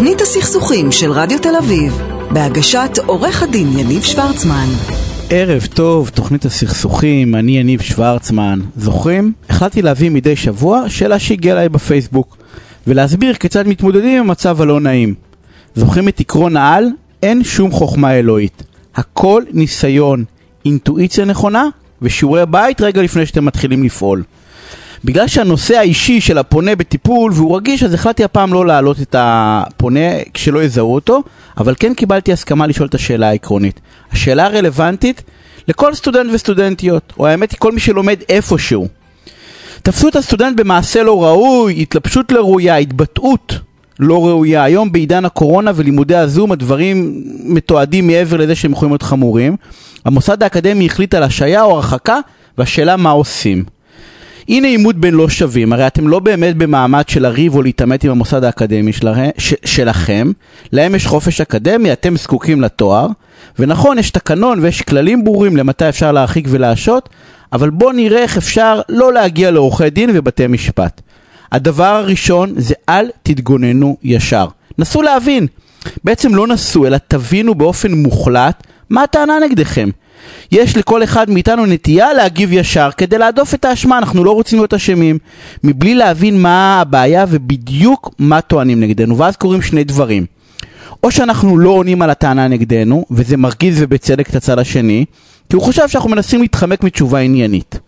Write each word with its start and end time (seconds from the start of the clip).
תוכנית 0.00 0.20
הסכסוכים 0.20 0.92
של 0.92 1.12
רדיו 1.12 1.38
תל 1.38 1.56
אביב, 1.56 2.02
בהגשת 2.30 2.90
עורך 3.06 3.42
הדין 3.42 3.78
יניב 3.78 4.02
שוורצמן. 4.02 4.66
ערב 5.30 5.66
טוב, 5.74 6.08
תוכנית 6.08 6.44
הסכסוכים, 6.44 7.34
אני 7.34 7.58
יניב 7.58 7.80
שוורצמן. 7.80 8.60
זוכרים? 8.76 9.32
החלטתי 9.48 9.82
להביא 9.82 10.10
מדי 10.10 10.36
שבוע 10.36 10.84
שאלה 10.88 11.18
שהגיעה 11.18 11.56
אליי 11.56 11.68
בפייסבוק, 11.68 12.36
ולהסביר 12.86 13.34
כיצד 13.34 13.66
מתמודדים 13.66 14.18
עם 14.18 14.24
המצב 14.24 14.60
הלא 14.60 14.80
נעים. 14.80 15.14
זוכרים 15.74 16.08
את 16.08 16.20
עקרון 16.20 16.56
העל? 16.56 16.88
אין 17.22 17.44
שום 17.44 17.70
חוכמה 17.70 18.14
אלוהית. 18.14 18.62
הכל 18.94 19.42
ניסיון, 19.52 20.24
אינטואיציה 20.64 21.24
נכונה 21.24 21.68
ושיעורי 22.02 22.46
בית 22.46 22.80
רגע 22.80 23.02
לפני 23.02 23.26
שאתם 23.26 23.44
מתחילים 23.44 23.82
לפעול. 23.82 24.22
בגלל 25.04 25.28
שהנושא 25.28 25.76
האישי 25.76 26.20
של 26.20 26.38
הפונה 26.38 26.76
בטיפול 26.76 27.32
והוא 27.34 27.56
רגיש, 27.56 27.82
אז 27.82 27.94
החלטתי 27.94 28.24
הפעם 28.24 28.52
לא 28.52 28.66
להעלות 28.66 29.00
את 29.00 29.14
הפונה 29.18 30.00
כשלא 30.34 30.62
יזהו 30.62 30.94
אותו, 30.94 31.22
אבל 31.58 31.74
כן 31.78 31.94
קיבלתי 31.94 32.32
הסכמה 32.32 32.66
לשאול 32.66 32.88
את 32.88 32.94
השאלה 32.94 33.28
העקרונית. 33.28 33.80
השאלה 34.12 34.44
הרלוונטית 34.44 35.22
לכל 35.68 35.94
סטודנט 35.94 36.30
וסטודנטיות, 36.32 37.12
או 37.18 37.26
האמת 37.26 37.50
היא 37.50 37.58
כל 37.58 37.72
מי 37.72 37.80
שלומד 37.80 38.16
איפשהו. 38.28 38.88
תפסו 39.82 40.08
את 40.08 40.16
הסטודנט 40.16 40.56
במעשה 40.56 41.02
לא 41.02 41.24
ראוי, 41.24 41.82
התלבשות 41.82 42.32
לא 42.32 42.40
ראויה, 42.40 42.76
התבטאות 42.76 43.54
לא 43.98 44.26
ראויה. 44.26 44.64
היום 44.64 44.92
בעידן 44.92 45.24
הקורונה 45.24 45.70
ולימודי 45.74 46.16
הזום 46.16 46.52
הדברים 46.52 47.22
מתועדים 47.44 48.06
מעבר 48.06 48.36
לזה 48.36 48.54
שהם 48.54 48.72
יכולים 48.72 48.92
להיות 48.92 49.02
חמורים. 49.02 49.56
המוסד 50.04 50.42
האקדמי 50.42 50.86
החליט 50.86 51.14
על 51.14 51.22
השעיה 51.22 51.62
או 51.62 51.70
הרחקה, 51.70 52.18
והשאלה 52.58 52.96
מה 52.96 53.10
עושים. 53.10 53.64
הנה 54.48 54.68
עימות 54.68 54.96
בין 54.96 55.14
לא 55.14 55.28
שווים, 55.28 55.72
הרי 55.72 55.86
אתם 55.86 56.08
לא 56.08 56.18
באמת 56.18 56.56
במעמד 56.56 57.08
של 57.08 57.22
לריב 57.22 57.54
או 57.54 57.62
להתעמת 57.62 58.04
עם 58.04 58.10
המוסד 58.10 58.44
האקדמי 58.44 58.92
שלכם, 58.92 59.28
ש, 59.38 59.54
שלכם, 59.64 60.32
להם 60.72 60.94
יש 60.94 61.06
חופש 61.06 61.40
אקדמי, 61.40 61.92
אתם 61.92 62.16
זקוקים 62.16 62.60
לתואר, 62.60 63.06
ונכון, 63.58 63.98
יש 63.98 64.10
תקנון 64.10 64.58
ויש 64.58 64.82
כללים 64.82 65.24
ברורים 65.24 65.56
למתי 65.56 65.88
אפשר 65.88 66.12
להרחיק 66.12 66.46
ולהשעות, 66.50 67.08
אבל 67.52 67.70
בואו 67.70 67.92
נראה 67.92 68.22
איך 68.22 68.36
אפשר 68.36 68.80
לא 68.88 69.12
להגיע 69.12 69.50
לעורכי 69.50 69.90
דין 69.90 70.10
ובתי 70.14 70.46
משפט. 70.46 71.00
הדבר 71.52 71.84
הראשון 71.84 72.54
זה 72.56 72.74
אל 72.88 73.10
תתגוננו 73.22 73.96
ישר. 74.02 74.46
נסו 74.78 75.02
להבין, 75.02 75.46
בעצם 76.04 76.34
לא 76.34 76.46
נסו, 76.46 76.86
אלא 76.86 76.96
תבינו 77.08 77.54
באופן 77.54 77.92
מוחלט 77.92 78.66
מה 78.90 79.02
הטענה 79.02 79.38
נגדכם. 79.44 79.90
יש 80.52 80.76
לכל 80.76 81.02
אחד 81.02 81.30
מאיתנו 81.30 81.66
נטייה 81.66 82.12
להגיב 82.12 82.52
ישר 82.52 82.90
כדי 82.96 83.18
להדוף 83.18 83.54
את 83.54 83.64
האשמה, 83.64 83.98
אנחנו 83.98 84.24
לא 84.24 84.30
רוצים 84.30 84.58
להיות 84.58 84.74
אשמים, 84.74 85.18
מבלי 85.64 85.94
להבין 85.94 86.42
מה 86.42 86.80
הבעיה 86.80 87.24
ובדיוק 87.28 88.10
מה 88.18 88.40
טוענים 88.40 88.80
נגדנו, 88.80 89.18
ואז 89.18 89.36
קורים 89.36 89.62
שני 89.62 89.84
דברים. 89.84 90.26
או 91.02 91.10
שאנחנו 91.10 91.58
לא 91.58 91.70
עונים 91.70 92.02
על 92.02 92.10
הטענה 92.10 92.48
נגדנו, 92.48 93.04
וזה 93.10 93.36
מרגיז 93.36 93.82
ובצדק 93.82 94.30
את 94.30 94.34
הצד 94.34 94.58
השני, 94.58 95.04
כי 95.50 95.56
הוא 95.56 95.62
חושב 95.62 95.88
שאנחנו 95.88 96.10
מנסים 96.10 96.40
להתחמק 96.40 96.82
מתשובה 96.82 97.18
עניינית 97.18 97.78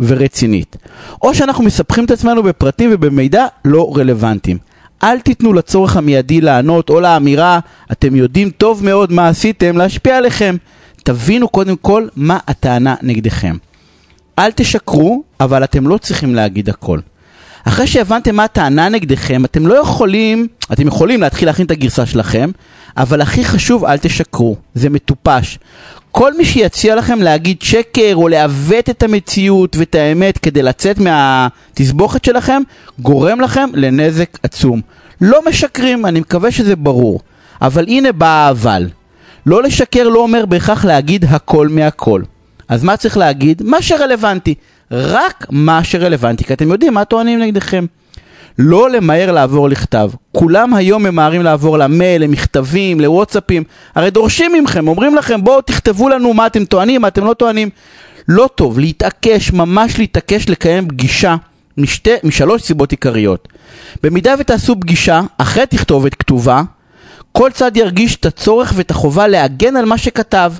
ורצינית. 0.00 0.76
או 1.22 1.34
שאנחנו 1.34 1.64
מספחים 1.64 2.04
את 2.04 2.10
עצמנו 2.10 2.42
בפרטים 2.42 2.90
ובמידע 2.92 3.46
לא 3.64 3.92
רלוונטיים. 3.96 4.58
אל 5.02 5.20
תיתנו 5.20 5.52
לצורך 5.52 5.96
המיידי 5.96 6.40
לענות 6.40 6.90
או 6.90 7.00
לאמירה, 7.00 7.58
אתם 7.92 8.16
יודעים 8.16 8.50
טוב 8.50 8.84
מאוד 8.84 9.12
מה 9.12 9.28
עשיתם, 9.28 9.76
להשפיע 9.76 10.16
עליכם. 10.16 10.56
תבינו 11.04 11.48
קודם 11.48 11.76
כל 11.76 12.08
מה 12.16 12.38
הטענה 12.48 12.94
נגדכם. 13.02 13.56
אל 14.38 14.50
תשקרו, 14.50 15.22
אבל 15.40 15.64
אתם 15.64 15.88
לא 15.88 15.98
צריכים 15.98 16.34
להגיד 16.34 16.68
הכל. 16.68 16.98
אחרי 17.64 17.86
שהבנתם 17.86 18.34
מה 18.34 18.44
הטענה 18.44 18.88
נגדכם, 18.88 19.44
אתם 19.44 19.66
לא 19.66 19.74
יכולים, 19.74 20.48
אתם 20.72 20.86
יכולים 20.86 21.20
להתחיל 21.20 21.48
להכין 21.48 21.66
את 21.66 21.70
הגרסה 21.70 22.06
שלכם, 22.06 22.50
אבל 22.96 23.20
הכי 23.20 23.44
חשוב, 23.44 23.84
אל 23.84 23.98
תשקרו. 23.98 24.56
זה 24.74 24.90
מטופש. 24.90 25.58
כל 26.10 26.36
מי 26.36 26.44
שיציע 26.44 26.96
לכם 26.96 27.18
להגיד 27.22 27.62
שקר 27.62 28.12
או 28.14 28.28
לעוות 28.28 28.90
את 28.90 29.02
המציאות 29.02 29.76
ואת 29.76 29.94
האמת 29.94 30.38
כדי 30.38 30.62
לצאת 30.62 30.98
מהתסבוכת 30.98 32.24
שלכם, 32.24 32.62
גורם 32.98 33.40
לכם 33.40 33.70
לנזק 33.74 34.38
עצום. 34.42 34.80
לא 35.20 35.40
משקרים, 35.48 36.06
אני 36.06 36.20
מקווה 36.20 36.50
שזה 36.50 36.76
ברור. 36.76 37.20
אבל 37.62 37.84
הנה 37.88 38.12
בא 38.12 38.26
האבל. 38.26 38.88
לא 39.46 39.62
לשקר 39.62 40.08
לא 40.08 40.18
אומר 40.18 40.46
בהכרח 40.46 40.84
להגיד 40.84 41.24
הכל 41.24 41.68
מהכל. 41.68 42.22
אז 42.68 42.84
מה 42.84 42.96
צריך 42.96 43.16
להגיד? 43.16 43.62
מה 43.62 43.82
שרלוונטי. 43.82 44.54
רק 44.90 45.46
מה 45.50 45.84
שרלוונטי, 45.84 46.44
כי 46.44 46.52
אתם 46.52 46.70
יודעים 46.70 46.94
מה 46.94 47.04
טוענים 47.04 47.38
נגדכם. 47.38 47.86
לא 48.58 48.90
למהר 48.90 49.32
לעבור 49.32 49.68
לכתב. 49.68 50.10
כולם 50.32 50.74
היום 50.74 51.02
ממהרים 51.02 51.42
לעבור 51.42 51.78
למייל, 51.78 52.22
למכתבים, 52.22 53.00
לוואטסאפים. 53.00 53.62
הרי 53.94 54.10
דורשים 54.10 54.64
מכם, 54.64 54.88
אומרים 54.88 55.14
לכם 55.14 55.44
בואו 55.44 55.60
תכתבו 55.60 56.08
לנו 56.08 56.34
מה 56.34 56.46
אתם 56.46 56.64
טוענים, 56.64 57.00
מה 57.00 57.08
אתם 57.08 57.24
לא 57.24 57.34
טוענים. 57.34 57.68
לא 58.28 58.48
טוב, 58.54 58.78
להתעקש, 58.78 59.52
ממש 59.52 59.98
להתעקש 59.98 60.48
לקיים 60.48 60.88
פגישה 60.88 61.36
משתי, 61.78 62.10
משלוש 62.24 62.62
סיבות 62.62 62.90
עיקריות. 62.90 63.48
במידה 64.02 64.34
ותעשו 64.38 64.80
פגישה 64.80 65.20
אחרי 65.38 65.66
תכתובת 65.66 66.14
כתובה, 66.14 66.62
כל 67.36 67.50
צד 67.54 67.76
ירגיש 67.76 68.16
את 68.16 68.26
הצורך 68.26 68.72
ואת 68.76 68.90
החובה 68.90 69.28
להגן 69.28 69.76
על 69.76 69.84
מה 69.84 69.98
שכתב. 69.98 70.52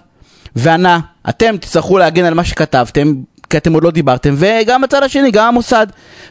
וענה, 0.56 1.00
אתם 1.28 1.56
תצטרכו 1.56 1.98
להגן 1.98 2.24
על 2.24 2.34
מה 2.34 2.44
שכתבתם, 2.44 3.14
כי 3.50 3.56
אתם 3.56 3.72
עוד 3.72 3.84
לא 3.84 3.90
דיברתם, 3.90 4.34
וגם 4.38 4.84
הצד 4.84 5.02
השני, 5.02 5.30
גם 5.30 5.48
המוסד. 5.48 5.86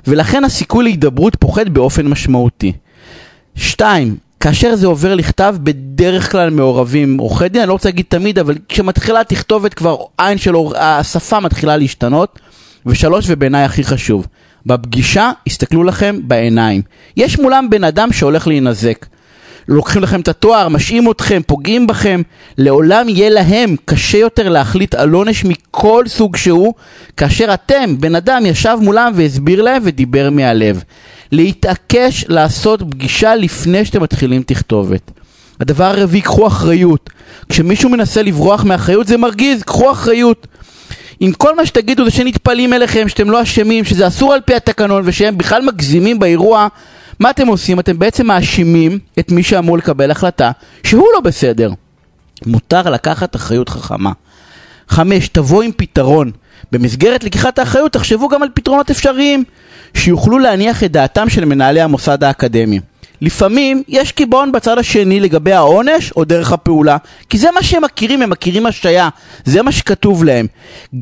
ולכן 0.08 0.44
הסיכוי 0.44 0.84
להידברות 0.84 1.36
פוחת 1.36 1.68
באופן 1.68 2.08
משמעותי. 2.08 2.72
שתיים, 3.56 4.16
כאשר 4.40 4.76
זה 4.76 4.88
עובר 4.88 5.16
לכתב, 5.16 5.56
בדרך 5.64 6.32
כלל 6.32 6.50
מעורבים 6.50 7.18
עורכי 7.18 7.50
דין, 7.50 7.62
אני 7.62 7.68
לא 7.68 7.74
רוצה 7.74 7.90
להגיד 7.90 8.06
תמיד, 8.08 8.40
אבל 8.40 8.56
כשמתחילה 8.70 9.24
תכתובת 9.24 9.74
כבר 9.74 9.98
עין 10.18 10.38
של 10.38 10.56
השפה 10.76 11.40
מתחילה 11.40 11.78
להשתנות. 11.78 12.40
ושלוש, 12.86 13.26
ובעיניי 13.28 13.64
הכי 13.64 13.84
חשוב, 13.84 14.28
בפגישה, 14.66 15.32
הסתכלו 15.48 15.84
לכם 15.84 16.20
בעיניים. 16.24 16.82
יש 17.18 17.40
מולם 17.40 17.70
בן 17.70 17.84
אדם 17.84 18.14
שהולך 18.14 18.48
להינזק. 18.48 19.06
לוקחים 19.68 20.04
לכם 20.04 20.20
את 20.22 20.28
התואר, 20.28 20.70
משעים 20.70 21.12
אתכם, 21.12 21.42
פוגעים 21.48 21.88
בכם, 21.88 22.22
לעולם 22.58 23.10
יהיה 23.10 23.30
להם 23.30 23.76
קשה 23.86 24.18
יותר 24.18 24.50
להחליט 24.50 24.96
על 24.96 25.12
עונש 25.12 25.46
מכל 25.46 26.04
סוג 26.08 26.36
שהוא, 26.36 26.74
כאשר 27.18 27.54
אתם, 27.54 27.96
בן 28.00 28.16
אדם, 28.16 28.46
ישב 28.46 28.78
מולם 28.82 29.12
והסביר 29.16 29.62
להם 29.62 29.82
ודיבר 29.86 30.30
מהלב. 30.30 30.84
להתעקש 31.32 32.26
לעשות 32.28 32.82
פגישה 32.90 33.36
לפני 33.36 33.86
שאתם 33.86 34.04
מתחילים 34.04 34.44
תכתובת. 34.44 35.12
הדבר 35.60 35.84
הרביעי, 35.84 36.22
קחו 36.22 36.48
אחריות. 36.48 37.10
כשמישהו 37.50 37.90
מנסה 37.90 38.22
לברוח 38.22 38.64
מאחריות 38.64 39.08
זה 39.08 39.18
מרגיז, 39.18 39.64
קחו 39.64 39.92
אחריות. 39.92 40.48
אם 41.22 41.32
כל 41.38 41.56
מה 41.56 41.66
שתגידו 41.66 42.06
זה 42.06 42.12
שנטפלים 42.12 42.74
אליכם, 42.74 43.10
שאתם 43.10 43.30
לא 43.30 43.42
אשמים, 43.42 43.86
שזה 43.86 44.08
אסור 44.08 44.34
על 44.34 44.42
פי 44.42 44.56
התקנון 44.56 45.02
ושהם 45.06 45.38
בכלל 45.38 45.62
מגזימים 45.62 46.20
באירוע, 46.20 46.68
מה 47.20 47.30
אתם 47.30 47.48
עושים? 47.48 47.80
אתם 47.80 48.00
בעצם 48.00 48.28
מאשימים 48.28 49.00
את 49.20 49.32
מי 49.32 49.44
שאמור 49.44 49.78
לקבל 49.78 50.12
החלטה 50.12 50.52
שהוא 50.84 51.08
לא 51.16 51.20
בסדר. 51.22 51.72
מותר 52.46 52.82
לקחת 52.82 53.36
אחריות 53.36 53.70
חכמה. 53.70 54.12
חמש, 54.90 55.28
תבוא 55.28 55.64
עם 55.64 55.72
פתרון. 55.78 56.32
במסגרת 56.72 57.24
לקיחת 57.24 57.60
האחריות 57.60 57.92
תחשבו 57.92 58.30
גם 58.30 58.44
על 58.44 58.50
פתרונות 58.54 58.92
אפשריים 58.92 59.44
שיוכלו 59.94 60.40
להניח 60.40 60.84
את 60.84 60.92
דעתם 60.92 61.30
של 61.30 61.46
מנהלי 61.46 61.82
המוסד 61.82 62.24
האקדמי. 62.24 62.80
לפעמים 63.22 63.84
יש 63.88 64.12
קיבעון 64.12 64.52
בצד 64.52 64.78
השני 64.78 65.20
לגבי 65.20 65.54
העונש 65.54 66.12
או 66.12 66.24
דרך 66.24 66.52
הפעולה, 66.52 66.98
כי 67.30 67.38
זה 67.38 67.52
מה 67.56 67.64
שהם 67.64 67.84
מכירים, 67.84 68.22
הם 68.22 68.30
מכירים 68.30 68.66
השעיה, 68.66 69.10
זה 69.46 69.62
מה 69.62 69.72
שכתוב 69.72 70.24
להם. 70.24 70.48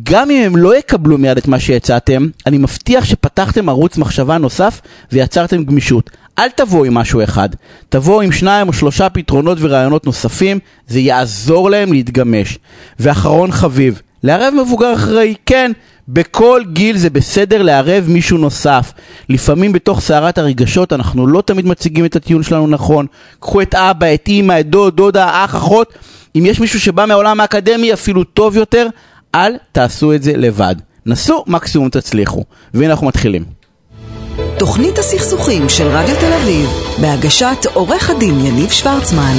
גם 0.03 0.31
אם 0.31 0.44
הם 0.45 0.55
לא 0.57 0.77
יקבלו 0.77 1.17
מיד 1.17 1.38
את 1.38 1.47
מה 1.47 1.59
שהצעתם, 1.59 2.27
אני 2.45 2.57
מבטיח 2.57 3.05
שפתחתם 3.05 3.69
ערוץ 3.69 3.97
מחשבה 3.97 4.37
נוסף 4.37 4.81
ויצרתם 5.11 5.63
גמישות. 5.63 6.09
אל 6.40 6.49
תבואו 6.49 6.85
עם 6.85 6.93
משהו 6.93 7.23
אחד, 7.23 7.49
תבואו 7.90 8.22
עם 8.22 8.31
שניים 8.31 8.67
או 8.67 8.73
שלושה 8.73 9.09
פתרונות 9.09 9.57
ורעיונות 9.61 10.05
נוספים, 10.05 10.59
זה 10.87 10.99
יעזור 10.99 11.69
להם 11.69 11.93
להתגמש. 11.93 12.57
ואחרון 12.99 13.52
חביב, 13.52 14.02
לערב 14.23 14.53
מבוגר 14.61 14.93
אחראי, 14.93 15.35
כן, 15.46 15.72
בכל 16.13 16.61
גיל 16.73 16.97
זה 16.97 17.09
בסדר 17.09 17.61
לערב 17.61 18.05
מישהו 18.08 18.37
נוסף. 18.37 18.93
לפעמים 19.29 19.72
בתוך 19.72 20.02
סערת 20.02 20.37
הרגשות 20.37 20.93
אנחנו 20.93 21.28
לא 21.28 21.41
תמיד 21.41 21.66
מציגים 21.66 22.05
את 22.05 22.16
הטיעון 22.16 22.43
שלנו 22.43 22.67
נכון. 22.67 23.05
קחו 23.40 23.61
את 23.61 23.75
אבא, 23.75 24.13
את 24.13 24.28
אימא, 24.28 24.59
את 24.59 24.69
דוד, 24.69 24.96
דודה, 24.96 25.46
אח, 25.46 25.55
אחות. 25.55 25.93
אם 26.35 26.46
יש 26.46 26.59
מישהו 26.59 26.79
שבא 26.79 27.05
מהעולם 27.05 27.40
האקדמי 27.40 27.93
אפילו 27.93 28.23
טוב 28.23 28.58
יותר, 28.58 28.87
אל 29.35 29.53
תעשו 29.72 30.13
את 30.13 30.23
זה 30.23 30.37
לבד. 30.37 30.75
נסו, 31.05 31.43
מקסימום 31.47 31.90
תצליחו. 31.90 32.43
והנה 32.73 32.91
אנחנו 32.91 33.07
מתחילים. 33.07 33.43
תוכנית 34.59 34.97
הסכסוכים 34.97 35.69
של 35.69 35.87
רדיו 35.87 36.16
תל 36.19 36.34
אביב, 36.34 36.69
בהגשת 37.02 37.66
עורך 37.73 38.09
הדין 38.09 38.40
יניב 38.40 38.69
שוורצמן. 38.69 39.35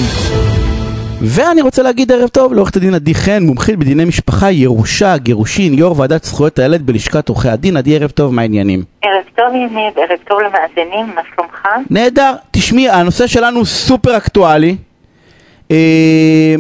ואני 1.25 1.63
רוצה 1.63 1.83
להגיד 1.83 2.13
ערב 2.13 2.29
טוב 2.29 2.53
לעורכת 2.53 2.77
הדין 2.77 2.95
עדי 2.95 3.15
חן, 3.15 3.43
מומחית 3.43 3.77
בדיני 3.77 4.05
משפחה, 4.05 4.51
ירושה, 4.51 5.17
גירושין, 5.17 5.75
יו"ר 5.75 5.99
ועדת 5.99 6.25
זכויות 6.25 6.59
הילד 6.59 6.87
בלשכת 6.87 7.29
עורכי 7.29 7.49
הדין. 7.49 7.77
עדי, 7.77 7.97
ערב 7.97 8.11
טוב, 8.11 8.35
מה 8.35 8.43
העניינים? 8.43 8.83
ערב 9.03 9.25
טוב 9.37 9.55
יניב, 9.55 9.99
ערב 9.99 10.19
טוב 10.29 10.39
למאזינים, 10.41 11.15
מה 11.15 11.21
שלומך? 11.35 11.69
נהדר. 11.91 12.33
תשמעי, 12.51 12.89
הנושא 12.89 13.27
שלנו 13.27 13.65
סופר 13.65 14.17
אקטואלי. 14.17 14.77
אה, 15.71 16.57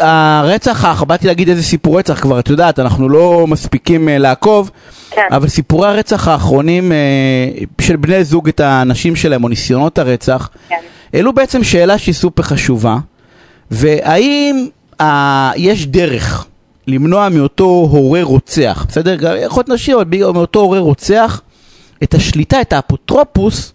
הרצח 0.00 1.02
באתי 1.02 1.26
להגיד 1.26 1.48
איזה 1.48 1.62
סיפור 1.62 1.98
רצח 1.98 2.20
כבר, 2.20 2.38
את 2.38 2.48
יודעת, 2.48 2.78
אנחנו 2.78 3.08
לא 3.08 3.46
מספיקים 3.48 4.08
אה, 4.08 4.18
לעקוב, 4.18 4.70
כן. 5.10 5.22
אבל 5.30 5.48
סיפורי 5.48 5.88
הרצח 5.88 6.28
האחרונים 6.28 6.92
אה, 6.92 6.96
של 7.80 7.96
בני 7.96 8.24
זוג 8.24 8.48
את 8.48 8.60
האנשים 8.60 9.16
שלהם, 9.16 9.44
או 9.44 9.48
ניסיונות 9.48 9.98
הרצח, 9.98 10.48
כן. 10.68 10.76
העלו 11.14 11.32
בעצם 11.32 11.64
שאלה 11.64 11.98
שהיא 11.98 12.14
סופר 12.14 12.42
חשובה, 12.42 12.96
והאם 13.70 14.66
אה, 15.00 15.50
יש 15.56 15.86
דרך 15.86 16.46
למנוע 16.86 17.28
מאותו 17.28 17.64
הורה 17.64 18.22
רוצח, 18.22 18.86
בסדר? 18.88 19.14
גם 19.14 19.32
יכול 19.42 19.60
להיות 19.60 19.68
נשי, 19.68 19.94
אבל 19.94 20.04
בגלל- 20.04 20.30
מאותו 20.30 20.60
הורה 20.60 20.78
רוצח, 20.78 21.40
את 22.02 22.14
השליטה, 22.14 22.60
את 22.60 22.72
האפוטרופוס 22.72 23.72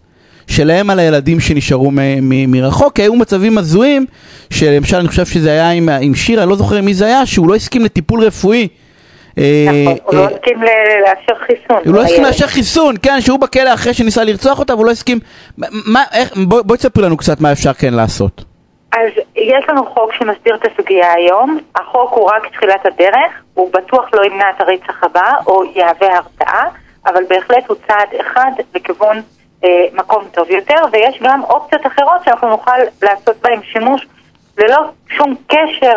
שלהם 0.47 0.89
על 0.89 0.99
הילדים 0.99 1.39
שנשארו 1.39 1.91
מ- 1.91 1.95
מ- 2.29 2.51
מרחוק, 2.51 2.95
כי 2.95 3.01
היו 3.01 3.15
מצבים 3.15 3.57
הזויים, 3.57 4.05
שלמשל 4.49 4.97
אני 4.97 5.07
חושב 5.07 5.25
שזה 5.25 5.51
היה 5.51 5.71
עם, 5.71 5.89
עם 5.89 6.15
שיר, 6.15 6.41
אני 6.41 6.49
לא 6.49 6.55
זוכר 6.55 6.81
מי 6.81 6.93
זה 6.93 7.05
היה, 7.05 7.25
שהוא 7.25 7.47
לא 7.49 7.55
הסכים 7.55 7.85
לטיפול 7.85 8.23
רפואי. 8.23 8.67
אה, 9.37 9.65
נכון, 9.83 9.97
הוא 10.03 10.13
אה, 10.13 10.17
לא 10.19 10.35
הסכים 10.35 10.63
ל- 10.63 10.65
לאשר 11.03 11.41
חיסון. 11.47 11.81
הוא 11.85 11.93
לא 11.95 12.01
הסכים 12.01 12.23
לילד. 12.23 12.33
לאשר 12.33 12.47
חיסון, 12.47 12.95
כן, 13.01 13.21
שהוא 13.21 13.39
בכלא 13.39 13.73
אחרי 13.73 13.93
שניסה 13.93 14.23
לרצוח 14.23 14.59
אותה, 14.59 14.75
והוא 14.75 14.85
לא 14.85 14.91
הסכים... 14.91 15.19
בואי 16.65 16.77
תספרי 16.77 17.03
לנו 17.03 17.17
קצת 17.17 17.41
מה 17.41 17.51
אפשר 17.51 17.73
כן 17.73 17.93
לעשות. 17.93 18.43
אז 18.93 19.09
יש 19.35 19.69
לנו 19.69 19.85
חוק 19.85 20.13
שמסדיר 20.13 20.55
את 20.55 20.71
הסוגיה 20.71 21.13
היום, 21.13 21.59
החוק 21.75 22.11
הוא 22.11 22.29
רק 22.29 22.47
תחילת 22.47 22.85
הדרך, 22.85 23.43
הוא 23.53 23.73
בטוח 23.73 24.09
לא 24.13 24.25
ימנע 24.25 24.49
את 24.49 24.61
הרצח 24.61 25.03
הבא 25.03 25.31
או 25.47 25.63
יהווה 25.63 26.17
הרתעה, 26.17 26.69
אבל 27.05 27.23
בהחלט 27.29 27.67
הוא 27.67 27.77
צעד 27.87 28.07
אחד 28.21 28.51
לכיוון 28.75 29.21
אה, 29.63 29.85
מקום 29.93 30.23
טוב 30.31 30.49
יותר, 30.49 30.75
ויש 30.91 31.19
גם 31.21 31.43
אופציות 31.43 31.87
אחרות 31.87 32.23
שאנחנו 32.25 32.49
נוכל 32.49 32.77
לעשות 33.01 33.37
בהן 33.41 33.59
שימוש 33.63 34.07
ללא 34.57 34.79
שום 35.09 35.35
קשר 35.47 35.95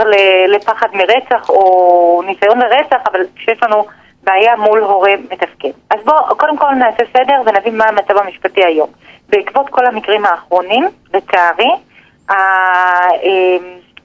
לפחד 0.49 0.89
מרצח 0.93 1.51
או 1.51 2.23
ניסיון 2.27 2.59
לרצח, 2.59 2.97
אבל 3.11 3.21
כשיש 3.37 3.63
לנו 3.63 3.85
בעיה 4.25 4.57
מול 4.57 4.83
הורה 4.83 5.13
מתפקד. 5.31 5.71
אז 5.91 5.99
בואו 6.05 6.37
קודם 6.37 6.57
כל 6.57 6.71
נעשה 6.71 7.03
סדר 7.13 7.43
ונבין 7.47 7.77
מה 7.79 7.85
המצב 7.85 8.17
המשפטי 8.17 8.65
היום. 8.65 8.89
בעקבות 9.29 9.69
כל 9.71 9.87
המקרים 9.87 10.27
האחרונים, 10.27 10.89
לצערי, 11.15 11.71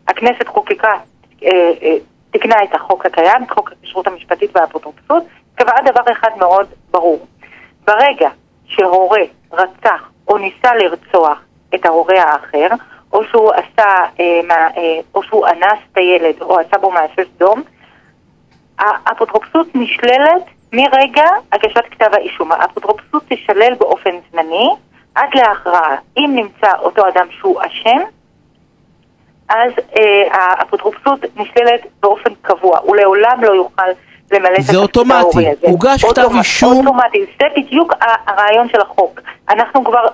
הכנסת 0.07 0.47
חוקקה, 0.47 0.93
אה, 1.43 1.49
אה, 1.81 1.95
תיקנה 2.31 2.55
את 2.63 2.75
החוק 2.75 3.05
הקיים, 3.05 3.43
את 3.43 3.51
חוק 3.51 3.71
הכשרות 3.71 4.07
המשפטית 4.07 4.55
והאפוטרופסות, 4.55 5.23
קבעה 5.55 5.81
דבר 5.81 6.11
אחד 6.11 6.29
מאוד 6.37 6.67
ברור. 6.91 7.27
ברגע 7.87 8.29
שהורה 8.65 9.21
רצח 9.51 10.09
או 10.27 10.37
ניסה 10.37 10.75
לרצוח 10.75 11.37
את 11.75 11.85
ההורה 11.85 12.23
האחר, 12.23 12.67
או 13.13 13.23
שהוא 13.23 13.51
עשה, 13.51 13.89
אה, 14.19 14.99
או 15.15 15.23
שהוא 15.23 15.47
אנס 15.47 15.79
את 15.91 15.97
הילד, 15.97 16.41
או 16.41 16.59
עשה 16.59 16.77
בו 16.77 16.91
מעשה 16.91 17.21
סדום, 17.35 17.61
האפוטרופסות 18.79 19.67
נשללת 19.75 20.43
מרגע 20.73 21.25
הגשת 21.51 21.83
כתב 21.91 22.09
האישום. 22.13 22.51
האפוטרופסות 22.51 23.23
תישלל 23.23 23.73
באופן 23.79 24.09
זמני 24.31 24.69
עד 25.19 25.29
להכרעה. 25.33 25.95
אם 26.17 26.31
נמצא 26.35 26.71
אותו 26.79 27.07
אדם 27.07 27.27
שהוא 27.39 27.61
אשם, 27.61 27.99
אז 29.49 29.71
אה, 29.97 30.27
האפוטרופסות 30.31 31.19
נשללת 31.35 31.81
באופן 31.99 32.29
קבוע. 32.41 32.79
הוא 32.83 32.95
לעולם 32.95 33.43
לא 33.43 33.51
יוכל 33.51 33.89
למלא 34.31 34.55
את 34.55 34.63
זה 34.63 34.77
אוטומטי. 34.77 35.45
הוגש 35.61 36.05
כתב 36.05 36.29
אישום. 36.37 36.87
אוטומטי. 36.87 37.25
זה 37.39 37.45
בדיוק 37.57 37.93
הרעיון 38.27 38.69
של 38.69 38.81
החוק. 38.81 39.19
אנחנו 39.49 39.83
כבר 39.83 40.05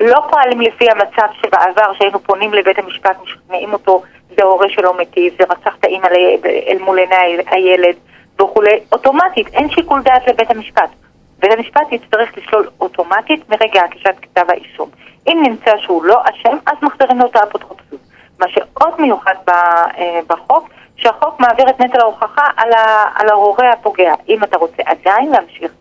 לא 0.00 0.20
פועלים 0.30 0.60
לפי 0.60 0.90
המצב 0.90 1.26
שבעבר, 1.42 1.92
שהיינו 1.98 2.18
פונים 2.18 2.54
לבית 2.54 2.78
המשפט, 2.78 3.16
משכנעים 3.22 3.72
אותו, 3.72 4.02
זה 4.28 4.42
ההורה 4.42 4.66
שלו 4.68 4.94
מיטיב, 4.94 5.34
זה 5.38 5.44
רצח 5.50 5.76
את 5.80 5.84
האימא 5.84 6.06
אל 6.68 6.78
מול 6.80 6.98
עיני 6.98 7.42
הילד 7.50 7.94
וכולי. 8.40 8.80
אוטומטית, 8.92 9.48
אין 9.54 9.70
שיקול 9.70 10.02
דעת 10.02 10.28
לבית 10.28 10.50
המשפט. 10.50 10.90
בית 11.38 11.52
המשפט 11.52 11.92
יצטרך 11.92 12.38
לשלול 12.38 12.68
אוטומטית 12.80 13.48
מרגע 13.48 13.82
הגשת 13.84 14.14
כתב 14.22 14.44
האישום. 14.48 14.88
אם 15.28 15.42
נמצא 15.42 15.70
שהוא 15.78 16.04
לא 16.04 16.22
אשם, 16.24 16.56
אז 16.66 16.74
מחזירים 16.82 17.18
לו 17.18 17.26
את 17.26 17.36
האפוטרופסות. 17.36 18.00
מה 18.38 18.46
שעוד 18.48 19.00
מיוחד 19.00 19.34
אה, 19.48 20.20
בחוק, 20.26 20.68
שהחוק 20.96 21.40
מעביר 21.40 21.70
את 21.70 21.80
נטל 21.80 22.00
ההוכחה 22.00 22.42
על 23.16 23.28
ההורה 23.28 23.72
הפוגע. 23.72 24.12
אם 24.28 24.44
אתה 24.44 24.58
רוצה 24.58 24.82
עדיין 24.86 25.30
להמשיך 25.30 25.72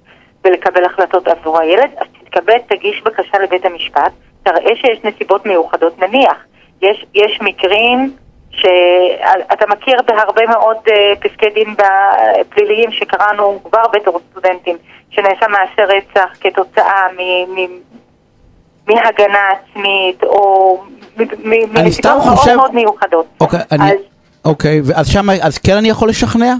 ולקבל 0.43 0.85
החלטות 0.85 1.27
עבור 1.27 1.59
הילד, 1.59 1.89
אז 1.97 2.07
תתכבד, 2.21 2.57
תגיש 2.67 3.01
בקשה 3.01 3.37
לבית 3.37 3.65
המשפט, 3.65 4.11
תראה 4.43 4.75
שיש 4.75 5.03
נסיבות 5.03 5.45
מיוחדות. 5.45 5.99
נניח, 5.99 6.37
יש, 6.81 7.05
יש 7.13 7.39
מקרים 7.41 8.13
שאתה 8.57 9.65
מכיר 9.69 10.01
בהרבה 10.07 10.41
מאוד 10.49 10.77
אה, 10.91 11.13
פסקי 11.19 11.49
דין 11.53 11.75
פליליים 12.49 12.91
שקראנו 12.91 13.59
כבר 13.63 13.83
בתור 13.93 14.19
סטודנטים, 14.31 14.77
שנעשה 15.09 15.47
מעשה 15.47 15.85
רצח 15.85 16.29
כתוצאה 16.41 17.03
מ... 17.17 17.51
מ 17.59 17.67
מהגנה 18.87 19.39
עצמית 19.49 20.23
או 20.23 20.77
אני 21.19 21.65
מנסיבות 21.65 22.11
חושב- 22.21 22.31
מאוד 22.31 22.55
מאוד 22.55 22.75
מיוחדות. 22.75 23.25
אוקיי, 23.41 23.59
אני... 23.71 23.91
אז 23.91 23.97
אוקיי, 24.45 24.81
ואז 24.85 25.07
שם, 25.13 25.29
אז 25.41 25.57
כן 25.57 25.77
אני 25.77 25.89
יכול 25.89 26.09
לשכנע? 26.09 26.53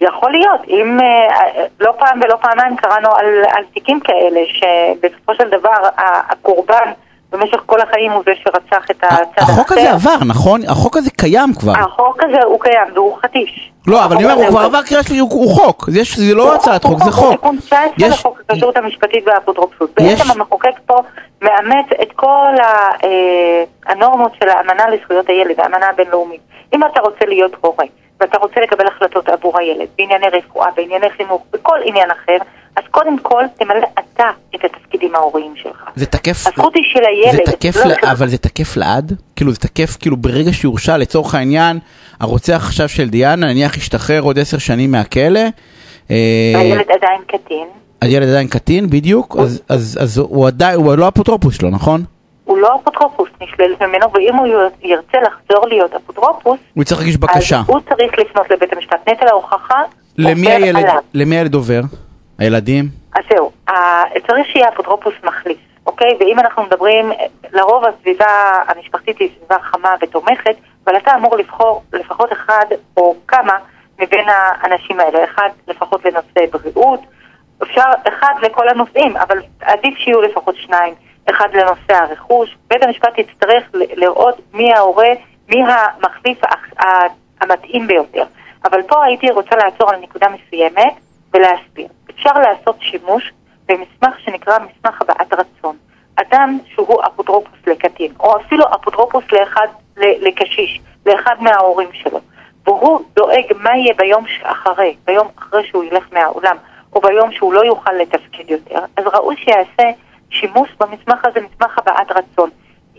יכול 0.00 0.30
להיות, 0.32 0.60
אם 0.68 1.00
אה, 1.00 1.64
לא 1.80 1.92
פעם 1.98 2.20
ולא 2.24 2.36
פעמיים 2.40 2.76
קראנו 2.76 3.08
על, 3.14 3.26
על 3.56 3.64
תיקים 3.74 4.00
כאלה, 4.00 4.40
שבסופו 4.48 5.34
של 5.34 5.48
דבר 5.50 5.76
הקורבן 5.98 6.90
במשך 7.32 7.58
כל 7.66 7.80
החיים 7.80 8.10
הוא 8.12 8.22
זה 8.26 8.32
שרצח 8.44 8.90
את 8.90 9.04
הצד 9.04 9.24
האחר. 9.38 9.52
החוק 9.52 9.72
הזה 9.72 9.92
עבר, 9.92 10.24
נכון? 10.26 10.60
החוק 10.68 10.96
הזה 10.96 11.10
קיים 11.10 11.54
כבר. 11.60 11.72
החוק 11.78 12.22
הזה 12.24 12.38
הוא 12.44 12.60
קיים 12.60 12.88
והוא 12.94 13.16
חדיש. 13.22 13.72
לא, 13.86 14.04
אבל 14.04 14.16
אני 14.16 14.24
אומר, 14.24 14.34
הוא 14.34 14.46
כבר 14.48 14.60
עבר 14.60 14.82
קריאה 14.82 15.02
שלי, 15.02 15.18
הוא 15.18 15.30
הוא 15.32 15.54
חוק. 15.54 15.84
זה 15.90 16.00
לא 16.34 16.42
הוא 16.42 16.52
הצעת 16.54 16.84
הוא 16.84 16.90
חוק, 16.92 16.98
זה 16.98 17.04
הוא 17.04 17.12
חוק. 17.12 17.30
תיקון 17.30 17.56
19 17.58 18.08
יש- 18.08 18.12
לחוק 18.18 18.40
הכשרות 18.48 18.76
המשפטית 18.76 19.24
והאפוטרופסות. 19.26 19.90
בעצם 19.94 20.30
המחוקק 20.30 20.74
פה 20.86 20.94
מאמץ 21.42 21.86
את 22.02 22.12
כל 22.16 22.54
אה, 22.60 23.08
הנורמות 23.86 24.32
של 24.40 24.48
האמנה 24.48 24.88
לזכויות 24.90 25.28
הילד, 25.28 25.60
האמנה 25.60 25.88
הבינלאומית. 25.88 26.40
אם 26.74 26.80
אתה 26.84 27.00
רוצה 27.00 27.24
להיות 27.26 27.52
הורה, 27.60 27.84
ואתה 28.20 28.38
רוצה 28.38 28.60
לקבל 28.60 28.86
החלטות 28.86 29.28
עבור 29.28 29.58
הילד, 29.58 29.86
בענייני 29.98 30.26
רפואה, 30.32 30.66
בענייני 30.76 31.10
חינוך, 31.10 31.42
בכל 31.52 31.78
עניין 31.84 32.10
אחר, 32.10 32.36
אז 32.76 32.82
קודם 32.90 33.18
כל 33.18 33.42
תמלא 33.58 33.86
אתה 33.98 34.24
את 34.54 34.60
התפקידים 34.64 35.14
ההוריים 35.14 35.52
שלך. 35.56 35.84
זה 35.96 36.06
תקף, 36.06 36.46
הזכות 36.46 36.74
היא 36.74 36.82
של 36.92 37.00
הילד. 37.04 37.46
זה 37.46 37.52
תקף, 37.52 37.76
לא 37.76 37.84
ל- 37.84 37.94
של- 38.00 38.06
אבל 38.06 38.28
זה 38.28 38.38
תקף 38.38 38.76
לעד? 38.76 39.12
כאילו 39.36 39.52
זה 39.52 39.58
תקף, 39.58 39.96
כאילו 40.00 40.16
ברגע 40.16 40.52
שהורשע, 40.52 40.96
לצורך 40.96 41.34
העניין, 41.34 41.78
הרוצח 42.20 42.64
עכשיו 42.66 42.88
של 42.88 43.08
דיאנה, 43.08 43.46
נניח 43.46 43.76
ישתחרר 43.76 44.20
עוד 44.20 44.38
עשר 44.38 44.58
שנים 44.58 44.90
מהכלא, 44.90 45.40
אה, 46.10 46.14
הילד 46.56 46.84
עדיין 46.90 47.20
קטין, 47.26 47.66
הילד 48.02 48.28
עדיין 48.28 48.48
קטין, 48.48 48.90
בדיוק, 48.90 49.36
אז- 49.40 49.62
אז 49.68 49.98
אז 50.02 50.18
הוא 50.18 50.46
עדיין, 50.46 50.76
הוא 50.76 50.94
לא 50.96 51.08
אפוטרופוס 51.08 51.58
שלו, 51.58 51.70
נכון? 51.70 52.04
הוא 52.44 52.58
לא 52.58 52.78
אפוטרופוס, 52.82 53.28
נשללת 53.42 53.82
ממנו, 53.82 54.06
ואם 54.14 54.34
הוא 54.36 54.46
ירצה 54.82 55.18
לחזור 55.26 55.68
להיות 55.68 55.90
אפוטרופוס, 55.94 56.58
הוא 56.74 56.84
צריך 56.84 57.00
להגיש 57.00 57.16
בקשה. 57.16 57.60
אז 57.60 57.64
הוא 57.66 57.80
צריך 57.88 58.12
לפנות 58.18 58.50
לבית 58.50 58.72
המשפט. 58.72 59.08
נטל 59.08 59.26
ההוכחה 59.28 59.82
למי 60.18 60.46
עובר 60.46 60.64
הילד, 60.64 60.76
עליו. 60.76 61.00
למי 61.14 61.36
הילד 61.36 61.54
עובר? 61.54 61.80
הילדים? 62.38 62.84
אז 63.14 63.24
זהו, 63.30 63.50
צריך 64.26 64.46
שיהיה 64.52 64.68
אפוטרופוס 64.68 65.14
מחליף, 65.24 65.58
אוקיי? 65.86 66.08
ואם 66.20 66.40
אנחנו 66.40 66.62
מדברים, 66.62 67.12
לרוב 67.52 67.84
הסביבה 67.84 68.50
המשפחתית 68.66 69.18
היא 69.18 69.28
סביבה 69.38 69.58
חמה 69.62 69.94
ותומכת, 70.02 70.56
אבל 70.84 70.96
אתה 70.96 71.14
אמור 71.14 71.36
לבחור 71.36 71.82
לפחות 71.92 72.32
אחד 72.32 72.64
או 72.96 73.14
כמה 73.28 73.58
מבין 73.98 74.24
האנשים 74.28 75.00
האלה, 75.00 75.24
אחד 75.24 75.48
לפחות 75.68 76.04
לנושא 76.04 76.40
בריאות, 76.52 77.00
אפשר 77.62 77.90
אחד 78.08 78.34
לכל 78.42 78.68
הנושאים, 78.68 79.16
אבל 79.16 79.38
עדיף 79.60 79.98
שיהיו 79.98 80.22
לפחות 80.22 80.56
שניים, 80.56 80.94
אחד 81.30 81.48
לנושא 81.54 81.94
הרכוש. 81.94 82.56
בית 82.68 82.82
המשפט 82.82 83.18
יצטרך 83.18 83.64
לראות 83.72 84.40
מי 84.54 84.74
ההורה, 84.74 85.08
מי 85.48 85.62
המחליף 85.62 86.38
המתאים 87.40 87.86
ביותר. 87.86 88.24
אבל 88.64 88.82
פה 88.82 89.04
הייתי 89.04 89.30
רוצה 89.30 89.56
לעצור 89.56 89.90
על 89.90 90.00
נקודה 90.00 90.26
מסוימת 90.28 90.94
ולהסביר. 91.34 91.88
אפשר 92.16 92.32
לעשות 92.32 92.76
שימוש 92.80 93.32
במסמך 93.66 94.20
שנקרא 94.20 94.58
מסמך 94.58 95.02
הבעת 95.02 95.32
רצון. 95.32 95.76
אדם 96.16 96.58
שהוא 96.74 97.02
אפוטרופוס 97.06 97.58
לקטין, 97.66 98.12
או 98.20 98.36
אפילו 98.36 98.64
אפוטרופוס 98.74 99.24
לאחד, 99.32 99.66
לקשיש, 99.96 100.80
לאחד 101.06 101.34
מההורים 101.40 101.88
שלו, 101.92 102.20
והוא 102.64 103.00
דואג 103.16 103.44
מה 103.56 103.76
יהיה 103.76 103.94
ביום 103.96 104.24
שאחרי, 104.26 104.96
ביום 105.04 105.28
אחרי 105.38 105.66
שהוא 105.66 105.84
ילך 105.84 106.04
מהעולם, 106.12 106.56
או 106.92 107.00
ביום 107.00 107.32
שהוא 107.32 107.52
לא 107.52 107.64
יוכל 107.64 107.92
לתפקד 107.92 108.50
יותר, 108.50 108.78
אז 108.96 109.04
ראוי 109.06 109.36
שיעשה 109.36 109.90
שימוש 110.30 110.68
במסמך 110.80 111.24
הזה, 111.24 111.40
מסמך 111.40 111.78
הבעת 111.78 112.10
רצון. 112.10 112.50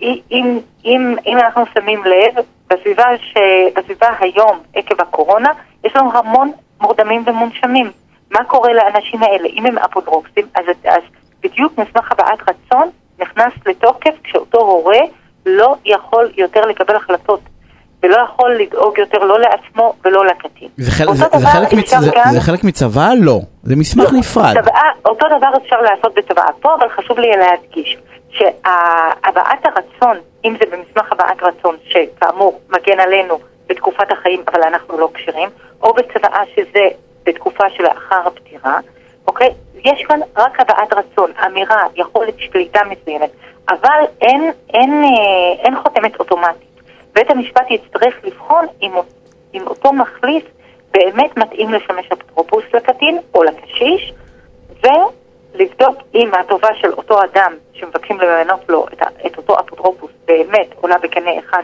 אם, 0.01 0.59
אם, 0.86 1.15
אם 1.25 1.38
אנחנו 1.38 1.63
שמים 1.74 2.03
לב, 2.05 2.43
בסביבה, 2.67 3.17
ש... 3.17 3.38
בסביבה 3.75 4.07
היום, 4.19 4.59
עקב 4.74 5.01
הקורונה, 5.01 5.51
יש 5.83 5.95
לנו 5.95 6.12
המון 6.17 6.51
מורדמים 6.81 7.24
ומונשמים. 7.25 7.91
מה 8.31 8.43
קורה 8.43 8.74
לאנשים 8.74 9.24
האלה? 9.24 9.48
אם 9.48 9.65
הם 9.65 9.77
אפוטרופסים, 9.77 10.46
אז, 10.55 10.65
אז 10.86 11.01
בדיוק 11.43 11.74
מסמך 11.77 12.12
הבעת 12.12 12.39
רצון 12.41 12.89
נכנס 13.19 13.53
לתוקף 13.65 14.13
כשאותו 14.24 14.57
הורה 14.57 15.00
לא 15.46 15.75
יכול 15.86 16.31
יותר 16.38 16.65
לקבל 16.65 16.96
החלטות. 16.96 17.39
ולא 18.03 18.17
יכול 18.17 18.55
לדאוג 18.55 18.98
יותר 18.98 19.17
לא 19.17 19.39
לעצמו 19.39 19.93
ולא 20.05 20.25
לקטין. 20.25 20.67
זה, 20.77 20.91
חל, 20.91 21.05
זה, 21.13 21.25
זה, 21.38 21.48
חלק 21.48 21.74
מצ, 21.74 21.89
זה, 21.89 22.12
גם... 22.15 22.31
זה 22.31 22.41
חלק 22.41 22.63
מצוואה? 22.63 23.15
לא. 23.15 23.39
זה 23.63 23.75
מסמך 23.75 24.13
לא, 24.13 24.19
נפרד. 24.19 24.53
צוואה, 24.62 24.89
אותו 25.05 25.25
דבר 25.38 25.50
אפשר 25.63 25.81
לעשות 25.81 26.13
בצוואה 26.15 26.48
פה, 26.62 26.75
אבל 26.75 26.89
חשוב 26.89 27.19
לי 27.19 27.27
להדגיש 27.38 27.98
שהבעת 28.29 29.65
הרצון, 29.65 30.17
אם 30.46 30.55
זה 30.60 30.65
במסמך 30.72 31.12
הבעת 31.12 31.43
רצון, 31.43 31.75
שכאמור 31.88 32.62
מגן 32.69 33.00
עלינו 33.00 33.39
בתקופת 33.67 34.12
החיים 34.12 34.43
אבל 34.48 34.63
אנחנו 34.63 35.00
לא 35.00 35.10
כשרים, 35.13 35.50
או 35.81 35.93
בצוואה 35.93 36.41
שזה 36.55 36.88
בתקופה 37.27 37.69
שלאחר 37.69 38.27
הפטירה, 38.27 38.79
אוקיי? 39.27 39.53
יש 39.84 40.03
כאן 40.07 40.19
רק 40.38 40.60
הבעת 40.60 40.93
רצון, 40.93 41.31
אמירה, 41.46 41.84
יכולת 41.96 42.34
שליטה 42.39 42.79
מסוימת, 42.89 43.29
אבל 43.69 44.01
אין, 44.22 44.51
אין, 44.74 45.03
אה, 45.03 45.63
אין 45.63 45.75
חותמת 45.84 46.19
אוטומטית. 46.19 46.67
בית 47.13 47.31
המשפט 47.31 47.72
יצטרך 47.72 48.15
לבחון 48.24 48.65
אם, 48.81 48.91
אם 49.53 49.67
אותו 49.67 49.93
מחליף 49.93 50.43
באמת 50.91 51.38
מתאים 51.38 51.74
לשמש 51.74 52.12
אפוטרופוס 52.12 52.63
לקטין 52.74 53.19
או 53.36 53.43
לקשיש, 53.43 54.13
ולבדוק 54.84 55.96
אם 56.15 56.31
הטובה 56.34 56.69
של 56.81 56.93
אותו 56.93 57.24
אדם 57.24 57.53
שמבקשים 57.74 58.19
למנות 58.19 58.69
לו 58.69 58.86
את, 58.93 59.01
את 59.25 59.38
אותו 59.38 59.60
אפוטרופוס 59.60 60.12
באמת 60.25 60.67
עולה 60.81 60.98
בקנה 60.98 61.31
אחד 61.39 61.63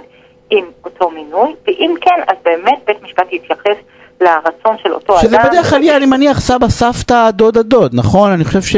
עם 0.50 0.66
אותו 0.86 1.10
מינוי, 1.10 1.56
ואם 1.68 1.94
כן, 2.02 2.22
אז 2.28 2.38
באמת 2.44 2.80
בית 2.86 3.02
משפט 3.04 3.34
יתייחס 3.34 3.78
לרצון 4.22 4.78
של 4.84 4.94
אותו 4.94 5.18
שזה 5.18 5.28
אדם. 5.28 5.44
שזה 5.44 5.50
בדרך 5.50 5.70
כלל 5.70 5.84
יהיה, 5.84 5.98
אני 5.98 6.06
מניח, 6.06 6.40
סבא, 6.40 6.68
סבתא, 6.68 7.32
דוד, 7.32 7.58
הדוד, 7.58 7.92
נכון? 7.94 8.32
אני 8.32 8.46
חושב 8.46 8.62
ש... 8.62 8.76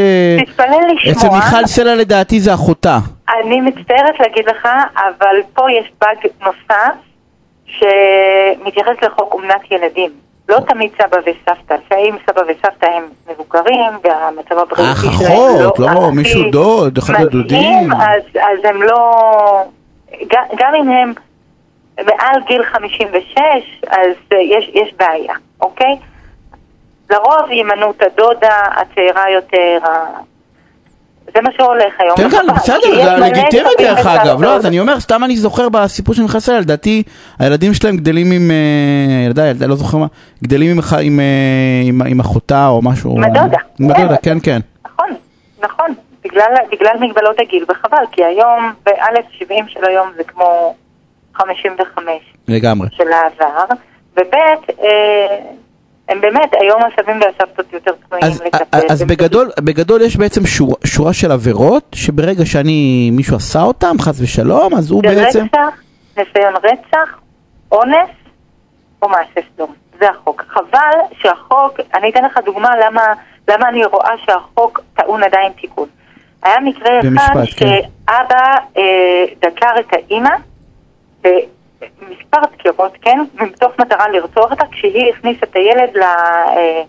תתפלל 0.48 0.66
לשמוע. 0.94 1.14
אצל 1.14 1.30
מיכל 1.30 1.66
סלע 1.66 1.96
לדעתי 1.96 2.40
זה 2.40 2.54
אחותה. 2.54 2.98
אני 3.30 3.62
מצטערת 3.62 4.20
להגיד 4.20 4.46
לך, 4.50 4.68
אבל 4.96 5.36
פה 5.54 5.72
יש 5.72 5.92
באג 6.02 6.32
נוסף 6.42 6.96
שמתייחס 7.66 9.04
לחוק 9.04 9.34
אומנת 9.34 9.72
ילדים. 9.72 10.12
לא 10.50 10.60
תמיד 10.68 10.92
סבא 10.98 11.18
וסבתא, 11.18 11.74
לפעמים 11.74 12.18
סבא 12.30 12.42
וסבתא 12.42 12.86
הם 12.86 13.04
מבוגרים 13.32 13.92
והמצב 14.04 14.58
הבריאותי 14.58 15.18
שלהם 15.18 15.32
לא... 15.32 15.68
אחות, 15.68 15.80
לא, 15.80 16.12
מישהו 16.12 16.52
דוד, 16.52 16.98
אחד 16.98 17.14
הדודים. 17.14 17.94
אז, 17.94 18.22
אז 18.36 18.60
הם 18.64 18.84
לא... 18.84 19.12
גם 20.32 20.76
אם 20.76 20.90
הם 20.90 21.14
מעל 21.98 22.42
גיל 22.48 22.64
56, 22.64 23.38
אז 23.88 24.16
יש, 24.32 24.72
יש 24.74 24.94
בעיה, 24.98 25.34
אוקיי? 25.62 25.98
לרוב 27.10 27.52
ימנו 27.52 27.92
את 27.92 28.02
הדודה 28.02 28.58
הצעירה 28.76 29.32
יותר, 29.32 29.78
זה 31.34 31.42
מה 31.42 31.50
שהולך 31.58 31.94
היום. 32.00 32.18
כן, 32.18 32.30
כן, 32.30 32.54
בסדר, 32.56 33.04
זה 33.04 33.16
לגיטימי 33.26 33.70
דרך 33.78 34.06
אגב, 34.06 34.44
לא, 34.44 34.56
אז 34.56 34.66
אני 34.66 34.80
אומר, 34.80 35.00
סתם 35.00 35.24
אני 35.24 35.38
זוכר 35.38 35.70
בסיפור 35.70 36.16
של 36.16 36.22
מיכל 36.22 36.40
סלע, 36.40 36.60
לדעתי 36.60 37.04
הילדים 37.40 37.74
שלהם 37.74 37.98
גדלים 37.98 38.32
עם, 38.32 38.52
אה, 38.52 39.26
ילדיי, 39.26 39.50
ילדיי, 39.50 39.68
לא 39.68 39.76
זוכר 39.76 39.98
מה, 39.98 40.06
גדלים 40.44 40.80
עם 42.06 42.20
אחותה 42.20 42.68
או 42.68 42.82
משהו. 42.82 43.12
עם 43.18 43.24
הדודה. 43.24 43.58
עם 43.80 43.92
הדודה, 43.92 44.18
כן, 44.18 44.38
כן. 44.44 44.60
נכון, 44.86 45.10
נכון, 45.64 45.94
בגלל 46.72 46.98
מגבלות 47.00 47.40
הגיל, 47.40 47.66
וחבל, 47.70 48.04
כי 48.12 48.24
היום, 48.24 48.74
באלף 48.86 49.26
70 49.32 49.66
של 49.68 49.86
היום 49.86 50.08
זה 50.18 50.24
כמו 50.24 50.76
55. 51.36 52.14
לגמרי. 52.48 52.88
של 52.92 53.12
העבר, 53.12 53.76
וב' 54.18 54.36
הם 56.10 56.22
באמת, 56.22 56.50
היום 56.60 56.82
הסבים 56.84 57.22
והסבתות 57.22 57.74
יותר 57.74 57.92
פנויים 58.10 58.36
לטפל. 58.46 58.80
אז 58.90 59.04
בגדול, 59.04 59.52
בגדול 59.60 60.02
יש 60.02 60.18
בעצם 60.18 60.46
שורה, 60.46 60.76
שורה 60.86 61.14
של 61.14 61.32
עבירות, 61.32 61.84
שברגע 61.96 62.46
שאני, 62.46 63.10
מישהו 63.14 63.36
עשה 63.36 63.62
אותם, 63.62 63.96
חס 64.00 64.22
ושלום, 64.22 64.74
אז 64.74 64.92
הוא 64.92 65.04
בעצם... 65.04 65.40
זה 65.40 65.46
רצח, 65.46 65.82
ניסיון 66.18 66.54
רצח, 66.56 67.20
אונס 67.72 68.10
או 69.02 69.10
מעשה 69.10 69.42
סדום. 69.54 69.74
זה 70.00 70.06
החוק. 70.10 70.44
חבל 70.48 71.18
שהחוק, 71.22 71.80
אני 71.94 72.10
אתן 72.10 72.26
לך 72.26 72.40
דוגמה 72.46 72.70
למה, 72.86 73.02
למה 73.48 73.70
אני 73.70 73.86
רואה 73.86 74.12
שהחוק 74.26 74.80
טעון 74.96 75.24
עדיין 75.24 75.52
תיקון. 75.62 75.88
היה 76.44 76.60
מקרה 76.60 77.00
אחד 77.00 77.34
כן. 77.36 77.46
שאבא 77.46 78.56
אה, 78.78 79.26
דקר 79.42 79.80
את 79.80 79.94
האימא, 79.94 80.36
מספר 81.82 82.40
דקירות, 82.54 82.92
כן? 83.02 83.20
מתוך 83.34 83.72
מטרה 83.80 84.10
לרצוח 84.10 84.52
אותה 84.52 84.66
כשהיא 84.72 85.14
הכניסה 85.14 85.46
את 85.46 85.56
הילד 85.56 85.90
ל, 85.98 86.02
אה, 86.02 86.84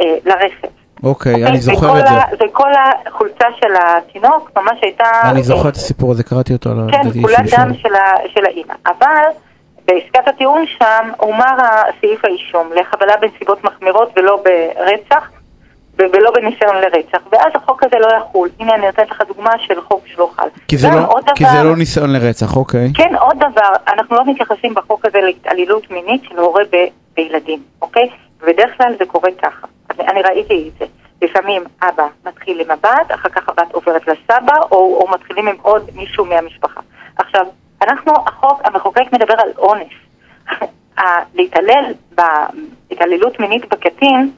אה, 0.00 0.14
לרכב. 0.24 0.68
אוקיי, 1.02 1.34
okay, 1.34 1.48
אני 1.48 1.60
זוכר 1.60 2.00
את 2.00 2.04
זה. 2.06 2.44
וכל 2.44 2.70
החולצה 3.06 3.46
של 3.60 3.72
התינוק 3.80 4.50
ממש 4.56 4.78
הייתה... 4.82 5.04
אני 5.30 5.42
זוכר 5.42 5.68
את 5.68 5.74
הסיפור 5.74 6.10
הזה, 6.10 6.24
קראתי 6.24 6.52
אותו. 6.52 6.70
כן, 6.90 7.20
כולת 7.22 7.54
דם 7.58 7.74
של, 7.74 7.94
של 8.34 8.46
האימא. 8.46 8.74
אבל 8.86 9.30
בעסקת 9.86 10.28
הטיעון 10.28 10.64
שם 10.78 11.10
הומר 11.16 11.54
הסעיף 11.58 12.24
האישום 12.24 12.70
לחבלה 12.72 13.16
בנסיבות 13.16 13.64
מחמירות 13.64 14.12
ולא 14.16 14.42
ברצח. 14.44 15.30
ולא 15.98 16.30
בניסיון 16.30 16.76
לרצח, 16.76 17.18
ואז 17.32 17.52
החוק 17.54 17.82
הזה 17.84 17.96
לא 17.98 18.08
יחול. 18.16 18.48
הנה 18.60 18.74
אני 18.74 18.86
נותנת 18.86 19.10
לך 19.10 19.22
דוגמה 19.28 19.50
של 19.58 19.80
חוק 19.80 20.06
שלא 20.06 20.30
חל. 20.36 20.48
כי 20.68 20.76
זה, 20.76 20.88
לא, 20.88 21.16
כי 21.34 21.44
דבר, 21.44 21.52
זה 21.52 21.62
לא 21.62 21.76
ניסיון 21.76 22.12
לרצח, 22.12 22.56
אוקיי. 22.56 22.92
כן, 22.94 23.14
עוד 23.16 23.36
דבר, 23.36 23.92
אנחנו 23.94 24.16
לא 24.16 24.24
מתייחסים 24.26 24.74
בחוק 24.74 25.06
הזה 25.06 25.18
להתעללות 25.20 25.90
מינית 25.90 26.22
של 26.24 26.38
הורה 26.38 26.62
ב, 26.72 26.76
בילדים, 27.16 27.62
אוקיי? 27.82 28.08
ובדרך 28.42 28.76
כלל 28.76 28.92
זה 28.98 29.04
קורה 29.06 29.30
ככה. 29.42 29.66
אני 30.00 30.22
ראיתי 30.22 30.70
את 30.74 30.78
זה. 30.78 30.86
לפעמים 31.22 31.62
אבא 31.82 32.06
מתחיל 32.26 32.60
עם 32.60 32.70
הבת, 32.70 33.14
אחר 33.14 33.28
כך 33.28 33.48
הבת 33.48 33.72
עוברת 33.72 34.02
לסבא, 34.08 34.56
או, 34.70 35.00
או 35.00 35.08
מתחילים 35.10 35.48
עם 35.48 35.56
עוד 35.62 35.90
מישהו 35.94 36.24
מהמשפחה. 36.24 36.80
עכשיו, 37.16 37.46
אנחנו, 37.82 38.12
החוק, 38.26 38.60
המחוקק 38.64 39.12
מדבר 39.12 39.34
על 39.38 39.48
אונס. 39.58 39.92
להתעלל 41.34 41.92
בהתעללות 42.10 43.40
מינית 43.40 43.64
בקטין, 43.72 44.30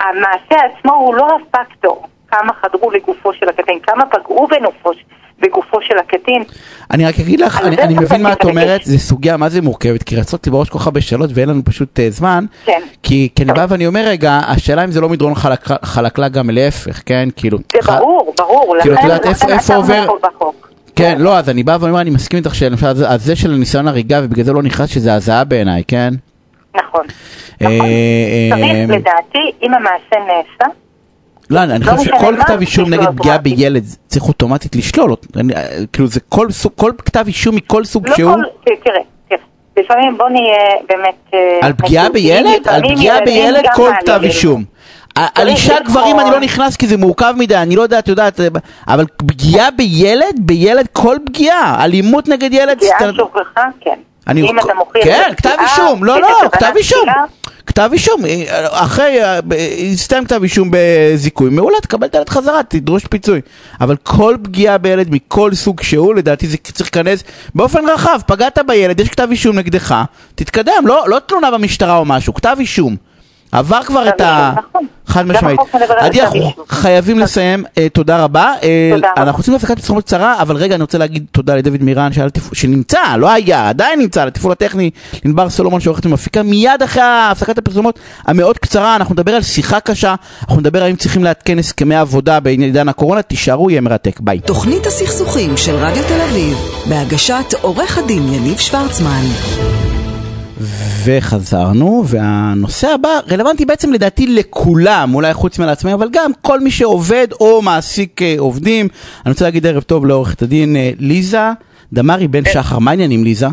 המעשה 0.00 0.56
עצמו 0.66 0.94
הוא 0.94 1.14
לא 1.14 1.28
הפקטור, 1.36 2.06
כמה 2.30 2.52
חדרו 2.52 2.90
לגופו 2.90 3.32
של 3.32 3.48
הקטין, 3.48 3.78
כמה 3.86 4.04
פגעו 4.06 4.46
בנופו, 4.46 4.90
בגופו 5.40 5.78
של 5.82 5.98
הקטין. 5.98 6.42
אני 6.90 7.06
רק 7.06 7.14
אגיד 7.20 7.40
לך, 7.40 7.60
אני, 7.60 7.76
אני 7.76 7.94
מבין 7.94 8.22
מה 8.22 8.32
את 8.32 8.44
אומרת, 8.44 8.84
זו 8.84 8.98
סוגיה 8.98 9.36
מה 9.36 9.48
זה 9.48 9.62
מורכבת, 9.62 10.02
כי 10.02 10.16
רצות 10.16 10.46
לי 10.46 10.52
בראש 10.52 10.68
כל 10.68 10.78
כך 10.78 10.86
הרבה 10.86 11.00
שאלות 11.00 11.30
ואין 11.34 11.48
לנו 11.48 11.64
פשוט 11.64 11.98
uh, 11.98 12.02
זמן, 12.08 12.44
כן. 12.64 12.80
כי, 13.02 13.28
כי 13.34 13.42
אני 13.42 13.52
בא 13.52 13.66
ואני 13.68 13.86
אומר 13.86 14.04
רגע, 14.06 14.40
השאלה 14.46 14.84
אם 14.84 14.90
זה 14.90 15.00
לא 15.00 15.08
מדרון 15.08 15.34
חלק, 15.34 15.60
חלקלה 15.82 16.28
גם 16.28 16.50
להפך, 16.50 17.02
כן, 17.06 17.28
כאילו. 17.36 17.58
זה 17.72 17.82
ח... 17.82 17.90
ברור, 17.90 18.34
ברור, 18.38 18.76
כאילו, 18.80 18.94
את 18.94 19.02
יודעת 19.02 19.26
איפה, 19.26 19.46
איפה 19.48 19.74
עובר... 19.74 20.06
כן, 20.96 21.16
לא, 21.18 21.38
אז 21.38 21.48
אני 21.48 21.62
בא 21.62 21.76
ואומר, 21.80 22.00
אני 22.00 22.10
מסכים 22.10 22.38
איתך 22.38 22.54
שלמשל, 22.54 22.92
זה 23.16 23.36
של 23.36 23.50
ניסיון 23.50 23.88
הריגה 23.88 24.20
ובגלל 24.22 24.44
זה 24.44 24.52
לא 24.52 24.62
נכנס 24.62 24.90
שזה 24.90 25.14
הזעה 25.14 25.44
בעיניי, 25.44 25.82
כן? 25.88 26.14
נכון. 26.76 27.06
אה, 27.62 27.66
נכון. 27.66 27.86
צריך, 28.50 28.90
אה, 28.90 28.96
לדעתי, 28.96 29.52
אם 29.62 29.74
המעשה 29.74 30.16
נעשה... 30.26 30.72
לא, 31.50 31.62
אני 31.62 31.84
לא 31.84 31.92
חושב 31.92 32.16
שכל 32.16 32.34
כתב 32.40 32.60
אישום 32.60 32.94
נגד 32.94 33.06
פגיעה 33.16 33.38
בילד 33.38 33.84
צריך 34.06 34.28
אוטומטית 34.28 34.76
לשלול, 34.76 35.10
אה, 35.10 35.66
כאילו 35.92 36.08
זה 36.08 36.20
כל 36.76 36.92
כתב 36.98 37.24
אישום 37.26 37.56
מכל 37.56 37.84
סוג 37.84 38.08
לא 38.08 38.16
שהוא. 38.16 38.36
תראה, 38.64 39.00
לפעמים 39.76 40.18
בוא 40.18 40.28
נהיה 40.28 40.58
באמת... 40.88 41.34
על 41.62 41.72
פגיעה 41.72 42.08
בילד? 42.08 42.68
על 42.68 42.82
פגיעה 42.94 43.20
בילד 43.20 43.64
כל 43.74 43.90
כתב 44.00 44.20
אישום. 44.22 44.64
על 45.34 45.48
אישה 45.48 45.74
גברים 45.84 46.20
אני 46.20 46.30
לא 46.30 46.40
נכנס 46.40 46.76
כי 46.76 46.86
זה 46.86 46.96
מורכב 46.96 47.34
מדי, 47.38 47.56
אני 47.56 47.76
לא 47.76 47.82
יודע, 47.82 47.98
את 47.98 48.08
יודעת, 48.08 48.40
אבל 48.88 49.04
פגיעה 49.16 49.70
בילד, 49.70 50.36
בילד 50.38 50.86
כל 50.92 51.16
פגיעה, 51.26 51.84
אלימות 51.84 52.28
נגד 52.28 52.52
ילד... 52.52 52.76
פגיעה 52.78 53.12
שוכחה, 53.16 53.64
כן. 53.80 53.98
אני... 54.26 54.42
אם 54.42 54.58
אתה 54.58 54.74
מוכיח... 54.74 55.04
כן, 55.04 55.30
כתב 55.36 55.56
אישום, 55.60 56.04
לא, 56.04 56.20
לא, 56.20 56.28
כתב 56.52 56.72
אישום. 56.76 57.08
כתב 57.66 57.90
אישום, 57.92 58.20
אחרי, 58.70 59.18
הסתיים 59.92 60.24
כתב 60.24 60.42
אישום 60.42 60.70
בזיכוי, 60.70 61.50
מעולה, 61.50 61.80
תקבל 61.82 62.06
את 62.06 62.14
הילד 62.14 62.28
חזרה, 62.28 62.62
תדרוש 62.62 63.06
פיצוי. 63.06 63.40
אבל 63.80 63.96
כל 63.96 64.36
פגיעה 64.42 64.78
בילד 64.78 65.10
מכל 65.10 65.54
סוג 65.54 65.82
שהוא, 65.82 66.14
לדעתי 66.14 66.46
זה 66.46 66.56
צריך 66.56 66.96
להיכנס 66.96 67.24
באופן 67.54 67.88
רחב. 67.88 68.20
פגעת 68.26 68.58
בילד, 68.66 69.00
יש 69.00 69.08
כתב 69.08 69.28
אישום 69.30 69.58
נגדך, 69.58 69.94
תתקדם, 70.34 70.82
לא, 70.84 71.04
לא 71.06 71.18
תלונה 71.26 71.50
במשטרה 71.50 71.96
או 71.96 72.04
משהו, 72.04 72.34
כתב 72.34 72.56
אישום. 72.60 72.96
עבר 73.52 73.82
כבר 73.82 74.08
את 74.08 74.20
ה... 74.20 74.52
נכון. 74.56 74.86
חד 75.06 75.26
משמעית. 75.26 75.60
עדי, 75.98 76.22
אנחנו 76.22 76.52
חייבים 76.68 77.18
לסיים, 77.18 77.64
אה, 77.78 77.88
תודה 77.88 78.24
רבה. 78.24 78.52
אה, 78.62 78.90
אנחנו 79.16 79.38
רוצים 79.38 79.52
להפסקת 79.52 79.76
פרסומות 79.76 80.04
קצרה, 80.04 80.42
אבל 80.42 80.56
רגע, 80.56 80.74
אני 80.74 80.82
רוצה 80.82 80.98
להגיד 80.98 81.26
תודה 81.32 81.56
לדוד 81.56 81.82
מירן, 81.82 82.10
שנמצא, 82.52 83.16
לא 83.18 83.30
היה, 83.30 83.68
עדיין 83.68 84.00
נמצא, 84.00 84.24
לתפעול 84.24 84.52
הטכני, 84.52 84.90
לנבר 85.24 85.50
סולומון 85.50 85.80
שעורכת 85.80 86.06
ומפיקה. 86.06 86.42
מיד 86.42 86.82
אחרי 86.84 87.02
הפסקת 87.04 87.58
הפרסומות 87.58 87.98
המאוד 88.26 88.58
קצרה, 88.58 88.96
אנחנו 88.96 89.14
נדבר 89.14 89.34
על 89.34 89.42
שיחה 89.42 89.80
קשה, 89.80 90.14
אנחנו 90.42 90.60
נדבר 90.60 90.82
האם 90.82 90.96
צריכים 90.96 91.24
לעדכן 91.24 91.58
הסכמי 91.58 91.94
עבודה 91.94 92.40
בעידן 92.40 92.88
הקורונה, 92.88 93.22
תישארו, 93.22 93.70
יהיה 93.70 93.80
מרתק, 93.80 94.20
ביי. 94.20 94.40
תוכנית 94.40 94.86
הסכסוכים 94.86 95.56
של 95.56 95.74
רדיו 95.74 96.02
תל 96.08 96.20
אביב, 96.20 96.58
בהגשת 96.88 97.54
עורך 97.60 97.98
הדין 97.98 98.34
יניב 98.34 98.58
שוורצמן. 98.58 99.22
וחזרנו, 101.04 102.04
והנושא 102.06 102.88
הבא 102.88 103.08
רלוונטי 103.30 103.64
בעצם 103.64 103.92
לדעתי 103.92 104.26
לכולם, 104.26 105.14
אולי 105.14 105.34
חוץ 105.34 105.58
מלעצמאים, 105.58 105.96
אבל 105.96 106.08
גם 106.12 106.30
כל 106.42 106.60
מי 106.60 106.70
שעובד 106.70 107.26
או 107.40 107.62
מעסיק 107.62 108.22
אה, 108.22 108.34
עובדים. 108.38 108.88
אני 109.26 109.32
רוצה 109.32 109.44
להגיד 109.44 109.66
ערב 109.66 109.82
טוב 109.82 110.06
לעורכת 110.06 110.42
הדין 110.42 110.76
אה, 110.76 110.90
ליזה 110.98 111.50
דמארי 111.92 112.28
בן 112.28 112.44
שחר, 112.52 112.78
מה 112.78 112.90
העניינים 112.90 113.24
ליזה? 113.24 113.46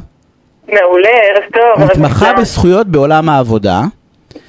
מעולה, 0.68 1.10
ערב 1.10 1.44
טוב. 1.54 1.86
מתמחה 1.86 2.34
בזכויות 2.34 2.88
בעולם 2.88 3.30
העבודה. 3.30 3.82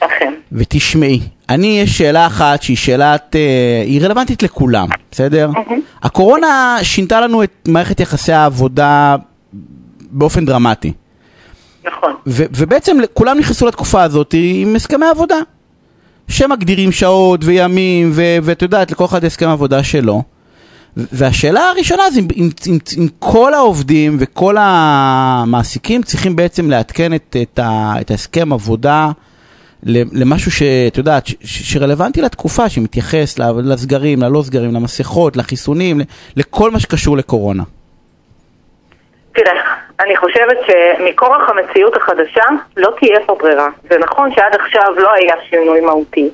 אכן. 0.00 0.34
ותשמעי, 0.52 1.20
אני 1.48 1.80
יש 1.80 1.98
שאלה 1.98 2.26
אחת 2.26 2.62
שהיא 2.62 2.76
שאלת, 2.76 3.36
אה, 3.36 3.82
היא 3.86 4.02
רלוונטית 4.02 4.42
לכולם, 4.42 4.88
בסדר? 5.10 5.50
הקורונה 6.02 6.78
שינתה 6.82 7.20
לנו 7.20 7.42
את 7.42 7.68
מערכת 7.68 8.00
יחסי 8.00 8.32
העבודה 8.32 9.16
באופן 10.10 10.44
דרמטי. 10.44 10.92
נכון. 11.86 12.14
ו- 12.26 12.44
ובעצם 12.56 12.96
כולם 13.14 13.38
נכנסו 13.38 13.66
לתקופה 13.66 14.02
הזאת 14.02 14.34
עם 14.38 14.76
הסכמי 14.76 15.06
עבודה. 15.06 15.36
שמגדירים 16.28 16.92
שעות 16.92 17.40
וימים, 17.44 18.10
ו- 18.14 18.38
ואת 18.42 18.62
יודעת, 18.62 18.90
לכל 18.90 19.04
אחד 19.04 19.24
הסכם 19.24 19.48
עבודה 19.48 19.82
שלו. 19.82 20.22
והשאלה 20.96 21.60
הראשונה 21.60 22.02
זה 22.10 22.20
אם, 22.20 22.28
אם, 22.36 22.50
אם, 22.66 22.78
אם 22.98 23.08
כל 23.18 23.54
העובדים 23.54 24.16
וכל 24.20 24.56
המעסיקים 24.58 26.02
צריכים 26.02 26.36
בעצם 26.36 26.70
לעדכן 26.70 27.14
את, 27.14 27.36
את, 27.42 27.58
ה- 27.58 27.94
את 28.00 28.10
ההסכם 28.10 28.52
עבודה 28.52 29.10
למשהו 29.86 30.50
שאת 30.50 30.96
יודעת, 30.96 31.26
ש- 31.26 31.34
ש- 31.44 31.72
שרלוונטי 31.72 32.22
לתקופה, 32.22 32.68
שמתייחס 32.68 33.38
לסגרים, 33.38 34.22
ללא 34.22 34.42
סגרים, 34.42 34.74
למסכות, 34.74 35.36
לחיסונים, 35.36 36.00
לכל 36.36 36.70
מה 36.70 36.80
שקשור 36.80 37.16
לקורונה. 37.16 37.62
תראה, 39.34 39.52
אני 40.00 40.16
חושבת 40.16 40.58
שמכורח 40.66 41.50
המציאות 41.50 41.96
החדשה 41.96 42.44
לא 42.76 42.90
תהיה 42.98 43.20
פה 43.26 43.34
ברירה. 43.34 43.68
זה 43.90 43.98
נכון 43.98 44.34
שעד 44.34 44.54
עכשיו 44.54 44.94
לא 44.96 45.12
היה 45.12 45.34
שינוי 45.48 45.80
מהותי, 45.80 46.30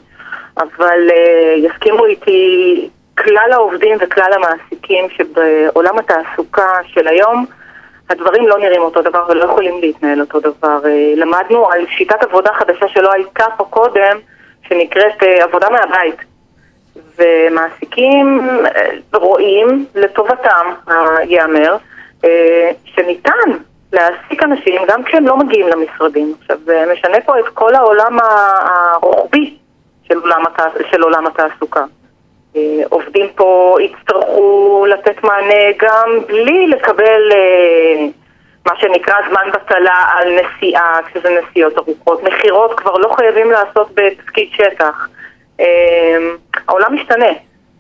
אבל 0.59 1.09
uh, 1.09 1.67
יסכימו 1.67 2.07
איתי 2.07 2.89
כלל 3.19 3.53
העובדים 3.53 3.97
וכלל 4.01 4.33
המעסיקים 4.33 5.05
שבעולם 5.11 5.99
התעסוקה 5.99 6.73
של 6.87 7.09
היום 7.09 7.47
הדברים 8.11 8.49
לא 8.49 8.59
נראים 8.59 8.83
אותו 8.83 9.03
דבר 9.03 9.25
ולא 9.29 9.45
יכולים 9.45 9.81
להתנהל 9.81 10.21
אותו 10.21 10.41
דבר. 10.41 10.79
Uh, 10.83 10.87
למדנו 11.17 11.71
על 11.71 11.87
שיטת 11.97 12.23
עבודה 12.23 12.51
חדשה 12.53 12.89
שלא 12.89 13.13
הייתה 13.13 13.45
פה 13.57 13.65
קודם, 13.65 14.19
שנקראת 14.69 15.23
uh, 15.23 15.43
עבודה 15.43 15.67
מהבית. 15.71 16.17
ומעסיקים 17.19 18.41
רואים 19.15 19.87
לטובתם, 19.95 20.67
ייאמר, 21.23 21.77
שניתן 22.85 23.51
להעסיק 23.93 24.43
אנשים 24.43 24.83
גם 24.89 25.05
כשהם 25.05 25.27
לא 25.27 25.37
מגיעים 25.37 25.69
למשרדים. 25.69 26.35
עכשיו, 26.41 26.57
זה 26.65 26.85
משנה 26.93 27.21
פה 27.21 27.39
את 27.39 27.49
כל 27.49 27.75
העולם 27.75 28.19
הרוחבי 28.21 29.55
של 30.03 30.19
עולם. 30.19 30.43
של 30.91 31.03
עולם 31.03 31.27
התעסוקה. 31.27 31.85
אה, 32.57 32.83
עובדים 32.89 33.27
פה 33.35 33.77
יצטרכו 33.81 34.87
לתת 34.89 35.25
מענה 35.25 35.73
גם 35.79 36.19
בלי 36.27 36.67
לקבל 36.67 37.33
אה, 37.33 38.07
מה 38.67 38.73
שנקרא 38.77 39.15
זמן 39.31 39.51
בטלה 39.53 40.05
על 40.13 40.29
נסיעה, 40.41 40.99
כשזה 41.07 41.29
נסיעות 41.41 41.79
ארוכות. 41.79 42.23
מכירות 42.23 42.81
כבר 42.81 42.95
לא 42.97 43.09
חייבים 43.17 43.51
לעשות 43.51 43.91
בתפקיד 43.95 44.49
שטח. 44.53 45.09
העולם 46.69 46.95
משתנה. 46.95 47.33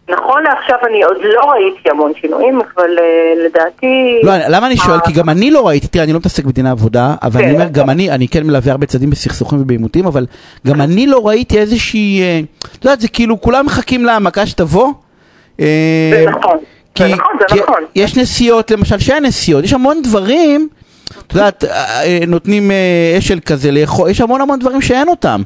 נכון 0.09 0.42
לעכשיו 0.42 0.76
אני 0.90 1.02
עוד 1.02 1.16
לא 1.23 1.40
ראיתי 1.40 1.90
המון 1.90 2.12
שינויים, 2.21 2.61
אבל 2.61 2.90
uh, 2.99 3.45
לדעתי... 3.45 4.21
לא, 4.23 4.33
למה 4.49 4.66
אני 4.66 4.76
שואל? 4.76 5.00
כי 5.00 5.12
גם 5.12 5.28
אני 5.28 5.50
לא 5.50 5.66
ראיתי, 5.69 5.87
תראה, 5.87 6.04
אני 6.04 6.12
לא 6.12 6.19
מתעסק 6.19 6.45
בדיני 6.45 6.71
עבודה, 6.71 7.14
אבל 7.23 7.42
אני 7.42 7.52
אומר, 7.52 7.69
גם 7.69 7.90
אני, 7.90 8.11
אני 8.11 8.28
כן 8.28 8.47
מלווה 8.47 8.73
הרבה 8.73 8.87
צדדים 8.87 9.11
בסכסוכים 9.11 9.61
ובעימותים, 9.61 10.07
אבל 10.07 10.26
גם 10.66 10.80
אני 10.80 11.07
לא 11.07 11.26
ראיתי 11.26 11.59
איזושהי, 11.59 12.21
את 12.78 12.85
יודעת, 12.85 13.00
זה 13.00 13.09
כאילו, 13.09 13.40
כולם 13.40 13.66
מחכים 13.66 14.04
להעמקה 14.04 14.47
שתבוא. 14.47 14.92
זה 15.59 16.25
נכון, 16.28 16.59
זה 16.99 17.09
נכון, 17.09 17.33
זה 17.51 17.62
נכון. 17.62 17.85
יש 17.94 18.16
נסיעות, 18.16 18.70
למשל, 18.70 18.98
שאין 18.98 19.25
נסיעות, 19.25 19.64
יש 19.64 19.72
המון 19.72 20.03
דברים, 20.03 20.68
את 21.27 21.35
יודעת, 21.35 21.64
נותנים 22.27 22.70
אשל 23.18 23.40
כזה 23.40 23.70
לאכול, 23.72 24.11
יש 24.11 24.20
המון 24.20 24.40
המון 24.40 24.59
דברים 24.59 24.81
שאין 24.81 25.09
אותם. 25.09 25.42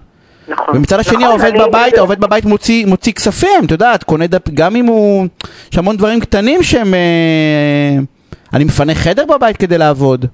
נכון. 0.48 0.76
ומצד 0.76 1.00
השני 1.00 1.14
נכון, 1.16 1.28
העובד 1.30 1.44
אני- 1.54 1.59
בבית, 1.68 1.98
העובד 1.98 2.20
בבית 2.20 2.44
מוציא, 2.44 2.87
מוציא 2.87 3.12
כספים, 3.12 3.64
את 3.66 3.70
יודעת, 3.70 4.04
קונה 4.04 4.26
דפ, 4.26 4.48
גם 4.54 4.76
אם 4.76 4.85
הוא, 4.87 5.26
יש 5.72 5.78
המון 5.78 5.96
דברים 5.96 6.20
קטנים 6.20 6.62
שהם, 6.62 6.94
אה, 6.94 7.98
אני 8.54 8.64
מפנה 8.64 8.94
חדר 8.94 9.24
בבית 9.26 9.57
כדי 9.57 9.78
לעבוד. 9.78 10.26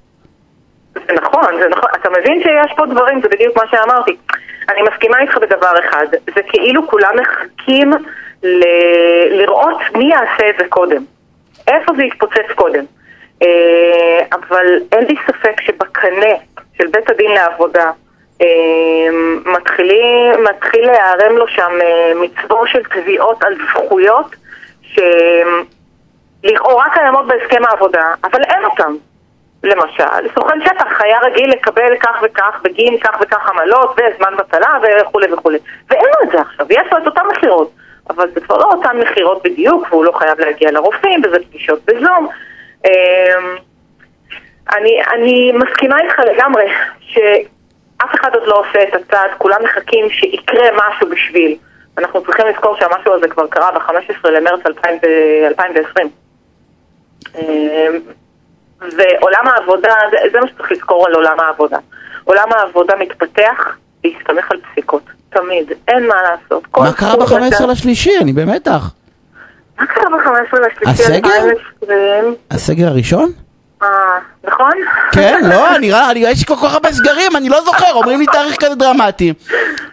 זה 0.94 1.12
נכון, 1.22 1.54
זה 1.62 1.68
נכון. 1.70 1.88
אתה 2.00 2.08
מבין 2.20 2.42
שיש 2.42 2.76
פה 2.76 2.86
דברים, 2.86 3.20
זה 3.22 3.28
בדיוק 3.28 3.56
מה 3.56 3.62
שאמרתי. 3.70 4.16
אני 4.68 4.78
מסכימה 4.92 5.20
איתך 5.20 5.36
בדבר 5.38 5.72
אחד. 5.88 6.06
זה 6.34 6.40
כאילו 6.48 6.88
כולם 6.88 7.10
מחכים 7.20 7.92
ל- 8.42 9.40
לראות 9.42 9.76
מי 9.96 10.04
יעשה 10.10 10.50
את 10.50 10.54
זה 10.58 10.64
קודם. 10.68 11.04
איפה 11.68 11.92
זה 11.96 12.02
יתפוצץ 12.04 12.50
קודם. 12.54 12.84
אה, 13.42 13.48
אבל 14.32 14.66
אין 14.92 15.04
לי 15.08 15.14
ספק 15.26 15.60
שבקנה 15.60 16.32
של 16.78 16.84
בית 16.92 17.10
הדין 17.10 17.30
לעבודה 17.30 17.90
אה, 18.40 18.46
מתחילים, 19.44 20.44
מתחיל 20.50 20.86
להיערם 20.86 21.36
לו 21.36 21.48
שם 21.48 21.72
אה, 21.82 22.12
מצבור 22.14 22.66
של 22.66 22.82
תביעות 22.84 23.44
על 23.44 23.54
זכויות 23.68 24.26
שלכאורה 26.42 26.84
קיימות 26.94 27.26
בהסכם 27.26 27.62
העבודה, 27.68 28.14
אבל 28.24 28.42
אין 28.42 28.64
אותן. 28.64 28.92
למשל, 29.62 30.28
סוכן 30.34 30.60
שטח 30.64 31.00
היה 31.00 31.18
רגיל 31.22 31.50
לקבל 31.50 31.96
כך 32.00 32.22
וכך 32.22 32.60
בגין 32.64 32.98
כך 32.98 33.18
וכך 33.20 33.48
עמלות 33.48 33.90
וזמן 33.90 34.36
בטלה 34.36 34.78
וכולי 34.82 35.32
וכולי. 35.32 35.58
ואין 35.90 36.04
לו 36.04 36.22
את 36.22 36.32
זה 36.32 36.40
עכשיו, 36.40 36.66
יש 36.70 36.92
לו 36.92 36.98
את 36.98 37.06
אותן 37.06 37.26
מכירות. 37.36 37.70
אבל 38.10 38.30
זה 38.34 38.40
כבר 38.40 38.58
לא 38.58 38.64
אותן 38.64 38.98
מכירות 38.98 39.42
בדיוק, 39.44 39.86
והוא 39.90 40.04
לא 40.04 40.12
חייב 40.12 40.40
להגיע 40.40 40.70
לרופאים, 40.70 41.22
וזה 41.24 41.36
פגישות 41.48 41.84
בזום. 41.84 42.28
אמ, 42.86 43.56
אני, 44.76 45.02
אני 45.14 45.52
מסכימה 45.52 45.96
איתך 46.00 46.18
לגמרי 46.18 46.64
שאף 48.00 48.14
אחד 48.20 48.34
עוד 48.34 48.42
לא 48.46 48.60
עושה 48.60 48.82
את 48.88 48.94
הצעד, 48.94 49.30
כולם 49.38 49.56
מחכים 49.64 50.10
שיקרה 50.10 50.68
משהו 50.76 51.08
בשביל. 51.10 51.56
אנחנו 51.98 52.24
צריכים 52.24 52.46
לזכור 52.46 52.76
שהמשהו 52.78 53.12
הזה 53.14 53.28
כבר 53.28 53.46
קרה 53.46 53.70
ב-15 53.72 54.28
למרץ 54.28 54.60
2020. 54.66 56.08
אמ, 57.38 57.42
ועולם 58.80 59.46
העבודה, 59.46 59.94
זה, 60.10 60.16
זה 60.32 60.40
מה 60.40 60.48
שצריך 60.48 60.72
לזכור 60.72 61.06
על 61.06 61.14
עולם 61.14 61.40
העבודה. 61.40 61.78
עולם 62.24 62.48
העבודה 62.52 62.94
מתפתח 62.96 63.76
להסתמך 64.04 64.50
על 64.50 64.58
פסיקות, 64.72 65.02
תמיד, 65.30 65.72
אין 65.88 66.06
מה 66.06 66.14
לעשות. 66.22 66.62
מה 66.78 66.92
קרה 66.92 67.16
תחום 67.16 67.40
ב-15 67.40 67.56
אתה- 67.56 67.66
לשלישי? 67.66 68.10
אני 68.22 68.32
במתח. 68.32 68.90
מה 69.80 69.86
קרה 69.86 70.04
ב-15 70.10 70.58
לשלישי 70.60 71.02
הסגר? 71.02 71.16
2020? 71.16 72.34
הסגר 72.50 72.86
הראשון? 72.86 73.32
אה, 73.82 73.88
נכון? 74.44 74.72
כן, 75.12 75.40
לא, 75.50 75.78
נראה, 75.78 76.10
אני- 76.10 76.20
יש 76.20 76.44
כל 76.44 76.54
כך 76.56 76.74
הרבה 76.74 76.92
סגרים, 76.92 77.36
אני 77.36 77.48
לא 77.48 77.60
זוכר, 77.60 77.92
אומרים 77.92 78.20
לי 78.20 78.26
תאריך 78.26 78.56
כזה 78.60 78.74
דרמטי. 78.74 79.32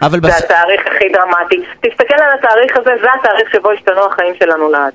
אבל 0.02 0.19
זה 0.21 0.28
בס... 0.28 0.43
התאריך 0.43 0.82
הכי 0.88 1.10
דרמטי. 1.13 1.56
תסתכל 1.82 2.15
על 2.23 2.39
התאריך 2.39 2.78
הזה, 2.78 2.91
זה 3.02 3.08
התאריך 3.19 3.50
שבו 3.52 3.71
השתנו 3.71 4.06
החיים 4.06 4.34
שלנו 4.39 4.71
לעד. 4.71 4.93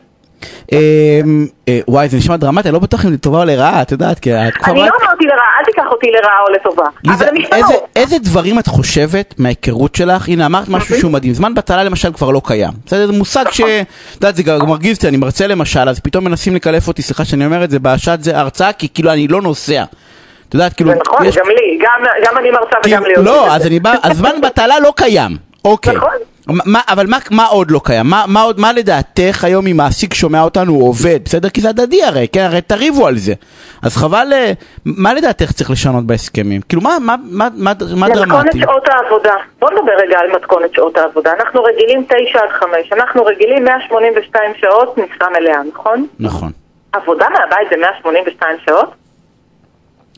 אמ, 0.72 1.46
אה, 1.68 1.80
וואי, 1.88 2.08
זה 2.08 2.16
נשמע 2.16 2.36
דרמטי, 2.36 2.68
אני 2.68 2.74
לא 2.74 2.78
בטוח 2.78 3.04
אם 3.04 3.10
זה 3.10 3.18
טובה 3.18 3.38
או 3.38 3.44
לרעה, 3.44 3.82
את 3.82 3.92
יודעת, 3.92 4.18
כי 4.18 4.32
התקופה 4.34 4.70
אני 4.70 4.80
רק... 4.82 4.88
לא 4.88 5.06
אמרתי 5.06 5.24
לרעה, 5.24 5.46
אל 5.60 5.64
תיקח 5.64 5.84
אותי 5.90 6.06
לרעה 6.10 6.40
או 6.46 6.52
לטובה. 6.54 6.84
אבל 7.06 7.28
הם 7.28 7.34
השתנו. 7.42 7.86
איזה, 7.96 8.18
דברים 8.18 8.58
את 8.58 8.66
חושבת 8.66 9.34
מההיכרות 9.38 9.94
שלך? 9.94 10.28
הנה, 10.28 10.46
אמרת 10.46 10.68
משהו 10.68 10.98
שהוא 10.98 11.10
מדהים. 11.10 11.34
זמן 11.34 11.54
בטלה 11.54 11.84
למשל 11.84 12.12
כבר 12.12 12.30
לא 12.30 12.40
קיים. 12.44 12.70
בסדר? 12.86 13.06
זה 13.06 13.12
מושג 13.12 13.44
ש... 13.50 13.60
את 13.60 13.66
יודעת, 14.14 14.36
זה 14.36 14.42
גם 14.42 14.58
מרגיז 14.68 14.96
אותי, 14.96 15.08
אני 15.08 15.16
מרצה 15.16 15.46
למשל, 15.46 15.88
אז 15.88 16.00
פתאום 16.00 16.24
מנסים 16.24 16.54
לקלף 16.54 16.88
אותי, 16.88 17.02
סליחה 17.02 17.24
שאני 17.24 17.46
אומר 17.46 17.64
את 17.64 17.70
זה, 17.70 17.78
בשעת 17.78 18.22
זה 18.24 18.38
הרצאה, 18.38 18.72
כי 18.72 18.88
כאילו 18.94 19.12
אני 19.12 19.28
לא 19.28 19.42
נוסע. 19.42 19.84
את 20.48 20.54
יודעת, 20.54 20.72
כאילו... 20.72 20.90
זה 20.90 20.96
נכון, 21.06 21.26
גם 21.26 21.48
לי, 21.48 21.78
גם- 22.24 22.38
אני 22.38 22.50
מרצה 22.50 22.76
וגם 22.86 23.04
לי 23.04 23.12
לא, 23.16 23.46
את 23.46 23.52
אז. 23.52 23.66
אני 23.66 23.80
בא, 23.80 23.94
הזמן 24.04 24.30
בטלה 24.42 24.80
לא 24.80 24.92
קיים. 24.96 25.51
אוקיי. 25.64 25.96
נכון. 25.96 26.10
מה, 26.46 26.80
אבל 26.88 27.06
מה, 27.06 27.18
מה 27.30 27.46
עוד 27.46 27.70
לא 27.70 27.80
קיים? 27.84 28.06
מה, 28.06 28.24
מה, 28.28 28.42
עוד, 28.42 28.60
מה 28.60 28.72
לדעתך 28.72 29.44
היום 29.44 29.66
אם 29.66 29.76
מעסיק 29.76 30.14
שומע 30.14 30.42
אותנו 30.42 30.72
הוא 30.72 30.88
עובד? 30.88 31.18
בסדר? 31.24 31.48
כי 31.48 31.60
זה 31.60 31.68
הדדי 31.68 32.04
הרי, 32.04 32.26
כן? 32.32 32.40
הרי 32.40 32.60
תריבו 32.60 33.06
על 33.06 33.16
זה. 33.18 33.32
אז 33.82 33.96
חבל, 33.96 34.32
אה, 34.32 34.52
מה 34.84 35.14
לדעתך 35.14 35.52
צריך 35.52 35.70
לשנות 35.70 36.04
בהסכמים? 36.06 36.60
כאילו, 36.68 36.82
מה, 36.82 36.96
מה, 37.00 37.14
מה, 37.24 37.48
מה, 37.56 37.72
מה 37.96 38.06
מתכונת 38.08 38.28
דרמטי? 38.28 38.58
שעות 38.60 38.88
העבודה. 38.88 39.34
בוא 39.60 39.70
נדבר 39.70 39.92
רגע 40.06 40.18
על 40.18 40.36
מתכונת 40.36 40.74
שעות 40.74 40.98
העבודה. 40.98 41.30
אנחנו 41.40 41.62
רגילים 41.62 42.04
9 42.04 42.14
עד 42.38 42.50
5, 42.60 42.92
אנחנו 42.92 43.24
רגילים 43.24 43.64
182 43.64 44.52
שעות 44.60 44.98
משרה 44.98 45.28
מלאה, 45.40 45.58
נכון? 45.74 46.06
נכון. 46.20 46.50
עבודה 46.92 47.26
מהבית 47.28 47.68
זה 47.70 47.76
182 47.80 48.56
שעות? 48.66 48.90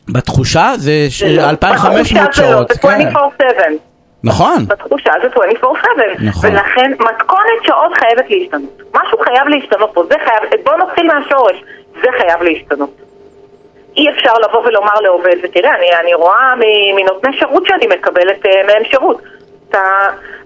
בתחושה 0.08 0.72
זה 0.76 1.06
ש- 1.08 1.22
זה 1.24 1.36
לא. 1.36 1.50
2,500 1.50 2.00
בתחושה 2.00 2.14
זה 2.14 2.42
לא, 2.42 2.48
שעות. 2.52 2.68
זה 2.68 2.78
כן. 2.78 3.08
24/7. 3.08 3.93
נכון. 4.24 4.66
בתחושה 4.68 5.12
זה 5.22 5.28
24/7. 5.28 5.66
נכון. 6.24 6.50
ולכן 6.50 6.90
מתכונת 6.90 7.60
שעות 7.62 7.98
חייבת 7.98 8.30
להשתנות. 8.30 8.82
משהו 8.94 9.18
חייב 9.18 9.48
להשתנות 9.48 9.90
פה, 9.94 10.04
זה 10.04 10.14
חייב, 10.24 10.62
בוא 10.64 10.76
נתחיל 10.76 11.06
מהשורש, 11.06 11.64
זה 12.02 12.08
חייב 12.18 12.42
להשתנות. 12.42 12.90
אי 13.96 14.10
אפשר 14.10 14.32
לבוא 14.32 14.60
ולומר 14.66 15.00
לעובד, 15.00 15.36
ותראה, 15.42 15.70
אני, 15.78 15.96
אני 16.00 16.14
רואה 16.14 16.54
מנותני 16.96 17.36
שירות 17.38 17.66
שאני 17.66 17.86
מקבלת 17.86 18.46
uh, 18.46 18.66
מהם 18.66 18.84
שירות. 18.84 19.22
אתה... 19.68 19.80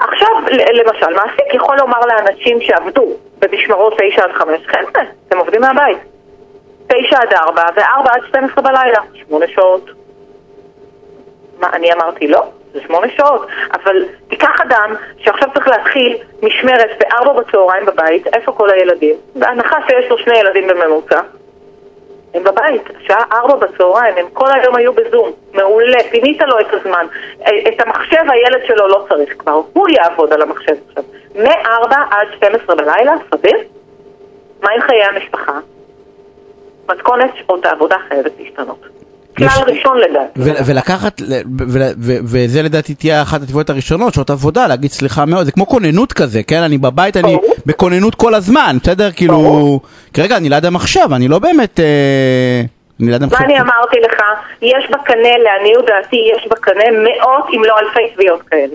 עכשיו, 0.00 0.28
למשל, 0.72 1.14
מעסיק 1.14 1.54
יכול 1.54 1.76
לומר 1.78 2.00
לאנשים 2.06 2.60
שעבדו 2.60 3.06
במשמרות 3.38 3.94
9 4.12 4.24
עד 4.24 4.32
5, 4.32 4.60
חבר'ה, 4.66 5.02
אתם 5.28 5.38
עובדים 5.38 5.60
מהבית. 5.60 5.98
9 6.86 7.16
עד 7.16 7.32
4 7.32 7.62
ו-4 7.76 8.10
עד 8.10 8.20
12 8.28 8.64
בלילה, 8.64 9.00
8 9.28 9.46
שעות. 9.54 9.90
מה, 11.60 11.68
אני 11.72 11.92
אמרתי 11.92 12.28
לא? 12.28 12.42
זה 12.72 12.80
8 12.86 13.06
שעות. 13.16 13.46
אבל 13.72 14.04
תיקח 14.28 14.60
אדם 14.60 14.94
שעכשיו 15.18 15.48
צריך 15.54 15.68
להתחיל 15.68 16.16
משמרת 16.42 16.90
ב-4 17.00 17.32
בצהריים 17.32 17.86
בבית, 17.86 18.26
איפה 18.26 18.52
כל 18.52 18.70
הילדים? 18.70 19.16
בהנחה 19.34 19.76
שיש 19.88 20.10
לו 20.10 20.18
שני 20.18 20.38
ילדים 20.38 20.68
בממוצע. 20.68 21.20
הם 22.34 22.44
בבית, 22.44 22.82
שעה 23.06 23.24
ארבע 23.32 23.66
בצהריים, 23.66 24.14
הם 24.16 24.26
כל 24.32 24.50
היום 24.60 24.76
היו 24.76 24.92
בזום, 24.92 25.32
מעולה, 25.54 25.98
פינית 26.10 26.40
לו 26.40 26.60
את 26.60 26.66
הזמן. 26.72 27.06
אה, 27.46 27.68
את 27.68 27.80
המחשב 27.86 28.22
הילד 28.28 28.66
שלו 28.66 28.88
לא 28.88 29.06
צריך 29.08 29.34
כבר, 29.38 29.62
הוא 29.72 29.88
יעבוד 29.88 30.32
על 30.32 30.42
המחשב 30.42 30.74
עכשיו. 30.88 31.04
מ-4 31.34 31.94
עד 32.10 32.28
12 32.36 32.76
בלילה, 32.76 33.12
סביר? 33.34 33.58
מה 34.62 34.70
עם 34.70 34.80
חיי 34.80 35.04
המשפחה? 35.04 35.58
מתכונת 36.88 37.30
שעות 37.36 37.66
העבודה 37.66 37.96
חייבת 38.08 38.32
להשתנות. 38.38 38.80
כלל 39.38 39.74
ראשון 39.76 39.98
לדעתי. 39.98 40.40
ו- 40.40 40.66
ולקחת, 40.66 41.20
ל- 41.20 41.32
ו- 41.68 41.90
ו- 42.02 42.18
וזה 42.24 42.62
לדעתי 42.62 42.94
תהיה 42.94 43.22
אחת 43.22 43.42
התביעות 43.42 43.70
הראשונות, 43.70 44.14
שעות 44.14 44.30
עבודה, 44.30 44.66
להגיד 44.66 44.90
סליחה 44.90 45.24
מאוד, 45.24 45.44
זה 45.44 45.52
כמו 45.52 45.66
כוננות 45.66 46.12
כזה, 46.12 46.42
כן? 46.42 46.62
אני 46.62 46.78
בבית, 46.78 47.16
אני. 47.16 47.36
בכוננות 47.66 48.14
כל 48.14 48.34
הזמן, 48.34 48.76
בסדר? 48.82 49.10
כאילו. 49.16 49.80
כרגע 50.14 50.36
אני 50.36 50.48
ליד 50.48 50.64
המחשב, 50.64 51.12
אני 51.12 51.28
לא 51.28 51.38
באמת, 51.38 51.80
אה, 51.80 51.84
אני 53.00 53.10
ליד 53.10 53.22
מה. 53.24 53.38
אני 53.40 53.60
אמרתי 53.60 53.96
לך? 54.04 54.20
יש 54.62 54.90
בקנה, 54.90 55.28
לעניות 55.44 55.86
דעתי, 55.86 56.16
יש 56.36 56.48
בקנה 56.50 56.84
מאות 56.92 57.44
אם 57.56 57.64
לא 57.64 57.74
אלפי 57.78 58.14
תביעות 58.14 58.42
כאלה. 58.42 58.74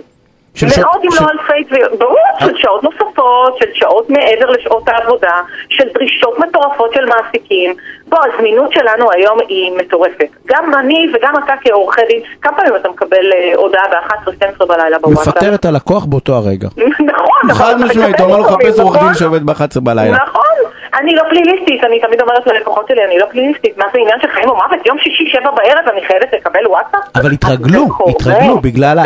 של 0.56 0.68
שעות- 0.68 0.84
מאות 0.86 1.04
אם 1.04 1.10
של- 1.10 1.24
לא 1.24 1.28
אלפי 1.30 1.64
תביעות, 1.68 1.98
ברור, 1.98 2.16
של 2.40 2.56
שעות 2.56 2.82
נוספות, 2.84 3.58
של 3.58 3.66
שעות 3.74 4.10
מעבר 4.10 4.50
לשעות 4.50 4.88
העבודה, 4.88 5.32
של 5.68 5.84
דרישות 5.94 6.38
מטורפות 6.38 6.90
של 6.94 7.04
מעסיקים. 7.04 7.74
בוא, 8.14 8.22
הזמינות 8.34 8.72
שלנו 8.72 9.10
היום 9.12 9.38
היא 9.48 9.72
מטורפת. 9.76 10.28
גם 10.46 10.74
אני 10.74 11.06
וגם 11.14 11.32
אתה 11.44 11.52
כעורכי 11.60 12.00
דין, 12.08 12.20
כמה 12.42 12.56
פעמים 12.56 12.76
אתה 12.76 12.88
מקבל 12.90 13.32
אה, 13.32 13.52
הודעה 13.56 13.82
ב-11-12 13.90 14.66
בלילה 14.66 14.98
בוואטסאפ? 14.98 15.28
מפטר 15.36 15.54
את 15.54 15.64
הלקוח 15.64 16.04
באותו 16.04 16.34
הרגע. 16.34 16.68
נכון, 17.12 17.50
אבל 17.50 17.54
חד 17.54 17.74
אתה 17.76 17.84
משמעית, 17.84 18.14
מקבל 18.14 18.24
אומר 18.24 18.36
לו 18.36 18.44
אותו, 18.44 18.54
חפש 18.54 18.78
עורך 18.80 18.94
דין 18.94 19.02
נכון? 19.02 19.14
שעובד 19.14 19.46
ב-11 19.46 19.80
בלילה. 19.82 20.16
נכון, 20.16 20.70
אני 21.00 21.14
לא 21.14 21.22
פליליסטית, 21.30 21.84
אני 21.84 22.00
תמיד 22.00 22.20
אומרת 22.20 22.46
ללקוחות 22.46 22.88
שלי, 22.88 23.04
אני 23.04 23.18
לא 23.18 23.26
פליליסטית, 23.30 23.78
מה 23.78 23.84
זה 23.92 23.98
עניין 24.00 24.18
של 24.22 24.28
חיים 24.34 24.48
או 24.48 24.54
מוות? 24.54 24.86
יום 24.86 24.98
שישי 24.98 25.24
שבע 25.32 25.50
בערב 25.50 25.88
אני 25.92 26.06
חייבת 26.06 26.28
לקבל 26.32 26.66
וואטסאפ? 26.66 27.00
אבל 27.14 27.32
התרגלו. 27.32 27.86
התרגלו 28.08 28.58
בגלל, 28.60 28.98
ה-. 28.98 29.02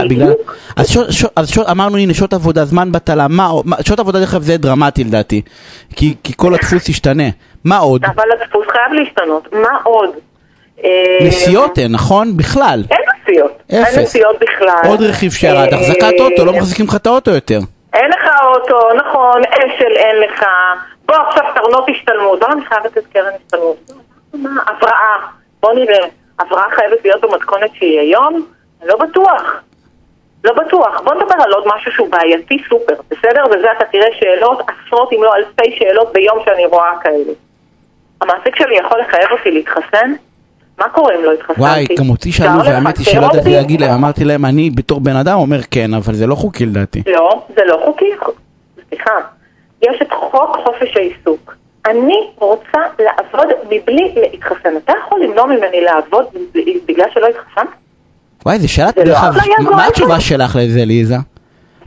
אז, 1.36 1.58
אמרנו 1.70 1.96
הנה 1.96 2.14
שעות 2.14 2.32
עבודה, 2.32 2.64
זמן 2.64 2.92
בטלה, 2.92 3.26
מה, 3.28 3.46
עוד- 3.46 3.66
שעות 3.86 3.98
עבודה 4.00 4.18
דרך 4.18 4.34
אגב 4.34 4.42
זה 4.42 4.56
דרמטי 4.56 5.04
לדעתי, 5.04 5.42
כי, 5.96 6.14
כל 6.36 6.54
הדפוס 6.54 6.88
ישתנה, 6.88 7.28
מה 7.64 7.78
עוד? 7.78 8.04
אבל 8.04 8.24
הדפוס 8.32 8.66
חייב 8.72 8.92
להשתנות, 8.92 9.52
מה 9.52 9.78
עוד? 9.82 10.10
אה, 10.84 10.90
נסיעות 11.22 11.78
אין, 11.78 11.92
נכון? 11.92 12.36
בכלל. 12.36 12.84
אין 12.90 13.00
נסיעות. 13.22 13.62
אפס. 13.72 13.94
אין 13.96 14.02
נסיעות 14.04 14.36
בכלל. 14.40 14.90
עוד 14.90 15.02
רכיב 15.02 15.32
שירד, 15.32 15.68
אה, 15.72 15.78
החזקת 15.78 16.20
אוטו, 16.20 16.44
לא 16.44 16.52
מחזיקים 16.52 16.86
לך 16.86 16.94
את 16.96 17.06
האוטו 17.06 17.30
יותר. 17.30 17.58
אין 17.92 18.10
לך 18.10 18.42
אוטו, 18.42 18.94
נכון, 18.94 19.42
אשל 19.44 19.96
אין 19.96 20.16
לך. 20.16 20.44
בוא 21.06 21.16
עכשיו 21.16 21.44
קרנות 21.54 21.88
השתלמות. 21.88 22.40
לא, 22.40 22.46
אני 22.52 22.64
חייבת 22.64 22.84
לתת 22.84 23.06
קרן 23.12 23.32
השתלמות. 23.42 23.76
מה, 24.34 24.50
הבראה. 24.66 25.16
בוא 25.60 25.72
נראה. 25.72 26.06
הבראה 26.38 26.70
חייבת 26.70 26.98
להיות 27.04 27.20
במתכונת 27.20 27.70
שהיא 27.74 28.00
היום? 28.00 28.46
לא 28.84 28.96
בטוח. 28.96 29.60
לא 30.44 30.52
בטוח. 30.54 31.00
בוא 31.00 31.14
נדבר 31.14 31.34
על 31.44 31.52
עוד 31.52 31.64
משהו 31.66 31.92
שהוא 31.92 32.10
בעייתי 32.10 32.64
סופר, 32.68 32.94
בסדר? 33.10 33.44
וזה 33.50 33.72
אתה 33.72 33.84
תראה 33.84 34.08
שאלות, 34.20 34.62
עשרות 34.68 35.12
אם 35.12 35.22
לא 35.22 35.34
אלפי 35.36 35.76
שאלות 35.78 36.12
ביום 36.12 36.38
שאני 36.44 36.66
רואה 36.66 36.92
כאלה. 37.02 37.32
המעסיק 38.20 38.56
שלי 38.56 38.76
יכול 38.76 39.00
לחייב 39.00 39.30
אותי 39.30 39.50
להתחסן? 39.50 40.12
מה 40.78 40.88
קורה 40.88 41.14
אם 41.18 41.24
לא 41.24 41.32
התחסנתי? 41.32 41.60
וואי, 41.60 41.86
גם 41.98 42.10
אותי 42.10 42.32
שאלו, 42.32 42.64
והאמת 42.64 42.98
היא 42.98 43.06
שלא 43.06 43.26
ידעתי? 43.32 43.50
להגיד 43.52 43.80
להם, 43.80 43.90
אמרתי 43.90 44.24
להם, 44.24 44.44
אני 44.44 44.70
בתור 44.70 45.00
בן 45.00 45.16
אדם 45.16 45.38
אומר 45.38 45.60
כן, 45.70 45.94
אבל 45.94 46.14
זה 46.14 46.26
לא 46.26 46.34
חוקי 46.34 46.66
לדעתי. 46.66 47.02
לא, 47.06 47.42
זה 47.56 47.62
לא 47.66 47.82
חוקי. 47.84 48.04
סליחה. 48.88 49.10
יש 49.82 50.02
את 50.02 50.06
חוק 50.12 50.56
חופש 50.64 50.96
העיסוק. 50.96 51.54
אני 51.86 52.14
רוצה 52.38 52.78
לעבוד 52.98 53.46
מבלי 53.66 54.14
להתחסן. 54.16 54.76
אתה 54.84 54.92
יכול 55.06 55.20
למנוע 55.24 55.46
ממני 55.46 55.80
לעבוד 55.80 56.24
בגלל 56.88 57.06
שלא 57.14 57.26
התחסנת? 57.26 57.68
וואי, 58.46 58.58
זו 58.58 58.68
שאלה, 58.72 58.88
זה 58.96 59.04
לא 59.04 59.12
אפליה 59.12 59.54
מה- 59.58 59.64
מה 59.64 59.70
גורפת? 59.70 59.88
התשובה 59.88 60.20
שלך 60.20 60.56
לזה, 60.60 60.84
ליזה? 60.84 61.16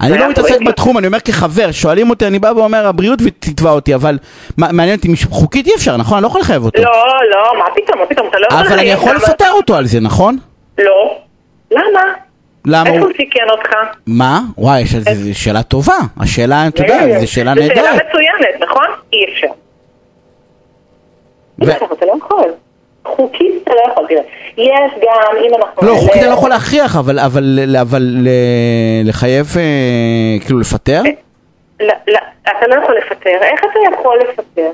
אני 0.01 0.17
לא 0.17 0.29
מתעסק. 0.29 0.61
בתחום, 0.61 0.97
אני 0.97 1.07
אומר 1.07 1.19
כחבר, 1.19 1.71
שואלים 1.71 2.09
אותי, 2.09 2.27
אני 2.27 2.39
בא 2.39 2.51
ואומר, 2.55 2.87
הבריאות 2.87 3.19
תתבע 3.39 3.71
אותי, 3.71 3.95
אבל 3.95 4.17
מעניין 4.57 4.95
אותי, 4.95 5.07
חוקית 5.29 5.67
אי 5.67 5.75
אפשר, 5.75 5.97
נכון? 5.97 6.17
אני 6.17 6.23
לא 6.23 6.27
יכול 6.27 6.41
לחייב 6.41 6.63
אותו. 6.63 6.81
לא, 6.81 6.91
לא, 7.31 7.59
מה 7.59 7.65
פתאום, 7.75 7.99
מה 7.99 8.05
פתאום, 8.05 8.27
אתה 8.27 8.39
לא 8.39 8.47
יכול... 8.47 8.59
אבל 8.59 8.67
אני 8.67 8.75
לחייב 8.75 8.97
יכול 8.97 9.15
לפטר 9.15 9.51
אותו 9.51 9.75
על 9.75 9.85
זה, 9.85 9.99
נכון? 9.99 10.37
לא. 10.77 11.17
למה? 11.71 12.01
למה 12.65 12.89
איפה 12.89 12.99
הוא... 12.99 13.07
הוא 13.07 13.13
סיכן 13.17 13.49
אותך? 13.49 13.69
מה? 14.07 14.41
וואי, 14.57 14.83
זו 14.85 15.39
שאלה 15.39 15.63
טובה. 15.63 15.97
השאלה, 16.19 16.67
אתה 16.67 16.83
יודע, 16.83 16.99
זו 16.99 17.05
שאלה 17.09 17.21
זו 17.21 17.31
שאלה 17.31 17.53
נהדרת. 17.53 18.01
מצוינת, 18.09 18.61
נכון? 18.69 18.85
אי 19.13 19.25
אפשר. 19.33 19.47
אי 21.61 21.71
אפשר, 21.71 21.85
אתה 21.97 22.05
לא 22.05 22.13
יכול. 22.25 22.51
חוקית 23.07 23.51
אתה 23.63 23.71
לא 23.71 23.91
יכול. 23.91 24.05
תראה, 24.07 24.21
יש 24.65 24.91
גם, 25.01 25.37
אם 25.47 25.51
אנחנו... 25.55 25.87
לא, 25.87 25.95
חוקית 25.95 26.15
אני 26.21 26.29
לא 26.29 26.33
יכול 26.33 26.49
להכריח, 26.49 26.95
אבל 26.95 27.19
אבל- 27.19 27.75
אבל 27.81 28.01
ל- 28.01 28.29
לחייב, 29.09 29.45
אה, 29.57 29.63
כאילו 30.45 30.59
לפטר? 30.59 31.01
לא, 31.79 31.93
לא, 32.07 32.19
אתה 32.43 32.67
לא 32.67 32.83
יכול 32.83 32.95
לפטר. 32.97 33.29
איך 33.41 33.59
אתה 33.59 33.79
יכול 33.99 34.17
לפטר? 34.29 34.69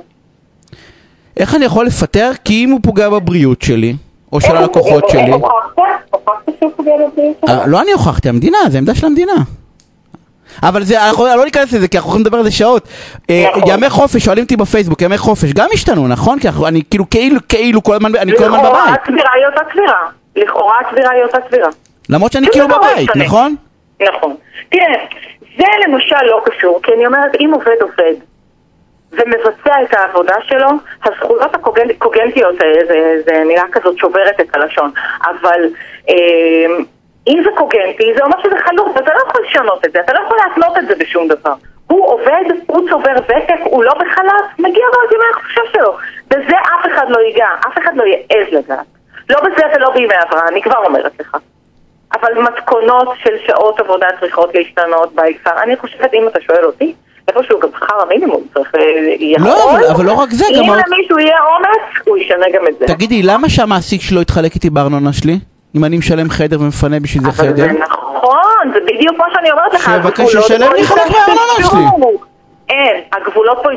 איך 1.37 1.55
אני 1.55 1.65
יכול 1.65 1.85
לפטר? 1.85 2.31
כי 2.45 2.63
אם 2.63 2.69
הוא 2.71 2.79
פוגע 2.83 3.09
בבריאות 3.09 3.61
שלי, 3.61 3.93
או 4.33 4.41
של 4.41 4.55
הלקוחות 4.57 5.09
שלי, 5.09 5.21
איך 5.21 5.33
הוכחת? 5.33 5.81
הוכחת 6.11 6.35
שהוא 6.59 6.71
פוגע 6.77 6.91
בבריאות 7.07 7.37
שלך? 7.41 7.49
אה, 7.49 7.67
לא 7.67 7.81
אני 7.81 7.91
הוכחתי, 7.91 8.29
המדינה, 8.29 8.57
זה 8.69 8.77
עמדה 8.77 8.95
של 8.95 9.05
המדינה. 9.05 9.33
אבל 10.63 10.83
זה, 10.83 11.07
אנחנו 11.07 11.25
לא 11.37 11.45
ניכנס 11.45 11.73
לזה, 11.73 11.87
כי 11.87 11.97
אנחנו 11.97 12.09
יכולים 12.09 12.25
לדבר 12.25 12.37
על 12.37 12.43
זה 12.43 12.51
שעות. 12.51 12.87
אה, 13.29 13.45
נכון. 13.57 13.63
ימי 13.73 13.89
חופש, 13.89 14.25
שואלים 14.25 14.43
אותי 14.43 14.55
בפייסבוק, 14.57 15.01
ימי 15.01 15.17
חופש, 15.17 15.53
גם 15.53 15.67
השתנו, 15.73 16.07
נכון? 16.07 16.39
כי 16.39 16.47
אנחנו- 16.47 16.67
אני 16.67 16.81
כאילו, 16.89 17.09
כאילו, 17.09 17.39
כאילו, 17.49 17.83
כל 17.83 17.93
הזמן, 17.95 18.15
אני 18.15 18.37
כל 18.37 18.43
הזמן 18.43 18.57
לכאורה 18.57 18.83
בבית. 18.85 18.99
הצבירה 19.01 19.31
היא 19.35 19.45
אותה 19.45 19.61
צבירה. 19.71 20.01
לכאורה 20.35 20.75
הצבירה 20.87 21.11
היא 21.11 21.23
אותה 21.23 21.37
צבירה. 21.47 21.69
למרות 22.09 22.31
שאני 22.31 22.47
כאילו 22.51 22.67
בבית. 22.67 23.09
נכון? 23.15 23.55
נכון. 24.09 24.35
תראה, 24.71 25.05
זה 25.57 25.63
למשל 25.87 26.25
לא 26.25 26.41
קשור, 26.45 26.79
כי 26.83 26.91
אני 26.93 27.05
אומרת, 27.05 27.31
אם 27.39 27.49
עובד 27.53 27.81
עובד 27.81 28.13
ומבצע 29.11 29.73
את 29.83 29.93
העבודה 29.93 30.33
שלו, 30.47 30.67
הזכויות 31.05 31.55
הקוגנטיות, 31.55 32.55
זה, 32.55 32.65
זה, 32.87 32.95
זה 33.25 33.43
מילה 33.47 33.63
כזאת 33.71 33.97
שוברת 33.97 34.39
את 34.41 34.55
הלשון, 34.55 34.91
אבל 35.25 35.61
אה, 36.09 36.15
אם 37.27 37.41
זה 37.43 37.49
קוגנטי, 37.57 38.13
זה 38.17 38.23
אומר 38.23 38.37
שזה 38.43 38.55
חלוט, 38.65 38.87
ואתה 38.95 39.11
לא 39.15 39.19
יכול 39.29 39.41
לשנות 39.49 39.85
את 39.85 39.91
זה, 39.93 39.99
אתה 39.99 40.13
לא 40.13 40.19
יכול 40.25 40.37
להתנות 40.47 40.77
את 40.77 40.87
זה 40.87 40.95
בשום 41.03 41.27
דבר. 41.27 41.53
הוא 41.87 42.07
עובד, 42.07 42.45
הוא 42.67 42.89
צובר 42.89 43.11
ותק, 43.17 43.59
הוא 43.63 43.83
לא 43.83 43.93
בחל"ת, 43.93 44.59
מגיע 44.59 44.85
לו 44.93 45.07
את 45.07 45.11
ימי 45.13 45.23
החופשה 45.33 45.61
שלו. 45.73 45.91
בזה 46.27 46.55
אף 46.75 46.85
אחד 46.93 47.05
לא 47.09 47.19
ייגע, 47.19 47.47
אף 47.67 47.77
אחד 47.77 47.91
לא 47.95 48.03
יעז 48.03 48.47
לגעת. 48.53 48.85
לא 49.29 49.39
בזה 49.41 49.63
ולא 49.75 49.91
בימי 49.93 50.13
הבראה, 50.27 50.47
אני 50.47 50.61
כבר 50.61 50.77
אומרת 50.85 51.11
לך. 51.19 51.37
אבל 52.13 52.33
מתכונות 52.41 53.07
של 53.23 53.35
שעות 53.47 53.79
עבודה 53.79 54.07
צריכות 54.19 54.49
להשתנות 54.55 55.13
בעיקר. 55.15 55.51
אני 55.63 55.77
חושבת, 55.77 56.13
אם 56.13 56.27
אתה 56.27 56.39
שואל 56.41 56.65
אותי, 56.65 56.93
איפשהו 57.27 57.59
גם 57.59 57.69
שכר 57.79 58.01
המינימום 58.01 58.43
צריך... 58.53 58.75
אה. 58.75 59.43
לא, 59.45 59.71
אבל- 59.71 59.85
אבל 59.95 60.05
לא 60.05 60.13
רק 60.13 60.29
זה, 60.31 60.45
גם 60.57 60.63
אם 60.63 60.73
למישהו 60.87 61.19
יהיה 61.19 61.37
אומץ, 61.55 62.07
הוא 62.07 62.17
ישנה 62.17 62.45
גם 62.53 62.67
את 62.67 62.79
זה. 62.79 62.85
תגידי, 62.87 63.21
למה 63.23 63.49
שהמעסיק 63.49 64.01
שלו 64.01 64.21
יתחלק 64.21 64.55
איתי 64.55 64.69
בארנונה 64.69 65.13
שלי? 65.13 65.39
אם 65.77 65.83
אני 65.85 65.97
משלם 65.97 66.29
חדר 66.29 66.61
ומפנה 66.61 66.99
בשביל 66.99 67.23
זה 67.23 67.29
אבל 67.29 67.37
חדר? 67.37 67.55
זה 67.55 67.71
נכון, 67.79 68.71
זה 68.73 68.79
בדיוק 68.85 69.17
מה 69.17 69.25
שאני 69.33 69.51
אומרת 69.51 69.73
לך. 69.73 69.91
שיבקש 69.93 70.31
שישלם 70.31 70.71
לי 70.73 70.83
חלק. 70.83 70.97
מהארנונה 70.97 71.69
שלי. 71.69 72.17
אין, 72.69 73.01
הגבולות 73.13 73.57
פה 73.63 73.69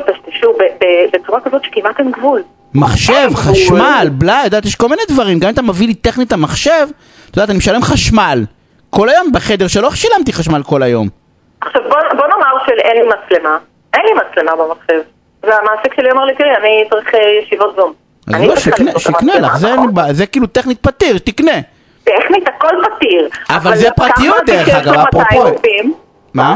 ב- 0.59 1.15
בצורה 1.15 1.41
כזאת 1.41 1.63
שכמעט 1.63 1.99
אין 1.99 2.11
גבול. 2.11 2.41
מחשב, 2.75 3.29
חשמל. 3.35 4.07
בלה, 4.11 4.41
יודעת, 4.43 4.65
יש 4.65 4.75
כל 4.75 4.89
מיני 4.89 5.01
דברים, 5.09 5.39
גם 5.39 5.47
אם 5.47 5.53
אתה 5.53 5.61
מביא 5.61 5.87
לי 5.87 5.93
טכנית 5.93 6.33
המחשב, 6.33 6.87
את 7.29 7.37
יודעת, 7.37 7.49
אני 7.49 7.57
משלם 7.57 7.81
חשמל. 7.81 8.43
כל 8.89 9.09
היום 9.09 9.31
בחדר 9.31 9.67
שלא 9.67 9.91
שילמתי 9.91 10.33
חשמל 10.33 10.63
כל 10.63 10.83
היום. 10.83 11.07
עכשיו 11.61 11.81
בוא, 11.89 11.97
בוא 12.17 12.27
נאמר 12.27 12.65
שאין 12.65 12.97
לי 12.97 13.03
מצלמה, 13.03 13.57
אין 13.93 14.01
לי 14.05 14.11
מצלמה 14.13 14.51
במחשב. 14.55 15.01
והמעסיק 15.43 15.93
שלי 15.95 16.11
אמר 16.11 16.25
לי, 16.25 16.35
תראי, 16.35 16.49
אני 16.59 16.83
צריך 16.89 17.15
אה, 17.15 17.19
ישיבות 17.45 17.75
זום. 17.75 17.93
אז 18.27 18.41
לא, 18.41 18.55
שיקנה 18.55 18.91
המצלמה, 19.33 19.39
לך, 19.39 19.57
זה 19.57 19.73
זה 20.11 20.25
כאילו 20.25 20.47
טכנית 20.47 20.79
פתיר, 20.81 21.17
שתקנה. 21.17 21.51
טכנית 22.03 22.43
הכל 22.47 22.67
פתיר. 22.95 23.29
אבל 23.49 23.77
זה 23.77 23.87
כמה 23.97 24.07
פרטיות, 24.07 24.37
דרך 24.45 24.69
אגב, 24.69 24.93
לו 24.93 24.99
200 25.01 25.25
אפרופו. 25.41 25.67
מה? 26.33 26.55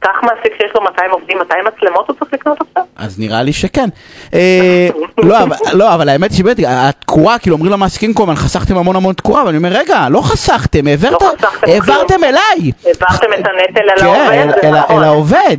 קח 0.00 0.10
מעסיק 0.22 0.52
שיש 0.56 0.70
לו 0.74 0.80
200 0.82 1.10
עובדים, 1.10 1.38
200 1.38 1.64
מצלמות 1.64 2.08
הוא 2.08 2.16
צריך 2.18 2.32
לקנות 2.34 2.58
עכשיו? 2.60 2.82
אז 2.96 3.18
נראה 3.18 3.42
לי 3.42 3.52
שכן. 3.52 3.88
אה, 4.34 4.88
לא, 5.18 5.42
אבל- 5.42 5.56
לא, 5.72 5.94
אבל 5.94 6.08
האמת 6.08 6.32
שבאמת, 6.34 6.56
התקורה, 6.68 7.38
כאילו 7.38 7.56
אומרים 7.56 7.72
למעסיקים 7.72 8.14
כל 8.14 8.22
הזמן, 8.22 8.34
חסכתם 8.36 8.76
המון 8.76 8.96
המון 8.96 9.14
תקורה, 9.14 9.44
ואני 9.46 9.56
אומר, 9.56 9.68
רגע, 9.72 10.06
לא 10.10 10.20
חסכתם, 10.20 10.86
העברת- 10.86 11.12
לא 11.22 11.28
חסכתם 11.38 11.70
העברתם 11.70 12.06
כלום. 12.08 12.24
אליי. 12.24 12.72
העברתם 12.86 13.26
את 13.40 13.46
הנטל 13.46 13.90
על 13.90 13.98
כן, 13.98 14.06
העובד, 14.06 14.64
אל- 14.64 14.70
נכון. 14.78 15.02
העובד. 15.02 15.56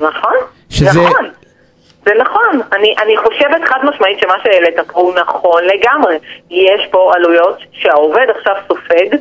נכון, 0.00 0.32
נכון. 0.82 1.12
זה 2.14 2.22
נכון. 2.22 2.60
אני, 2.72 2.94
אני 3.02 3.16
חושבת 3.16 3.68
חד 3.68 3.78
משמעית 3.84 4.18
שמה 4.18 4.34
שהעלית 4.42 4.74
פה 4.92 5.00
הוא 5.00 5.14
נכון 5.14 5.62
לגמרי. 5.64 6.16
יש 6.50 6.86
פה 6.90 7.10
עלויות 7.14 7.58
שהעובד 7.72 8.26
עכשיו 8.36 8.54
סופג, 8.68 9.16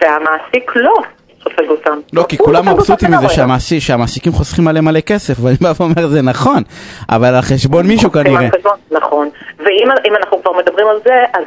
והמעסיק 0.00 0.72
לא 0.76 0.94
סופג 1.42 1.68
אותם. 1.70 2.00
לא, 2.12 2.22
כי 2.28 2.38
כולם 2.38 2.68
מבסוטים 2.68 3.08
מזה. 3.10 3.28
שהמעסיק- 3.28 3.80
שהמעסיקים 3.80 4.32
חוסכים 4.32 4.68
עליהם 4.68 4.84
מלא 4.84 5.00
כסף, 5.00 5.34
ואני 5.42 5.56
בא 5.60 5.72
ואומר 5.80 6.06
זה 6.06 6.22
נכון, 6.22 6.62
אבל 7.10 7.34
על 7.34 7.42
חשבון 7.42 7.86
מישהו 7.86 8.12
כנראה. 8.12 8.48
נכון. 8.90 9.28
ואם 9.58 9.88
אם 10.06 10.16
אנחנו 10.16 10.42
כבר 10.42 10.52
מדברים 10.52 10.86
על 10.88 10.98
זה, 11.04 11.24
אז 11.34 11.44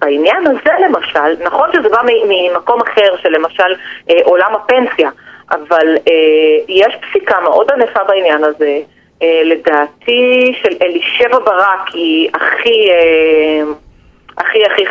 בעניין 0.00 0.46
הזה 0.46 0.70
למשל, 0.86 1.44
נכון 1.44 1.68
שזה 1.72 1.88
בא 1.88 1.98
ממקום 2.28 2.80
אחר, 2.80 3.16
של 3.22 3.28
למשל 3.28 3.74
אה, 4.10 4.14
עולם 4.24 4.54
הפנסיה, 4.54 5.10
אבל 5.50 5.86
אה, 6.08 6.12
יש 6.68 6.94
פסיקה 7.10 7.36
מאוד 7.44 7.70
ענפה 7.70 8.00
בעניין 8.08 8.44
הזה. 8.44 8.78
אה, 9.22 9.42
לדעתי 9.44 10.52
של 10.62 10.76
אלישבע 10.82 11.38
ברק 11.38 11.88
היא 11.94 12.30
הכי, 12.34 12.90
אה, 12.90 13.62
הכי 14.38 14.58
הכי 14.66 14.84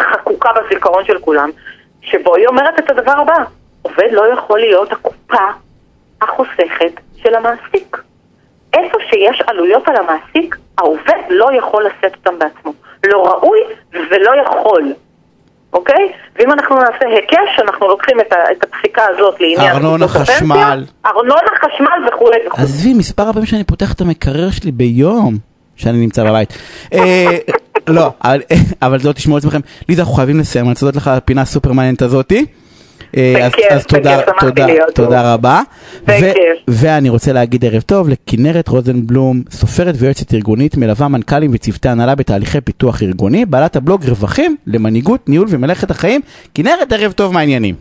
חקוקה 0.00 0.50
בזיכרון 0.52 1.04
של 1.04 1.18
כולם, 1.18 1.50
שבו 2.02 2.36
היא 2.36 2.46
אומרת 2.46 2.78
את 2.78 2.90
הדבר 2.90 3.12
הבא, 3.12 3.44
עובד 3.82 4.12
לא 4.12 4.32
יכול 4.32 4.60
להיות 4.60 4.92
הקופה 4.92 5.44
החוסכת 6.22 7.00
של 7.16 7.34
המעסיק. 7.34 7.96
איפה 8.72 8.98
שיש 9.10 9.40
עלויות 9.46 9.88
על 9.88 9.96
המעסיק, 9.96 10.56
העובד 10.78 11.20
לא 11.30 11.48
יכול 11.52 11.86
לשאת 11.86 12.16
אותם 12.16 12.38
בעצמו. 12.38 12.72
לא 13.06 13.26
ראוי 13.26 13.60
ולא 13.92 14.32
יכול. 14.42 14.82
אוקיי? 15.74 15.96
ואם 16.38 16.52
אנחנו 16.52 16.76
נעשה 16.76 17.06
היקש, 17.14 17.60
אנחנו 17.68 17.88
לוקחים 17.88 18.20
את, 18.20 18.32
ה- 18.32 18.52
את 18.52 18.64
הפסיקה 18.64 19.02
הזאת 19.14 19.34
לעניין... 19.40 19.72
ארנונה, 19.72 20.08
חשמל. 20.08 20.84
ארנונה, 21.06 21.40
חשמל 21.64 22.08
וכולי 22.08 22.36
וכולי. 22.46 22.62
עזבי, 22.62 22.94
מספר 22.94 23.22
הפעמים 23.28 23.46
שאני 23.46 23.64
פותח 23.64 23.92
את 23.92 24.00
המקרר 24.00 24.50
שלי 24.50 24.72
ביום 24.72 25.34
שאני 25.76 25.98
נמצא 25.98 26.24
בבית. 26.24 26.58
אה, 26.94 27.26
לא, 27.88 28.10
אבל- 28.24 28.40
אבל 28.82 28.98
לא 29.04 29.12
תשמעו 29.12 29.38
את 29.38 29.42
עצמכם. 29.42 29.60
ליזה, 29.88 30.02
אנחנו 30.02 30.14
חייבים 30.14 30.40
לסיים, 30.40 30.64
אני 30.64 30.72
רוצה 30.72 30.86
להודות 30.86 31.02
לך 31.02 31.08
על 31.08 31.16
הפינה 31.16 31.42
הסופר 31.42 31.72
מעניינת 31.72 32.02
הזאתי. 32.02 32.46
אה, 33.16 33.46
אז- 33.46 33.52
אז 33.70 33.86
תודה- 33.86 34.18
תודה-. 34.40 34.66
תודה 34.94 35.34
רבה. 35.34 35.60
ו-. 36.08 36.12
ואני 36.68 37.08
רוצה 37.08 37.32
להגיד 37.32 37.64
ערב 37.64 37.80
טוב 37.82 38.08
לכנרת 38.08 38.68
רוזנבלום, 38.68 39.42
סופרת 39.50 39.94
ויועצת 39.98 40.34
ארגונית, 40.34 40.76
מלווה 40.76 41.08
מנכ"לים 41.08 41.50
וצוותי 41.54 41.88
הנהלה 41.88 42.14
בתהליכי 42.14 42.60
פיתוח 42.60 43.02
ארגוני, 43.02 43.44
בעלת 43.46 43.76
הבלוג 43.76 44.04
רווחים 44.08 44.56
למנהיגות, 44.66 45.28
ניהול 45.28 45.46
ומלאכת 45.50 45.90
החיים. 45.90 46.20
כנרת, 46.54 46.92
ערב 46.92 47.12
טוב, 47.12 47.32
מה 47.32 47.40
העניינים? 47.40 47.74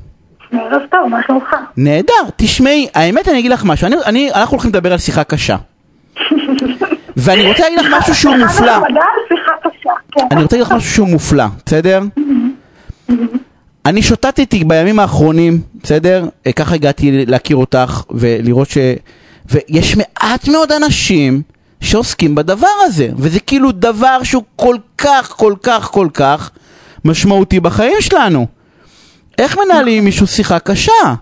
ערב 0.52 0.82
טוב, 0.92 1.08
מה 1.10 1.18
שלומך? 1.28 1.56
נהדר, 1.78 2.14
תשמעי, 2.36 2.88
האמת 2.96 3.28
אני 3.28 3.40
אגיד 3.40 3.52
לך 3.52 3.66
משהו, 3.66 3.88
אני, 3.88 3.96
אני, 4.06 4.32
אנחנו 4.34 4.52
הולכים 4.56 4.70
לדבר 4.72 4.92
על 4.92 4.98
שיחה 4.98 5.24
קשה. 5.24 5.56
ואני 7.18 7.48
רוצה 7.48 7.64
להגיד 7.64 7.80
לך 7.80 7.86
משהו 8.00 8.16
שהוא 8.16 8.36
מופלא. 8.36 8.74
כן. 10.12 10.22
אני 10.32 10.44
רוצה 10.44 10.56
להגיד 10.58 10.68
לך 10.72 10.78
משהו 10.78 10.92
שהוא 10.92 11.08
מופלא, 11.08 11.46
בסדר? 11.66 12.00
אני 13.86 14.02
שוטטתי 14.02 14.64
בימים 14.64 15.00
האחרונים, 15.00 15.62
בסדר? 15.84 16.26
אה, 16.48 16.52
ככה 16.52 16.76
הגעתי 16.76 17.26
להכיר 17.26 17.58
אותך 17.58 18.04
ולראות 18.12 18.70
ש... 18.70 18.78
ויש 19.46 19.98
מעט 19.98 20.48
מאוד 20.48 20.72
אנשים 20.72 21.42
שעוסקים 21.82 22.36
בדבר 22.36 22.68
הזה, 22.86 23.10
וזה 23.18 23.40
כאילו 23.40 23.72
דבר 23.72 24.24
שהוא 24.24 24.44
כל 24.56 24.76
כך, 24.98 25.34
כל 25.38 25.54
כך, 25.64 25.92
כל 25.92 26.08
כך 26.14 26.52
משמעותי 27.06 27.60
בחיים 27.60 27.98
שלנו. 28.00 28.48
איך 29.38 29.58
מנהלים 29.66 29.98
עם 29.98 30.06
מישהו 30.06 30.28
שיחה 30.28 30.60
קשה? 30.60 31.14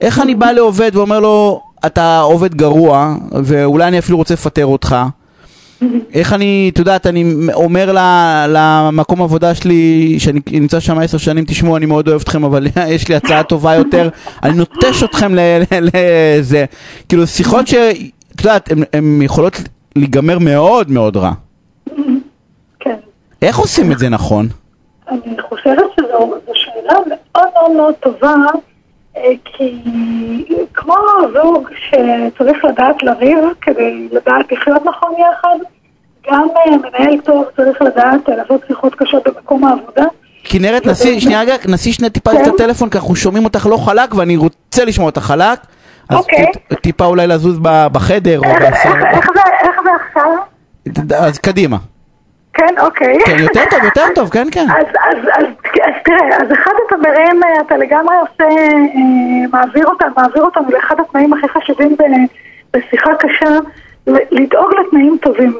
איך 0.00 0.18
אני 0.18 0.34
בא 0.34 0.52
לעובד 0.52 0.90
ואומר 0.94 1.20
לו, 1.20 1.60
אתה 1.86 2.20
עובד 2.20 2.54
גרוע, 2.54 3.14
ואולי 3.44 3.88
אני 3.88 3.98
אפילו 3.98 4.18
רוצה 4.18 4.34
לפטר 4.34 4.66
אותך? 4.66 4.96
איך 6.14 6.32
אני, 6.32 6.70
את 6.72 6.78
יודעת, 6.78 7.06
אני 7.06 7.24
אומר 7.54 7.92
למקום 8.48 9.22
עבודה 9.22 9.54
שלי, 9.54 10.14
שאני 10.18 10.40
נמצא 10.52 10.80
שם 10.80 10.98
עשר 10.98 11.18
שנים, 11.18 11.44
תשמעו, 11.44 11.76
אני 11.76 11.86
מאוד 11.86 12.08
אוהב 12.08 12.20
אתכם, 12.20 12.44
אבל 12.44 12.66
יש 12.94 13.08
לי 13.08 13.14
הצעה 13.14 13.42
טובה 13.42 13.74
יותר, 13.74 14.08
אני 14.42 14.52
נוטש 14.52 15.02
אתכם 15.02 15.32
לזה. 15.70 16.64
כאילו, 17.08 17.26
שיחות 17.26 17.66
שאת 17.66 18.40
יודעת, 18.40 18.68
הן 18.92 19.22
יכולות 19.22 19.60
להיגמר 19.96 20.38
מאוד 20.38 20.90
מאוד 20.90 21.16
רע. 21.16 21.32
כן. 22.80 22.96
איך 23.42 23.58
עושים 23.58 23.92
את 23.92 23.98
זה 23.98 24.08
נכון? 24.08 24.48
אני 25.08 25.42
חושבת 25.48 25.84
שזו 25.96 26.34
זו 26.46 26.52
שאלה 26.54 26.98
מאוד 27.06 27.48
מאוד 27.54 27.76
מאוד 27.76 27.94
טובה, 27.94 28.34
כי 29.44 29.82
כמו 30.74 30.94
זוג 31.32 31.68
שצריך 31.74 32.64
לדעת 32.64 33.02
לריב 33.02 33.38
כדי 33.60 34.08
לדעת 34.12 34.52
לחיות 34.52 34.84
נכון 34.84 35.12
יחד, 35.18 35.56
גם 36.30 36.48
אה, 36.56 36.76
מנהל 36.76 37.20
טוב 37.24 37.44
צריך 37.56 37.82
לדעת 37.82 38.28
אה, 38.28 38.36
לעשות 38.36 38.60
שיחות 38.66 38.94
קשות 38.94 39.22
במקום 39.28 39.64
העבודה. 39.64 40.04
כנרת, 40.44 40.86
נסי, 40.86 41.20
שנייה 41.20 41.40
רגע, 41.40 41.54
נסי 41.68 41.92
שנייה 41.92 42.10
טיפה 42.10 42.30
כן. 42.30 42.42
את 42.42 42.46
הטלפון, 42.46 42.90
כי 42.90 42.98
אנחנו 42.98 43.16
שומעים 43.16 43.44
אותך 43.44 43.66
לא 43.70 43.76
חלק, 43.76 44.14
ואני 44.14 44.36
רוצה 44.36 44.84
לשמוע 44.84 45.06
אותך 45.06 45.20
חלק. 45.22 45.58
אז 46.08 46.16
אוקיי. 46.16 46.46
טיפה 46.82 47.04
אולי 47.04 47.26
לזוז 47.26 47.58
בחדר, 47.62 48.38
או 48.38 48.44
בסדר. 48.44 49.06
איך 49.10 49.30
זה 49.84 49.90
עכשיו? 50.06 51.18
אז 51.18 51.38
קדימה. 51.38 51.76
כן, 52.54 52.74
אוקיי. 52.80 53.18
כן, 53.26 53.36
יותר 53.38 53.60
טוב, 53.70 53.84
יותר 53.84 54.04
טוב, 54.14 54.30
כן, 54.30 54.46
כן. 54.52 54.66
אז, 54.70 54.86
אז, 55.04 55.16
אז, 55.38 55.44
אז 55.84 55.94
תראה, 56.04 56.36
אז 56.36 56.52
אחד 56.52 56.70
התנאים, 56.86 57.42
אה, 57.44 57.60
אתה 57.66 57.76
לגמרי 57.76 58.14
עושה, 58.16 58.44
אה, 58.44 58.78
מעביר 59.52 59.86
אותם, 59.86 60.08
מעביר 60.16 60.42
אותנו 60.44 60.70
לאחד 60.70 61.00
התנאים 61.00 61.32
הכי 61.32 61.48
חשובים 61.48 61.96
ב- 61.96 62.76
בשיחה 62.76 63.10
קשה, 63.14 63.48
ל- 64.06 64.16
לדאוג 64.30 64.70
לתנאים 64.80 65.16
טובים 65.22 65.54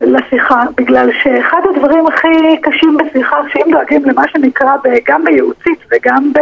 לשיחה, 0.00 0.62
בגלל 0.76 1.10
שאחד 1.22 1.60
הדברים 1.74 2.06
הכי 2.06 2.28
קשים 2.62 2.96
בשיחה, 2.96 3.36
שאם 3.52 3.70
דואגים 3.72 4.02
למה 4.04 4.22
שנקרא 4.28 4.76
ב- 4.84 4.98
גם 5.06 5.24
בייעוצית 5.24 5.78
וגם 5.92 6.32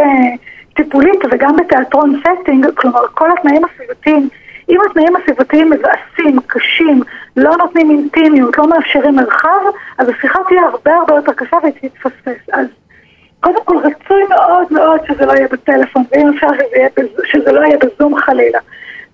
בטיפולית 0.73 1.19
וגם 1.31 1.55
בתיאטרון 1.55 2.21
setting, 2.41 2.67
כלומר 2.75 3.07
כל 3.13 3.29
התנאים 3.31 3.61
הסביבתיים, 3.65 4.29
אם 4.73 4.79
התנאים 4.89 5.15
הסביבתיים 5.15 5.69
מבאסים, 5.69 6.39
קשים, 6.47 7.01
לא 7.37 7.51
נותנים 7.57 7.91
אינטימיות, 7.91 8.57
לא 8.57 8.67
מאפשרים 8.67 9.15
מרחב, 9.15 9.59
אז 9.97 10.09
השיחה 10.09 10.39
תהיה 10.47 10.61
הרבה 10.61 10.95
הרבה 10.95 11.15
יותר 11.15 11.33
קשה 11.33 11.57
והיא 11.61 11.73
תתפספס. 11.73 12.49
אז 12.53 12.67
קודם 13.39 13.63
כל 13.65 13.77
רצוי 13.77 14.23
מאוד 14.29 14.67
מאוד 14.71 14.99
שזה 15.07 15.25
לא 15.25 15.33
יהיה 15.33 15.47
בטלפון, 15.51 16.03
ואם 16.11 16.29
אפשר 16.29 16.47
שזה, 17.25 17.51
לא 17.51 17.59
יהיה 17.65 17.77
בזום 17.77 18.15
חלילה. 18.15 18.59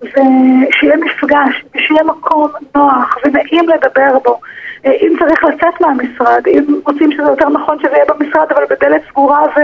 ושיהיה 0.00 0.96
מפגש, 0.96 1.64
ושיהיה 1.74 2.02
מקום 2.04 2.48
נוח 2.74 3.16
ונעים 3.24 3.68
לדבר 3.68 4.18
בו. 4.24 4.40
אה, 4.86 4.92
אם 4.92 5.12
צריך 5.18 5.44
לצאת 5.44 5.80
מהמשרד, 5.80 6.42
אם 6.46 6.80
רוצים 6.86 7.12
שזה 7.12 7.22
יותר 7.22 7.48
נכון 7.48 7.78
שזה 7.78 7.92
יהיה 7.92 8.04
במשרד, 8.08 8.46
אבל 8.50 8.64
בדלת 8.70 9.02
סגורה 9.10 9.42
ו... 9.42 9.60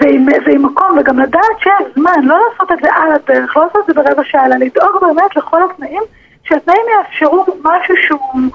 ועם, 0.00 0.26
ועם 0.46 0.64
מקום, 0.64 0.98
וגם 1.00 1.18
לדעת 1.18 1.58
שיש 1.62 1.86
זמן, 1.94 2.20
לא 2.22 2.36
לעשות 2.50 2.72
את 2.72 2.78
זה 2.82 2.88
על 2.94 3.12
הדרך, 3.12 3.56
לא 3.56 3.62
לעשות 3.62 3.90
את 3.90 3.94
זה 3.94 4.02
ברבע 4.02 4.22
שעה, 4.24 4.46
אלא 4.46 4.56
לדאוג 4.56 4.90
באמת 5.00 5.36
לכל 5.36 5.60
התנאים, 5.70 6.02
שהתנאים 6.44 6.82
יאפשרו 6.98 7.44
משהו 7.64 7.94
שהוא 8.06 8.50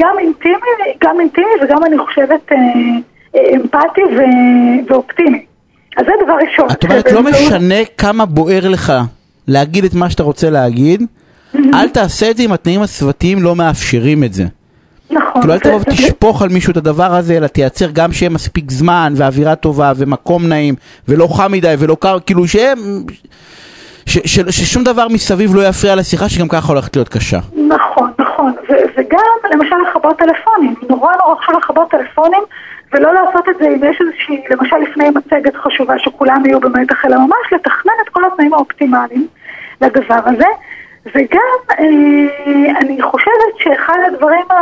גם 0.00 0.18
אינטימי, 0.18 0.96
גם 1.04 1.20
אינטימי 1.20 1.50
וגם 1.62 1.84
אני 1.84 1.98
חושבת 1.98 2.52
אה, 2.52 2.56
אה, 3.34 3.56
אמפתי 3.56 4.00
ו, 4.16 4.20
ואופטימי. 4.88 5.44
אז 5.96 6.06
זה 6.06 6.12
דבר 6.24 6.34
ראשון. 6.48 6.66
את 6.72 6.84
אומרת, 6.84 7.12
לא 7.12 7.22
משנה 7.22 7.84
כמה 7.98 8.26
בוער 8.26 8.68
לך 8.68 8.92
להגיד 9.48 9.84
את 9.84 9.94
מה 9.94 10.10
שאתה 10.10 10.22
רוצה 10.22 10.50
להגיד, 10.50 11.02
אל 11.74 11.88
תעשה 11.88 12.30
את 12.30 12.36
זה 12.36 12.42
אם 12.42 12.52
התנאים 12.52 12.82
הסביבתיים 12.82 13.42
לא 13.42 13.56
מאפשרים 13.56 14.24
את 14.24 14.32
זה. 14.32 14.44
נכון. 15.10 15.40
כאילו 15.42 15.54
אל 15.54 15.58
תבוא 15.58 15.80
ותשפוך 15.80 16.42
על 16.42 16.48
מישהו 16.48 16.70
את 16.70 16.76
הדבר 16.76 17.14
הזה, 17.14 17.36
אלא 17.36 17.46
תייצר 17.46 17.86
גם 17.92 18.12
שיהיה 18.12 18.30
מספיק 18.30 18.70
זמן 18.70 19.12
ואווירה 19.16 19.54
טובה 19.54 19.92
ומקום 19.96 20.46
נעים 20.46 20.74
ולא 21.08 21.26
חם 21.26 21.52
מדי 21.52 21.74
ולא 21.78 21.96
קר, 22.00 22.18
כאילו 22.26 22.46
שיהיה... 22.48 22.74
ש- 24.06 24.18
ש- 24.34 24.50
ששום 24.50 24.84
דבר 24.84 25.08
מסביב 25.08 25.54
לא 25.54 25.66
יפריע 25.66 25.94
לשיחה 25.94 26.28
שגם 26.28 26.48
ככה 26.48 26.72
הולכת 26.72 26.96
להיות 26.96 27.08
קשה. 27.08 27.38
נכון, 27.68 28.10
נכון. 28.18 28.52
ו- 28.68 29.00
וגם 29.00 29.20
למשל 29.52 29.74
לכבות 29.90 30.18
טלפונים. 30.18 30.74
נורא 30.88 31.12
נורא 31.16 31.34
חשוב 31.40 31.54
לכבות 31.56 31.90
טלפונים, 31.90 32.42
ולא 32.92 33.14
לעשות 33.14 33.48
את 33.48 33.54
זה 33.60 33.66
אם 33.68 33.80
יש 33.90 33.98
איזושהי, 34.00 34.42
למשל 34.50 34.76
לפני 34.90 35.10
מצגת 35.10 35.56
חשובה 35.56 35.94
שכולם 35.98 36.46
יהיו 36.46 36.60
במתח, 36.60 37.04
אלא 37.06 37.16
ממש 37.16 37.52
לתכנן 37.52 37.92
את 38.04 38.08
כל 38.08 38.22
התנאים 38.32 38.54
האופטימליים 38.54 39.26
לדבר 39.80 40.20
הזה. 40.26 40.46
וגם 41.14 41.78
אה, 41.78 42.78
אני 42.80 43.02
חושבת 43.02 43.54
שאחד 43.58 43.98
הדברים 44.06 44.44
ה... 44.50 44.54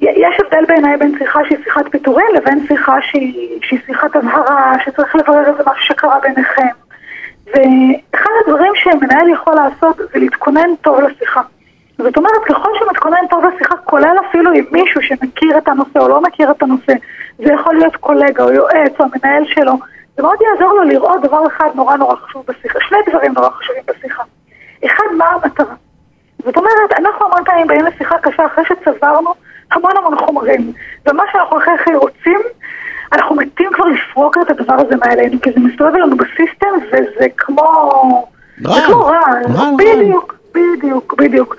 יש 0.00 0.40
הבדל 0.44 0.64
בעיניי 0.68 0.96
בין 0.96 1.18
שיחה 1.18 1.40
שהיא 1.48 1.58
שיחת 1.64 1.88
פיטורים 1.90 2.26
לבין 2.34 2.66
שיחה 2.66 2.96
שהיא, 3.02 3.58
שהיא 3.62 3.80
שיחת 3.86 4.16
הבהרה, 4.16 4.72
שצריך 4.84 5.16
לברר 5.16 5.46
איזה 5.46 5.62
משהו 5.66 5.84
שקרה 5.86 6.20
ביניכם. 6.22 6.68
ואחד 7.46 8.30
הדברים 8.40 8.72
שמנהל 8.74 9.28
יכול 9.28 9.54
לעשות 9.54 9.96
זה 9.96 10.18
להתכונן 10.18 10.76
טוב 10.82 11.00
לשיחה. 11.00 11.40
זאת 11.98 12.16
אומרת, 12.16 12.44
ככל 12.48 12.70
שמתכונן 12.78 13.26
טוב 13.30 13.44
לשיחה, 13.44 13.76
כולל 13.76 14.16
אפילו 14.28 14.52
עם 14.52 14.64
מישהו 14.70 15.02
שמכיר 15.02 15.58
את 15.58 15.68
הנושא 15.68 15.98
או 15.98 16.08
לא 16.08 16.22
מכיר 16.22 16.50
את 16.50 16.62
הנושא, 16.62 16.92
זה 17.38 17.52
יכול 17.52 17.74
להיות 17.74 17.96
קולגה 17.96 18.44
או 18.44 18.52
יועץ 18.52 18.92
או 19.00 19.04
המנהל 19.04 19.44
שלו, 19.46 19.72
זה 20.16 20.22
מאוד 20.22 20.38
יעזור 20.40 20.72
לו 20.72 20.82
לראות 20.82 21.22
דבר 21.22 21.46
אחד 21.46 21.68
נורא 21.74 21.96
נורא 21.96 22.16
חשוב 22.16 22.44
בשיחה, 22.48 22.78
שני 22.88 22.98
דברים 23.08 23.32
נורא 23.32 23.50
חשובים 23.50 23.82
בשיחה. 23.86 24.22
אחד, 24.86 25.04
מה 25.16 25.24
המטרה? 25.26 25.74
זאת 26.44 26.56
אומרת, 26.56 26.92
אנחנו 26.98 27.26
המון 27.26 27.44
פעמים 27.44 27.66
באים 27.66 27.84
לשיחה 27.84 28.18
קשה 28.18 28.46
אחרי 28.46 28.64
שצברנו 28.64 29.34
המון 29.72 29.92
המון 29.96 30.18
חומרים, 30.18 30.72
ומה 31.08 31.22
שאנחנו 31.32 31.58
הכי 31.58 31.70
הכי 31.70 31.94
רוצים, 31.94 32.40
אנחנו 33.12 33.34
מתים 33.34 33.70
כבר 33.72 33.84
לפרוק 33.84 34.38
את 34.38 34.50
הדבר 34.50 34.74
הזה 34.74 34.96
מעלינו, 34.96 35.40
כי 35.40 35.50
זה 35.52 35.60
מסתובב 35.60 35.94
לנו 35.94 36.16
בסיסטם, 36.16 36.68
וזה 36.88 37.26
כמו... 37.36 37.62
רע. 38.64 38.74
זה 38.74 38.80
כמו 38.86 39.04
רע, 39.04 39.20
רע. 39.54 39.70
בדיוק, 39.78 40.34
בדיוק, 40.54 41.14
בדיוק. 41.18 41.56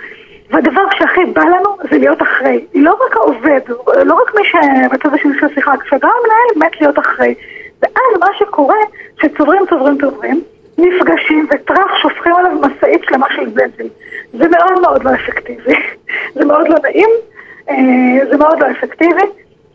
והדבר 0.49 0.81
שהכי 0.97 1.25
בא 1.25 1.41
לנו 1.41 1.77
זה 1.91 1.97
להיות 1.97 2.21
אחרי. 2.21 2.65
לא 2.75 2.97
רק 3.05 3.15
העובד, 3.15 3.60
לא 4.05 4.13
רק 4.13 4.36
מי 4.36 4.41
שבצד 4.45 5.13
השני 5.13 5.31
של 5.39 5.45
השיחה, 5.45 5.77
כשגם 5.77 6.10
המנהל 6.10 6.67
מת 6.67 6.81
להיות 6.81 6.99
אחרי. 6.99 7.36
ואז 7.81 8.19
מה 8.19 8.27
שקורה, 8.39 8.75
שצוברים, 9.21 9.62
צוברים, 9.69 9.97
צוברים, 10.01 10.41
נפגשים 10.77 11.47
וטראח 11.51 11.95
שופכים 12.01 12.36
עליו 12.36 12.51
משאית 12.51 13.01
שלמה 13.03 13.27
של 13.36 13.49
זבל. 13.49 13.88
זה 14.34 14.47
מאוד 14.47 14.81
מאוד 14.81 15.03
לא 15.03 15.10
אפקטיבי. 15.15 15.75
זה 16.36 16.45
מאוד 16.45 16.69
לא 16.69 16.75
נעים, 16.84 17.10
אה, 17.69 18.25
זה 18.29 18.38
מאוד 18.38 18.60
לא 18.60 18.71
אפקטיבי. 18.71 19.23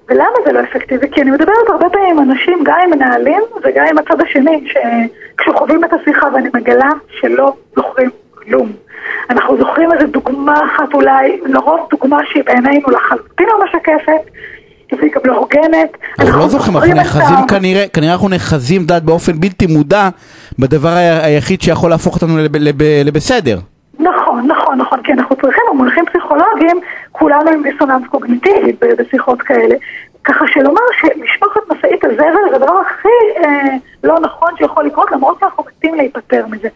ולמה 0.09 0.37
זה 0.46 0.52
לא 0.52 0.61
אפקטיבי? 0.61 1.11
כי 1.11 1.22
אני 1.22 1.30
מדברת 1.30 1.68
הרבה 1.68 1.90
פעמים 1.90 2.18
עם 2.18 2.30
אנשים, 2.30 2.59
גם 2.62 2.78
עם 2.85 2.90
מנהלים 2.90 3.42
וגם 3.62 3.85
עם 3.90 3.98
הצד 3.98 4.20
השני, 4.20 4.68
שכשחווים 4.68 5.85
את 5.85 5.92
השיחה 5.92 6.26
ואני 6.35 6.48
מגלה 6.54 6.90
שלא 7.20 7.52
זוכרים 7.76 8.11
כלום. 8.35 8.72
אנחנו 9.30 9.56
זוכרים 9.59 9.92
איזו 9.92 10.06
דוגמה 10.06 10.61
אחת 10.64 10.94
אולי, 10.94 11.40
לרוב 11.44 11.88
דוגמה 11.90 12.18
שהיא 12.26 12.44
בעינינו 12.44 12.90
לחלוטין 12.90 13.46
לא 13.46 13.64
משקפת, 13.64 14.30
והיא 14.92 15.11
גם 15.14 15.20
לא 15.25 15.37
הוגנת. 15.37 15.96
אנחנו 16.18 16.38
לא 16.38 16.49
זוכרים, 16.49 16.77
אנחנו 16.77 16.94
נאחזים 16.94 17.46
כנראה, 17.49 17.88
כנראה 17.92 18.12
אנחנו 18.12 18.29
נאחזים 18.29 18.85
דעת 18.87 19.03
באופן 19.03 19.40
בלתי 19.40 19.66
מודע 19.66 20.09
בדבר 20.59 20.88
היחיד 21.22 21.61
שיכול 21.62 21.90
להפוך 21.90 22.14
אותנו 22.14 22.38
לב- 22.38 22.57
לב- 22.57 22.83
לבסדר. 23.05 23.59
נכון, 23.99 24.46
נכון, 24.46 24.79
נכון, 24.79 25.03
כי 25.03 25.12
אנחנו 25.12 25.37
צריכים, 25.37 25.62
במונחים 25.70 26.05
פסיכולוגיים, 26.07 26.81
כולנו 27.12 27.51
עם 27.51 27.62
דיסוננס 27.62 28.03
קוגניטיבי 28.11 28.72
בשיחות 28.99 29.42
כאלה. 29.42 29.75
ככה 30.25 30.44
שלומר 30.49 30.81
שלשפוך 31.01 31.57
את 31.57 31.72
משאית 31.77 32.05
הזבל 32.05 32.16
זה 32.51 32.57
הדבר 32.57 32.75
הכי 32.87 33.09
אה, 33.44 33.75
לא 34.05 34.20
נכון 34.20 34.49
שיכול 34.59 34.87
לקרות, 34.87 35.11
למרות 35.12 35.37
שאנחנו 35.40 35.64
מתים 35.68 35.94
להיפטר 35.94 36.46
מזה. 36.51 36.68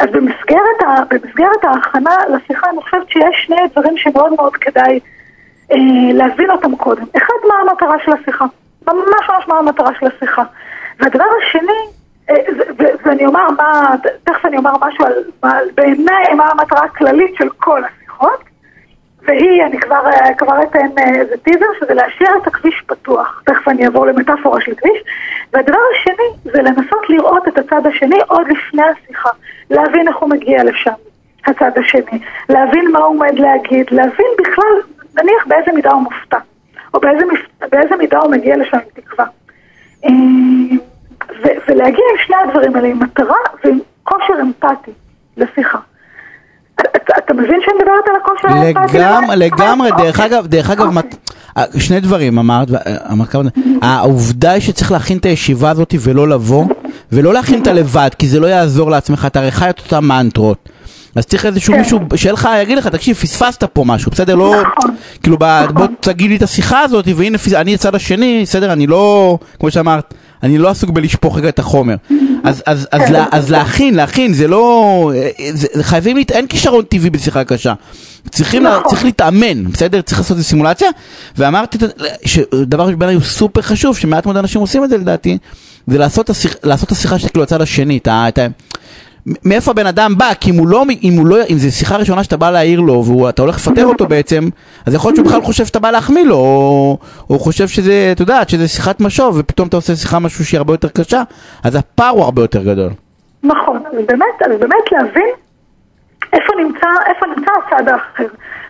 אז 0.00 0.08
במסגרת, 0.12 0.82
ה, 0.86 0.94
במסגרת 1.10 1.64
ההכנה 1.64 2.10
לשיחה, 2.34 2.70
אני 2.70 2.82
חושבת 2.82 3.08
שיש 3.10 3.44
שני 3.46 3.56
דברים 3.72 3.96
שמאוד 3.96 4.32
מאוד 4.36 4.52
כדאי 4.56 5.00
להבין 6.12 6.50
אותם 6.50 6.76
קודם. 6.76 7.04
אחד, 7.16 7.34
מה 7.48 7.54
המטרה 7.54 7.96
של 8.04 8.12
השיחה. 8.12 8.44
ממש 8.86 9.28
ממש 9.28 9.48
מה 9.48 9.58
המטרה 9.58 9.90
של 10.00 10.06
השיחה. 10.06 10.42
והדבר 11.00 11.24
השני, 11.42 11.72
אה, 12.30 12.34
ואני 13.04 13.26
אומר 13.26 13.50
מה, 13.56 13.94
תכף 14.24 14.46
אני 14.46 14.56
אומר 14.56 14.72
משהו 14.80 15.04
על, 15.04 15.14
על 15.42 15.68
בעיניי 15.74 16.34
מה 16.36 16.50
המטרה 16.50 16.84
הכללית 16.84 17.34
של 17.34 17.48
כל 17.48 17.82
השיחות, 17.84 18.44
והיא, 19.22 19.62
אני 19.64 19.80
כבר, 19.80 20.06
אה, 20.06 20.34
כבר 20.34 20.62
אתן 20.62 20.98
אה, 20.98 21.20
איזה 21.20 21.36
טיזר, 21.36 21.66
שזה 21.80 21.94
להשאיר 21.94 22.30
את 22.42 22.46
הכביש 22.46 22.82
פתוח. 22.86 23.42
תכף 23.46 23.68
אני 23.68 23.84
אעבור 23.84 24.06
למטאפורה 24.06 24.60
של 24.60 24.74
כביש. 24.74 25.02
והדבר 25.52 25.78
השני, 25.94 26.52
זה 26.52 26.62
לנסות 26.62 27.08
לראות 27.08 27.48
את 27.48 27.58
הצד 27.58 27.86
השני 27.86 28.18
עוד 28.26 28.48
לפני 28.48 28.82
השיחה. 28.82 29.30
להבין 29.70 30.08
איך 30.08 30.16
הוא 30.16 30.30
מגיע 30.30 30.64
לשם, 30.64 30.92
הצד 31.46 31.70
השני. 31.76 32.18
להבין 32.48 32.90
מה 32.92 32.98
הוא 32.98 33.06
עומד 33.08 33.38
להגיד, 33.38 33.86
להבין 33.90 34.26
בכלל, 34.38 34.80
נניח 35.16 35.46
באיזה 35.46 35.72
מידה 35.72 35.90
הוא 35.90 36.02
מופתע. 36.02 36.38
או 36.94 37.00
באיזה, 37.00 37.24
באיזה 37.70 37.96
מידה 37.96 38.18
הוא 38.18 38.30
מגיע 38.30 38.56
לשם 38.56 38.76
עם 38.76 39.02
תקווה. 39.02 39.24
אה, 40.04 40.10
ו- 41.42 41.58
ולהגיע 41.68 42.04
עם 42.12 42.26
שני 42.26 42.36
הדברים 42.44 42.76
האלה, 42.76 42.88
עם 42.88 43.02
מטרה 43.02 43.36
ועם 43.64 43.78
כושר 44.04 44.34
אמפתי 44.42 44.90
לשיחה. 45.36 45.78
אתה, 46.80 47.14
אתה 47.18 47.34
מבין 47.34 47.60
שאני 47.64 47.76
מדברת 47.78 48.08
על 48.08 48.14
הכושר 48.22 48.48
האמפתי? 48.48 48.98
לגמרי? 48.98 49.36
לגמרי. 49.36 49.90
דרך 49.98 50.20
אגב, 50.20 50.46
דרך 50.46 50.70
אגב, 50.70 50.96
אוקיי. 50.96 51.10
אה, 51.56 51.64
שני 51.78 52.00
דברים 52.00 52.38
אמרת, 52.38 52.68
כמה 53.30 53.42
דברים. 53.42 53.78
העובדה 53.82 54.50
היא 54.50 54.60
שצריך 54.62 54.92
להכין 54.92 55.18
את 55.18 55.24
הישיבה 55.24 55.70
הזאת 55.70 55.94
ולא 56.00 56.28
לבוא, 56.28 56.64
ולא 57.12 57.32
להכין 57.32 57.58
אותה 57.58 57.72
לבד, 57.72 58.10
כי 58.18 58.28
זה 58.28 58.40
לא 58.40 58.46
יעזור 58.46 58.90
לעצמך, 58.90 59.24
אתה 59.26 59.40
הרי 59.40 59.50
חי 59.50 59.70
את 59.70 59.78
אותן 59.78 60.04
מנטרות. 60.04 60.68
אז 61.14 61.26
צריך 61.26 61.46
איזשהו 61.46 61.72
כן. 61.74 61.78
מישהו 61.80 61.98
שיהיה 62.16 62.32
לך, 62.32 62.48
יגיד 62.62 62.78
לך, 62.78 62.86
תקשיב, 62.86 63.16
פספסת 63.16 63.64
פה 63.64 63.84
משהו, 63.84 64.10
בסדר? 64.10 64.34
לא, 64.34 64.54
נכון. 64.78 64.94
כאילו. 65.22 65.36
בוא 65.74 65.86
תגיד 66.00 66.30
לי 66.30 66.36
את 66.36 66.42
השיחה 66.42 66.80
הזאת, 66.80 67.08
והנה, 67.16 67.38
אני 67.56 67.74
הצד 67.74 67.94
השני, 67.94 68.40
בסדר? 68.42 68.72
אני 68.72 68.86
לא, 68.86 69.38
כמו 69.60 69.70
שאמרת, 69.70 70.14
אני 70.42 70.58
לא 70.58 70.68
עסוק 70.68 70.90
בלשפוך 70.90 71.38
רגע 71.38 71.48
את 71.48 71.58
החומר. 71.58 71.94
אז, 72.44 72.62
אז, 72.66 72.88
אז, 72.92 73.00
כן. 73.02 73.12
לה- 73.12 73.26
אז 73.32 73.50
להכין, 73.50 73.94
להכין, 73.94 74.32
זה 74.34 74.48
לא, 74.48 75.12
זה, 75.54 75.66
חייבים, 75.82 76.16
להת- 76.16 76.30
אין 76.30 76.46
כישרון 76.46 76.84
טבעי 76.84 77.10
בשיחה 77.10 77.44
קשה. 77.44 77.74
צריכים, 78.30 78.62
לה- 78.64 78.70
נכון. 78.70 78.90
צריך 78.90 79.04
להתאמן, 79.04 79.64
בסדר? 79.64 80.00
צריך 80.00 80.18
לעשות 80.18 80.36
איזו 80.36 80.48
סימולציה. 80.48 80.88
ואמרתי 81.38 81.78
שדבר 82.24 82.90
שבעיניי 82.90 83.14
הוא 83.14 83.22
סופר 83.24 83.62
חשוב, 83.62 83.96
שמעט 83.98 84.26
מאוד 84.26 84.36
אנשים 84.36 84.60
עושים 84.60 84.84
את 84.84 84.90
זה 84.90 84.96
לדעתי, 84.98 85.38
זה 85.86 85.98
לעשות, 85.98 86.24
את 86.24 86.30
השיח, 86.30 86.54
השיחה 86.92 87.18
שכאילו 87.18 87.42
הצד 87.42 87.62
השני, 87.62 87.98
את 87.98 88.08
ה... 88.08 88.28
את 88.28 88.38
ה 88.38 88.46
מאיפה 89.44 89.70
הבן 89.70 89.86
אדם 89.86 90.14
בא, 90.18 90.32
כי 90.40 90.50
אם 90.50 90.56
הוא 90.58 90.68
לא, 90.68 90.84
אם 91.02 91.12
הוא 91.18 91.26
לא, 91.26 91.36
אם 91.50 91.56
זו 91.56 91.76
שיחה 91.76 91.96
ראשונה 91.96 92.24
שאתה 92.24 92.36
בא 92.36 92.50
להעיר 92.50 92.80
לו 92.80 93.04
ואתה 93.04 93.42
הולך 93.42 93.56
לפטר 93.56 93.84
אותו 93.84 94.06
בעצם, 94.06 94.48
אז 94.86 94.94
יכול 94.94 95.08
להיות 95.08 95.16
שהוא 95.16 95.26
בכלל 95.26 95.40
חושב 95.40 95.64
שאתה 95.64 95.78
בא 95.78 95.90
להחמיא 95.90 96.24
לו, 96.24 96.36
או 96.36 96.98
הוא 97.26 97.40
חושב 97.40 97.68
שזה, 97.68 98.08
את 98.12 98.20
יודעת, 98.20 98.48
שזה 98.48 98.68
שיחת 98.68 99.00
משוב, 99.00 99.36
ופתאום 99.38 99.68
אתה 99.68 99.76
עושה 99.76 99.96
שיחה 99.96 100.18
משהו 100.18 100.44
שהיא 100.44 100.58
הרבה 100.58 100.72
יותר 100.72 100.88
קשה, 100.88 101.22
אז 101.64 101.76
הפער 101.76 102.08
הוא 102.08 102.24
הרבה 102.24 102.42
יותר 102.42 102.62
גדול. 102.62 102.90
נכון, 103.42 103.76
אז 103.86 103.92
באמת, 104.06 104.42
אז 104.44 104.60
באמת 104.60 104.92
להבין 104.92 105.30
איפה 106.32 106.52
נמצא, 106.62 106.86
איפה 107.06 107.26
נמצא 107.26 107.50
הצד 107.66 107.88
האחר. 107.88 108.26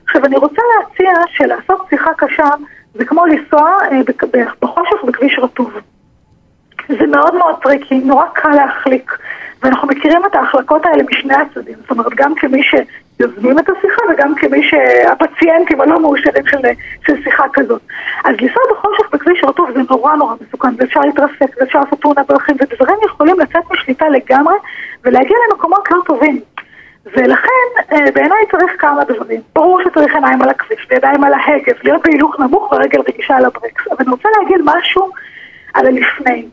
עכשיו, 0.07 0.25
אני 0.25 0.37
רוצה 0.37 0.63
להציע 0.79 1.11
שלעשות 1.37 1.87
שיחה 1.91 2.11
קשה 2.17 2.49
זה 2.95 3.05
כמו 3.05 3.27
לנסוע 3.27 3.71
אה, 3.93 4.01
בחושך 4.63 5.05
בכביש 5.07 5.39
רטוב. 5.43 5.71
זה 6.89 7.07
מאוד 7.07 7.35
מאוד 7.35 7.55
tricky, 7.63 7.99
נורא 7.99 8.25
קל 8.35 8.49
להחליק. 8.49 9.19
ואנחנו 9.63 9.89
מכירים 9.89 10.27
את 10.27 10.35
ההחלקות 10.35 10.87
האלה 10.87 11.03
משני 11.11 11.35
הצדדים. 11.35 11.75
זאת 11.81 11.91
אומרת, 11.91 12.15
גם 12.15 12.35
כמי 12.35 12.63
שיוזמים 12.63 13.59
את 13.59 13.69
השיחה 13.69 14.03
וגם 14.13 14.35
כמי 14.35 14.63
שהפציינטים 14.63 15.81
הלא 15.81 16.01
מאושרים 16.01 16.47
של, 16.47 16.59
של 17.07 17.23
שיחה 17.23 17.45
כזאת. 17.53 17.83
אז 18.25 18.35
לנסוע 18.41 18.63
בחושך 18.71 19.11
בכביש 19.13 19.45
רטוב 19.45 19.71
זה 19.75 19.81
נורא 19.91 20.15
נורא 20.17 20.35
מסוכן, 20.41 20.69
ואפשר 20.79 21.01
להתרסק, 21.01 21.57
ואפשר 21.61 21.81
לעשות 21.81 22.01
תאונת 22.01 22.29
דרכים, 22.29 22.57
ודברים 22.61 22.97
יכולים 23.07 23.41
לצאת 23.41 23.63
משליטה 23.71 24.09
לגמרי 24.09 24.55
ולהגיע 25.05 25.37
למקומות 25.51 25.91
לא 25.91 25.99
טובים. 26.07 26.41
ולכן 27.07 27.93
אה, 27.93 28.11
בעיניי 28.15 28.39
צריך 28.51 28.73
כמה 28.79 29.05
דברים. 29.05 29.41
ברור 29.55 29.81
שצריך 29.85 30.15
עיניים 30.15 30.43
על 30.43 30.49
הכביש 30.49 30.87
וידיים 30.91 31.25
על 31.25 31.33
ההגה, 31.35 31.73
להיות 31.85 32.03
בהילוך 32.05 32.41
נמוך 32.41 32.73
ורגל 32.73 33.01
רגישה 33.09 33.37
על 33.37 33.45
הברקס. 33.45 33.87
אבל 33.89 33.97
אני 34.01 34.11
רוצה 34.11 34.29
להגיד 34.39 34.59
משהו 34.65 35.11
על 35.75 35.87
הלפני. 35.87 36.49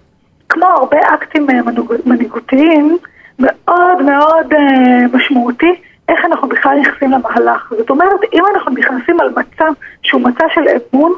כמו 0.50 0.66
הרבה 0.66 0.98
אקטים 1.14 1.50
אה, 1.50 1.60
מנהיגותיים, 2.06 2.98
מאוד 3.40 4.02
מאוד 4.02 4.54
אה, 4.54 5.08
משמעותי 5.14 5.76
איך 6.10 6.26
אנחנו 6.26 6.48
בכלל 6.48 6.80
נכנסים 6.80 7.12
למהלך. 7.12 7.74
זאת 7.78 7.90
אומרת, 7.90 8.20
אם 8.34 8.44
אנחנו 8.56 8.72
נכנסים 8.72 9.20
על 9.20 9.30
מצע 9.30 9.66
שהוא 10.04 10.22
מצע 10.22 10.46
של 10.54 10.62
אמון, 10.94 11.14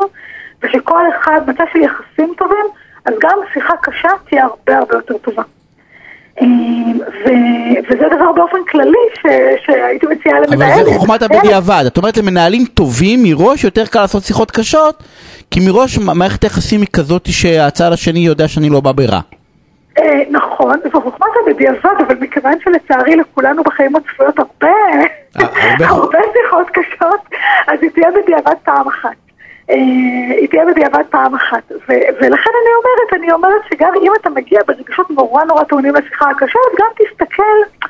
ושכל 0.63 1.01
אחד, 1.09 1.41
מצע 1.47 1.63
של 1.73 1.79
יחסים 1.79 2.33
טובים, 2.37 2.65
אז 3.05 3.13
גם 3.21 3.37
שיחה 3.53 3.73
קשה 3.81 4.09
תהיה 4.29 4.45
הרבה 4.45 4.77
הרבה 4.77 4.95
יותר 4.95 5.17
טובה. 5.17 5.43
אה, 6.41 6.47
ו- 7.25 7.79
וזה 7.89 8.05
דבר 8.15 8.31
באופן 8.35 8.57
כללי 8.71 8.97
ש- 9.13 9.65
שהייתי 9.65 10.05
מציעה 10.05 10.37
אבל 10.37 10.45
למנהלת. 10.53 10.85
זה 10.85 10.91
חוכמת. 10.97 11.21
הבדיעבד, 11.21 11.83
את 11.87 11.97
אומרת 11.97 12.17
למנהלים 12.17 12.65
טובים 12.73 13.19
מראש 13.23 13.63
יותר 13.63 13.85
קל 13.85 14.01
לעשות 14.01 14.23
שיחות 14.23 14.51
קשות, 14.51 15.03
כי 15.51 15.59
מראש 15.67 15.97
מערכת 15.97 16.43
היחסים 16.43 16.81
היא 16.81 16.87
כזאת 16.93 17.25
שהצד 17.31 17.91
השני 17.93 18.19
יודע 18.19 18.47
שאני 18.47 18.69
לא 18.69 18.79
בא 18.79 18.91
ברע. 18.91 19.19
אה, 19.99 20.03
נכון, 20.29 20.77
זו 20.93 21.01
חוכמת 21.01 21.27
הבדיעבד, 21.47 21.77
אבל 22.07 22.15
מכיוון 22.21 22.53
שלצערי 22.63 23.15
לכולנו 23.15 23.63
בחיים 23.63 23.95
הצפויות 23.95 24.39
הרבה, 24.39 24.67
אה, 24.67 25.03
הרבה- 25.35 25.87
הרבה 25.95 26.17
שיחות 26.33 26.67
קשות, 26.69 27.19
אז 27.67 27.79
היא 27.81 27.89
תהיה 27.89 28.07
בדיעבד 28.23 28.53
פעם 28.63 28.87
אחת. 28.87 29.15
אה, 29.69 29.75
היא 30.37 30.49
תהיה 30.49 30.65
בדיעבד 30.65 31.03
פעם 31.09 31.35
אחת. 31.35 31.71
ו- 31.71 32.07
ולכן 32.21 32.51
אני 32.61 32.71
אומרת, 32.77 33.13
אני 33.13 33.31
אומרת 33.31 33.61
שגם 33.73 33.93
אם 34.01 34.11
אתה 34.21 34.29
מגיע 34.29 34.59
ברגשות 34.67 35.09
נורא 35.09 35.43
נורא 35.43 35.63
טעונים 35.63 35.95
לשיחה 35.95 36.29
הקשה, 36.29 36.59
אז 36.71 36.77
גם 36.79 36.87
תסתכל, 36.97 37.87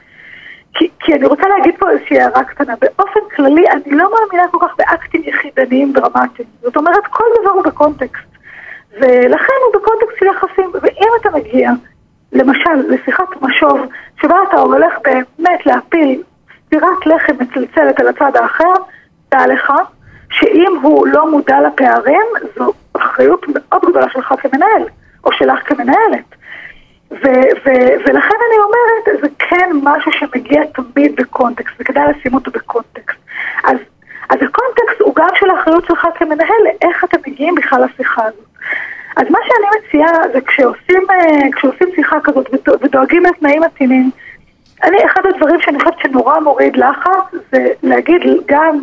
כי, 0.73 0.89
כי 0.99 1.13
אני 1.13 1.25
רוצה 1.25 1.47
להגיד 1.47 1.75
פה 1.79 1.89
איזושהי 1.89 2.21
הערה 2.21 2.43
קטנה. 2.43 2.73
באופן 2.81 3.19
כללי, 3.35 3.69
אני 3.69 3.97
לא 3.97 4.11
מאמינה 4.11 4.47
כל 4.51 4.57
כך 4.61 4.75
באקטים 4.77 5.21
יחידניים 5.25 5.93
דרמטיים. 5.93 6.47
זאת 6.61 6.77
אומרת, 6.77 7.07
כל 7.09 7.23
דבר 7.41 7.51
הוא 7.51 7.63
בקונטקסט. 7.63 8.29
ולכן 8.91 9.53
הוא 9.65 9.81
בקונטקסט 9.81 10.19
של 10.19 10.25
יחסים. 10.25 10.71
ואם 10.81 11.09
אתה 11.21 11.29
מגיע, 11.29 11.71
למשל, 12.33 12.75
לשיחת 12.89 13.41
משוב, 13.41 13.79
שבה 14.21 14.35
אתה 14.49 14.59
הולך 14.59 14.93
באמת 15.03 15.65
להפיל 15.65 16.23
סטירת 16.65 17.05
לחם 17.05 17.33
מצלצלת 17.39 17.99
על 17.99 18.07
הצד 18.07 18.35
האחר, 18.35 18.73
דע 19.31 19.47
לך 19.47 19.73
שאם 20.31 20.77
הוא 20.81 21.07
לא 21.07 21.31
מודע 21.31 21.57
לפערים, 21.61 22.25
זו 22.57 22.73
אחריות 22.93 23.45
מאוד 23.47 23.81
גדולה 23.89 24.09
שלך 24.09 24.33
כמנהל, 24.41 24.83
או 25.23 25.31
שלך 25.31 25.59
כמנהלת. 25.65 26.35
ו- 27.11 27.49
ו- 27.65 27.95
ולכן 28.05 28.35
אני 28.47 28.57
אומרת, 28.63 29.21
זה 29.21 29.27
כן 29.39 29.69
משהו 29.83 30.11
שמגיע 30.11 30.61
תמיד 30.65 31.15
בקונטקסט, 31.15 31.75
וכדאי 31.79 32.03
לשים 32.11 32.33
אותו 32.33 32.51
בקונטקסט. 32.51 33.19
אז, 33.63 33.77
אז 34.29 34.37
הקונטקסט 34.37 35.01
הוא 35.01 35.15
גם 35.15 35.29
של 35.35 35.49
האחריות 35.49 35.85
שלך 35.85 36.07
כמנהל, 36.15 36.61
לאיך 36.63 37.03
אתם 37.03 37.17
מגיעים 37.27 37.55
בכלל 37.55 37.83
לשיחה 37.85 38.25
הזאת. 38.25 38.49
אז 39.17 39.23
מה 39.29 39.39
שאני 39.43 39.67
מציעה 39.79 40.11
זה 40.33 40.41
כשעושים, 40.41 41.03
אה, 41.11 41.51
כשעושים 41.55 41.87
שיחה 41.95 42.17
כזאת 42.23 42.49
ודואגים 42.81 43.23
לתנאים 43.23 43.61
מתאימים, 43.61 44.11
אני, 44.83 44.97
אחד 45.05 45.21
הדברים 45.25 45.61
שאני 45.61 45.79
חושבת 45.79 45.99
שנורא 45.99 46.39
מוריד 46.39 46.77
לחץ 46.77 47.35
זה 47.51 47.67
להגיד 47.83 48.21
גם 48.45 48.79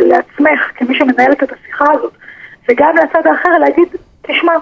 לעצמך, 0.00 0.60
כמי 0.74 0.98
שמנהלת 0.98 1.42
את 1.42 1.52
השיחה 1.52 1.84
הזאת, 1.92 2.12
וגם 2.68 2.94
לצד 2.96 3.26
האחר 3.26 3.58
להגיד, 3.58 3.88
תשמע, 4.22 4.52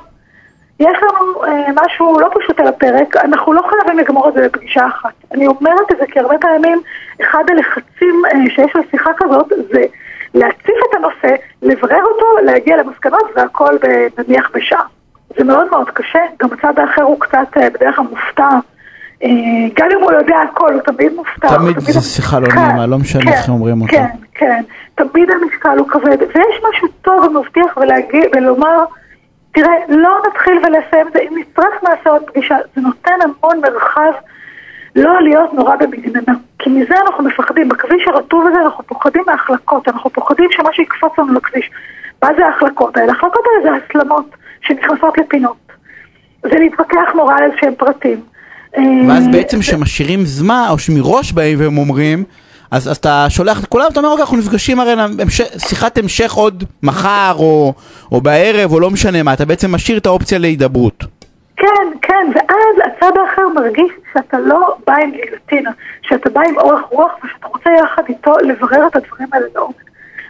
יש 0.81 0.99
לנו 1.03 1.45
אה, 1.45 1.67
משהו 1.85 2.21
לא 2.21 2.31
פשוט 2.35 2.61
על 2.61 2.67
הפרק, 2.67 3.17
אנחנו 3.17 3.53
לא 3.53 3.63
חייבים 3.71 3.99
לגמור 3.99 4.29
את 4.29 4.35
זה 4.35 4.49
בפגישה 4.49 4.87
אחת. 4.87 5.13
אני 5.33 5.47
אומרת 5.47 5.93
את 5.93 5.97
זה 5.97 6.07
כי 6.07 6.21
הרבה 6.21 6.39
פעמים 6.39 6.81
אחד 7.23 7.45
הלחצים 7.49 8.23
אה, 8.27 8.51
שיש 8.55 8.73
לשיחה 8.77 9.11
כזאת 9.17 9.53
זה 9.73 9.85
להציף 10.35 10.77
את 10.91 10.95
הנושא, 10.95 11.37
לברר 11.63 12.03
אותו, 12.03 12.27
להגיע 12.45 12.77
למסקנות 12.77 13.31
והכל 13.37 13.77
נניח 14.19 14.51
בשעה. 14.55 14.83
זה 15.37 15.45
מאוד 15.45 15.71
מאוד 15.71 15.91
קשה, 15.91 16.21
גם 16.39 16.49
הצד 16.53 16.79
האחר 16.79 17.03
הוא 17.03 17.21
קצת 17.21 17.57
אה, 17.57 17.71
בדרך 17.71 17.97
כלל 17.97 18.05
מופתע. 18.11 18.49
אה, 19.25 19.31
גם 19.75 19.89
אם 19.93 20.03
הוא 20.03 20.13
יודע 20.13 20.37
הכל, 20.51 20.73
הוא 20.73 20.83
תמיד 20.83 21.13
מופתע. 21.15 21.49
תמיד 21.57 21.79
זו 21.79 22.01
שיחה 22.01 22.41
לא 22.41 22.47
כן, 22.47 22.59
נעימה, 22.59 22.87
לא 22.87 22.99
משנה 22.99 23.33
איך 23.33 23.47
כן, 23.47 23.53
אומרים 23.53 23.81
אותה. 23.81 23.93
כן, 23.93 24.07
כן, 24.35 24.63
תמיד 24.95 25.31
המשקל 25.31 25.79
הוא 25.79 25.89
כבד, 25.89 26.17
ויש 26.21 26.63
משהו 26.69 26.89
טוב 27.03 27.25
ומבטיח 27.25 27.79
ולומר, 28.37 28.85
תראה, 29.53 29.75
לא 29.89 30.19
נתחיל 30.29 30.59
ולסיים 30.59 31.09
את 31.09 31.13
זה, 31.13 31.19
אם 31.19 31.39
נצטרך 31.39 31.83
נעשה 31.83 32.11
עוד 32.11 32.23
פגישה, 32.27 32.57
זה 32.77 32.81
נותן 32.83 33.15
המון 33.23 33.61
מרחב 33.61 34.13
לא 34.97 35.23
להיות 35.23 35.55
נורא 35.55 35.77
במגננה. 35.77 36.39
כי 36.59 36.71
מזה 36.71 36.95
אנחנו 37.07 37.25
מפחדים, 37.25 37.69
בכביש 37.69 38.09
הרטוב 38.09 38.47
הזה 38.47 38.59
אנחנו 38.65 38.85
פוחדים 38.85 39.23
מהחלקות, 39.27 39.89
אנחנו 39.89 40.11
פוחדים 40.11 40.47
שמשהו 40.51 40.83
יקפוץ 40.83 41.19
לנו 41.19 41.35
לכביש. 41.35 41.71
מה 42.23 42.29
זה 42.37 42.47
ההחלקות 42.47 42.97
האלה? 42.97 43.13
ההחלקות 43.13 43.45
האלה 43.47 43.63
זה 43.63 43.85
הסלמות 43.85 44.37
שנכנסות 44.61 45.19
לפינות. 45.19 45.57
זה 46.43 46.59
להתווכח 46.59 47.13
נורא 47.15 47.35
על 47.35 47.51
איזשהם 47.51 47.75
פרטים. 47.75 48.21
ואז 49.09 49.29
בעצם 49.33 49.61
כשמשאירים 49.61 50.25
זמן, 50.25 50.67
או 50.71 50.79
שמראש 50.79 51.33
באים 51.33 51.61
והם 51.61 51.79
אומרים, 51.79 52.25
אז, 52.71 52.91
אז 52.91 52.97
אתה 52.97 53.27
שולח 53.29 53.61
את 53.61 53.67
כולם, 53.67 53.85
אתה 53.93 54.01
אומר, 54.01 54.11
אוקיי, 54.11 54.23
אנחנו 54.23 54.37
נפגשים 54.37 54.81
הרי 54.81 54.95
שיחת 55.59 55.99
המשך 55.99 56.33
עוד 56.33 56.65
מחר, 56.83 57.35
או, 57.39 57.75
או 58.13 58.21
בערב, 58.21 58.73
או 58.73 58.81
לא 58.81 58.91
משנה 58.91 59.23
מה, 59.23 59.33
אתה 59.33 59.45
בעצם 59.45 59.75
משאיר 59.75 59.99
את 59.99 60.07
האופציה 60.07 60.39
להידברות. 60.39 61.05
כן, 61.57 61.87
כן, 62.03 62.27
ואז 62.35 62.77
הצד 62.85 63.19
האחר 63.21 63.43
מרגיש 63.55 63.93
שאתה 64.13 64.39
לא 64.39 64.77
בא 64.87 64.95
עם 65.03 65.11
גיליוטינה, 65.11 65.71
שאתה 66.03 66.31
בא 66.31 66.41
עם 66.49 66.59
אורך 66.59 66.81
רוח 66.91 67.13
ושאתה 67.25 67.47
רוצה 67.47 67.71
יחד 67.85 68.03
איתו 68.09 68.33
לברר 68.43 68.87
את 68.87 68.97
הדברים 68.97 69.29
האלה 69.33 69.47
לעומק. 69.55 69.85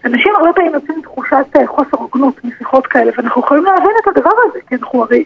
אנשים 0.05 0.33
הרבה 0.37 0.53
פעמים 0.53 0.75
יוצאים 0.75 1.03
תחושת 1.03 1.47
אה, 1.57 1.67
חוסר 1.67 1.97
הוגנות 1.99 2.45
משיחות 2.45 2.87
כאלה, 2.87 3.13
ואנחנו 3.17 3.41
יכולים 3.41 3.65
להבין 3.65 3.91
את 4.03 4.09
הדבר 4.09 4.31
הזה, 4.49 4.59
כי 4.69 4.75
אנחנו 4.75 5.03
הרי 5.03 5.25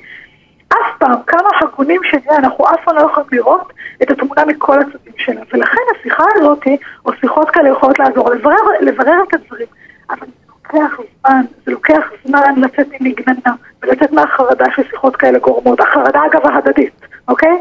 אף 0.69 0.99
פעם, 0.99 1.16
כמה 1.27 1.49
הגונים 1.61 2.01
שנהיה, 2.05 2.39
אנחנו 2.39 2.64
אף 2.64 2.85
פעם 2.85 2.97
לא 2.97 3.01
יכולים 3.01 3.29
לראות 3.33 3.73
את 4.03 4.11
התמונה 4.11 4.45
מכל 4.45 4.81
הצדדים 4.81 5.12
שלה. 5.16 5.41
ולכן 5.53 5.81
השיחה 5.99 6.25
הזאת, 6.35 6.64
או 7.07 7.12
שיחות 7.21 7.51
כאלה 7.51 7.69
יכולות 7.69 7.99
לעזור, 7.99 8.31
לברר, 8.31 8.57
לברר 8.81 9.23
את 9.29 9.35
הדברים. 9.35 9.66
אבל 10.11 10.27
זה 10.73 10.79
לוקח 10.79 11.01
זמן, 11.21 11.45
זה 11.64 11.73
לוקח 11.73 12.03
זמן 12.25 12.55
לצאת 12.57 12.87
ממגננה, 13.01 13.55
ולצאת 13.83 14.12
מהחרדה 14.12 14.66
ששיחות 14.77 15.16
כאלה 15.16 15.39
גורמות. 15.39 15.81
החרדה 15.81 16.21
אגב 16.31 16.47
ההדדית, 16.47 17.01
אוקיי? 17.29 17.61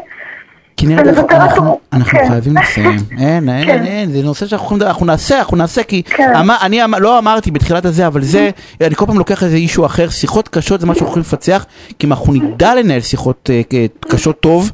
כנראה 0.78 1.02
אנחנו, 1.30 1.78
אנחנו 1.92 2.18
כן. 2.18 2.28
חייבים 2.28 2.56
לסיים, 2.56 2.98
אין, 3.18 3.48
אין, 3.48 3.66
כן. 3.66 3.82
אין, 3.84 4.12
זה 4.12 4.22
נושא 4.22 4.46
שאנחנו 4.46 4.76
אנחנו 4.76 5.06
נעשה, 5.06 5.38
אנחנו 5.38 5.56
נעשה, 5.56 5.82
כי 5.82 6.02
כן. 6.02 6.36
אמר, 6.36 6.56
אני 6.62 6.84
אמ- 6.84 6.94
לא 6.94 7.18
אמרתי 7.18 7.50
בתחילת 7.50 7.84
הזה, 7.84 8.06
אבל 8.06 8.22
זה, 8.22 8.50
אני 8.80 8.94
כל 8.94 9.06
פעם 9.06 9.18
לוקח 9.18 9.42
איזה 9.42 9.56
אישו 9.56 9.86
אחר, 9.86 10.08
שיחות 10.08 10.48
קשות 10.48 10.80
זה 10.80 10.86
מה 10.86 10.94
שאנחנו 10.94 11.08
יכולים 11.08 11.22
לפצח, 11.22 11.66
כי 11.98 12.06
אם 12.06 12.12
אנחנו 12.12 12.32
נדע 12.32 12.74
לנהל 12.74 13.00
שיחות 13.00 13.50
uh, 13.50 14.08
קשות 14.08 14.40
טוב, 14.40 14.72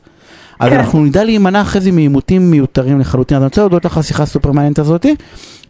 אז 0.60 0.70
כן. 0.70 0.78
אנחנו 0.78 1.04
נדע 1.04 1.24
להימנע 1.24 1.60
אחרי 1.60 1.80
זה 1.80 1.92
מעימותים 1.92 2.50
מיותרים 2.50 3.00
לחלוטין. 3.00 3.36
אז 3.36 3.42
אני 3.42 3.46
רוצה 3.46 3.60
להודות 3.60 3.84
לך 3.84 3.96
על 3.96 4.00
השיחה 4.00 4.22
הסופר 4.22 4.52
מעניינת 4.52 4.78
הזאתי. 4.78 5.14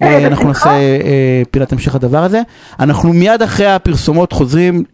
אה, 0.03 0.09
אה, 0.09 0.26
אנחנו 0.26 0.49
נעשה 0.49 0.70
אה, 0.70 1.43
פינת 1.51 1.72
המשך 1.72 1.95
הדבר 1.95 2.24
הזה. 2.24 2.41
אנחנו 2.80 3.12
מיד 3.12 3.43
אחרי 3.43 3.66
הפרסומות 3.66 4.32
חוזרים 4.32 4.85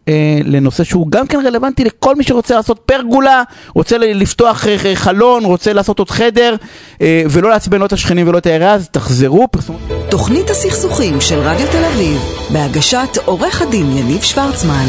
לנושא 0.45 0.85
שהוא 0.85 1.11
גם 1.11 1.27
כן 1.27 1.39
רלוונטי 1.47 1.85
לכל 1.85 2.17
מי 2.17 2.25
שרוצה 2.25 2.55
לעשות 2.55 2.79
פרגולה, 2.87 3.43
רוצה 3.75 3.99
לפתוח 3.99 4.67
חלון, 4.95 5.45
רוצה 5.45 5.73
לעשות 5.73 5.99
עוד 5.99 6.11
חדר, 6.11 6.57
ולא 7.01 7.51
לעצבן 7.51 7.81
לא 7.81 7.87
את 7.87 7.93
השכנים 7.93 8.29
ולא 8.29 8.39
את 8.39 8.47
העירייה, 8.47 8.75
אז 8.75 8.89
תחזרו, 8.89 9.49
פרסומות. 9.51 9.81
תוכנית 10.11 10.51
הסכסוכים 10.51 11.21
של 11.21 11.39
רדיו 11.39 11.67
תל 11.73 11.85
אביב, 11.85 12.19
בהגשת 12.53 13.19
עורך 13.25 13.63
הדין 13.63 13.97
יניב 13.97 14.23
שוורצמן. 14.23 14.87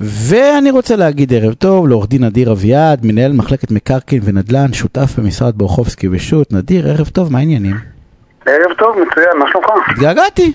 ואני 0.00 0.70
רוצה 0.70 0.96
להגיד 0.96 1.32
ערב 1.32 1.52
טוב 1.52 1.88
לעורך 1.88 2.08
דין 2.08 2.24
נדיר 2.24 2.52
אביעד, 2.52 3.06
מנהל 3.06 3.32
מחלקת 3.32 3.70
מקרקעין 3.70 4.22
ונדל"ן, 4.24 4.72
שותף 4.72 5.18
במשרד 5.18 5.58
בורחובסקי 5.58 6.08
ושות'. 6.10 6.52
נדיר, 6.52 6.88
ערב 6.88 7.08
טוב, 7.08 7.32
מה 7.32 7.38
העניינים? 7.38 7.76
ערב 8.46 8.72
טוב, 8.78 8.96
מצוין, 8.96 9.38
מה 9.38 9.44
שלומך? 9.52 9.68
התגעגעתי. 9.90 10.52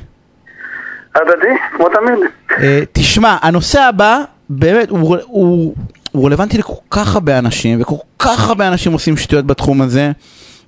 הדדי, 1.16 1.56
כמו 1.78 1.88
תמיד. 1.90 2.20
Uh, 2.50 2.56
תשמע, 2.92 3.38
הנושא 3.42 3.82
הבא, 3.82 4.22
באמת, 4.50 4.90
הוא, 4.90 5.18
הוא, 5.26 5.76
הוא 6.12 6.26
רלוונטי 6.26 6.58
לכל 6.58 6.74
כך 6.92 7.16
הרבה 7.16 7.40
אנשים, 7.40 7.82
וכל 7.82 7.96
כך 8.20 8.50
הרבה 8.50 8.68
אנשים 8.68 8.94
עושים 8.94 9.18
שטויות 9.18 9.46
בתחום 9.46 9.82
הזה, 9.82 10.12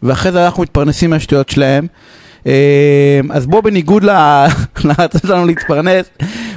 ואחרי 0.04 0.32
זה 0.32 0.46
אנחנו 0.46 0.64
מתפרנסים 0.64 1.10
מהשטויות 1.10 1.50
שלהם. 1.50 1.88
Uh, 2.44 2.48
אז 3.30 3.46
בוא 3.48 3.62
בניגוד 3.62 4.04
לרצון 4.86 5.22
שלנו 5.28 5.46
להתפרנס, 5.46 6.10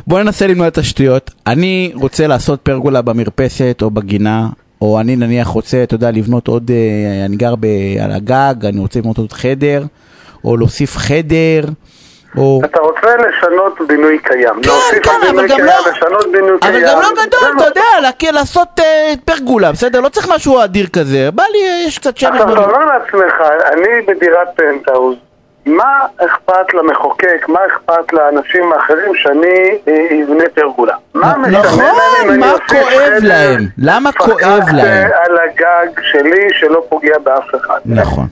בוא 0.07 0.21
ננסה 0.21 0.47
למנוע 0.47 0.69
את 0.69 0.79
השטויות. 0.79 1.31
אני 1.47 1.93
רוצה 1.95 2.27
לעשות 2.27 2.61
פרגולה 2.61 3.03
במרפסת 3.03 3.79
או 3.83 3.91
בגינה, 3.91 4.49
או 4.81 5.01
אני 5.01 5.17
נניח 5.17 5.49
רוצה, 5.49 5.83
אתה 5.83 5.95
יודע, 5.95 6.11
לבנות 6.11 6.49
עוד, 6.49 6.71
uh, 6.71 7.27
אני 7.27 7.37
גר 7.37 7.55
ב, 7.61 7.67
על 8.05 8.13
הגג, 8.13 8.67
אני 8.67 8.81
רוצה 8.81 8.99
לבנות 8.99 9.19
עוד 9.19 9.33
חדר. 9.33 9.83
או 10.45 10.57
להוסיף 10.57 10.97
חדר, 10.97 11.61
או... 12.39 12.61
אתה 12.65 12.81
רוצה 12.81 13.17
לשנות 13.17 13.79
בינוי 13.89 14.19
קיים. 14.19 14.63
כן, 14.63 15.01
כן, 15.03 15.29
אבל 15.31 15.49
גם 15.49 15.59
לא... 15.59 15.73
לשנות 15.91 16.27
בינוי 16.33 16.51
אבל 16.63 16.71
קיים. 16.71 16.85
גם 16.87 17.01
לא 17.01 17.09
גדול, 17.27 17.57
אתה 17.57 17.65
יודע, 17.65 18.33
לעשות 18.33 18.69
אה, 18.81 19.15
פרגולה, 19.25 19.73
בסדר? 19.73 20.01
לא 20.01 20.09
צריך 20.09 20.29
משהו 20.35 20.65
אדיר 20.65 20.87
כזה. 20.87 21.31
בא 21.35 21.43
לי, 21.53 21.87
יש 21.87 21.99
קצת 21.99 22.17
שמש. 22.17 22.41
אתה 22.41 22.43
אומר 22.43 22.85
לעצמך, 22.85 23.35
אני 23.73 23.89
בדירת 24.07 24.49
פנטהאוז. 24.57 25.17
מה 25.67 26.07
אכפת 26.27 26.75
למחוקק, 26.75 27.49
מה 27.49 27.59
אכפת 27.67 28.13
לאנשים 28.13 28.73
האחרים 28.73 29.13
שאני 29.15 29.79
אה, 29.89 30.23
אבנה 30.25 30.45
פרגולה? 30.55 30.95
מה 31.15 31.35
משנה 31.39 31.59
נכון, 31.59 31.85
להם 31.85 32.29
אם 32.35 32.43
אני 32.43 32.53
אוסיף 32.53 32.89
חדר? 32.89 33.19
להם? 33.23 33.67
למה 33.79 34.13
כואב 34.13 34.63
להם? 34.73 35.11
על 35.25 35.39
הגג 35.39 36.01
שלי 36.03 36.49
שלא 36.51 36.83
פוגע 36.89 37.19
באף 37.25 37.55
אחד. 37.61 37.79
נכון. 37.87 38.27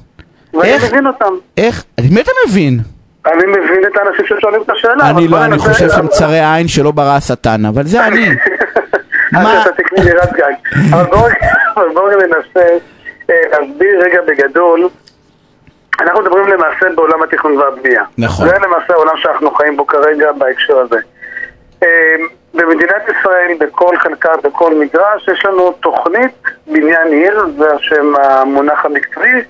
ואני 0.55 0.77
מבין 0.89 1.07
אותם. 1.07 1.35
איך? 1.57 1.85
מי 2.11 2.21
אתה 2.21 2.31
מבין? 2.49 2.79
אני 3.27 3.45
מבין 3.47 3.85
את 3.93 3.97
האנשים 3.99 4.25
ששואלים 4.27 4.63
את 4.63 4.71
השאלה. 4.71 5.11
אני 5.11 5.29
לא, 5.29 5.45
אני 5.45 5.59
חושב 5.59 5.89
שהם 5.89 6.09
צרי 6.09 6.41
עין 6.55 6.69
שלא 6.69 6.91
ברא 6.91 7.17
השטן, 7.17 7.65
אבל 7.65 7.83
זה 7.83 8.07
אני. 8.07 8.29
מה? 9.33 9.63
אתה 9.63 9.71
תקני 9.73 10.05
דירת 10.05 10.33
גג. 10.33 10.53
אבל 11.75 11.89
בואו 11.95 12.09
ננסה 12.23 12.69
אה, 13.31 13.35
להסביר 13.51 14.01
רגע 14.05 14.19
בגדול. 14.29 14.89
אנחנו 16.03 16.21
מדברים 16.21 16.47
למעשה 16.47 16.87
בעולם 16.95 17.23
התכנון 17.23 17.59
והבנייה. 17.59 18.03
נכון. 18.19 18.49
זה 18.49 18.55
למעשה 18.63 18.93
העולם 18.93 19.17
שאנחנו 19.17 19.51
חיים 19.51 19.77
בו 19.77 19.87
כרגע 19.87 20.33
בהקשר 20.33 20.79
הזה. 20.79 20.97
אה, 21.83 22.15
במדינת 22.55 23.03
ישראל, 23.09 23.53
בכל 23.59 23.97
חלקה, 23.97 24.33
בכל 24.45 24.75
מגרש, 24.75 25.29
יש 25.29 25.45
לנו 25.45 25.73
תוכנית 25.73 26.43
בניין 26.67 27.09
עיר, 27.09 27.47
זה 27.59 27.75
השם 27.75 28.13
המונח 28.23 28.85
המקצועי, 28.85 29.43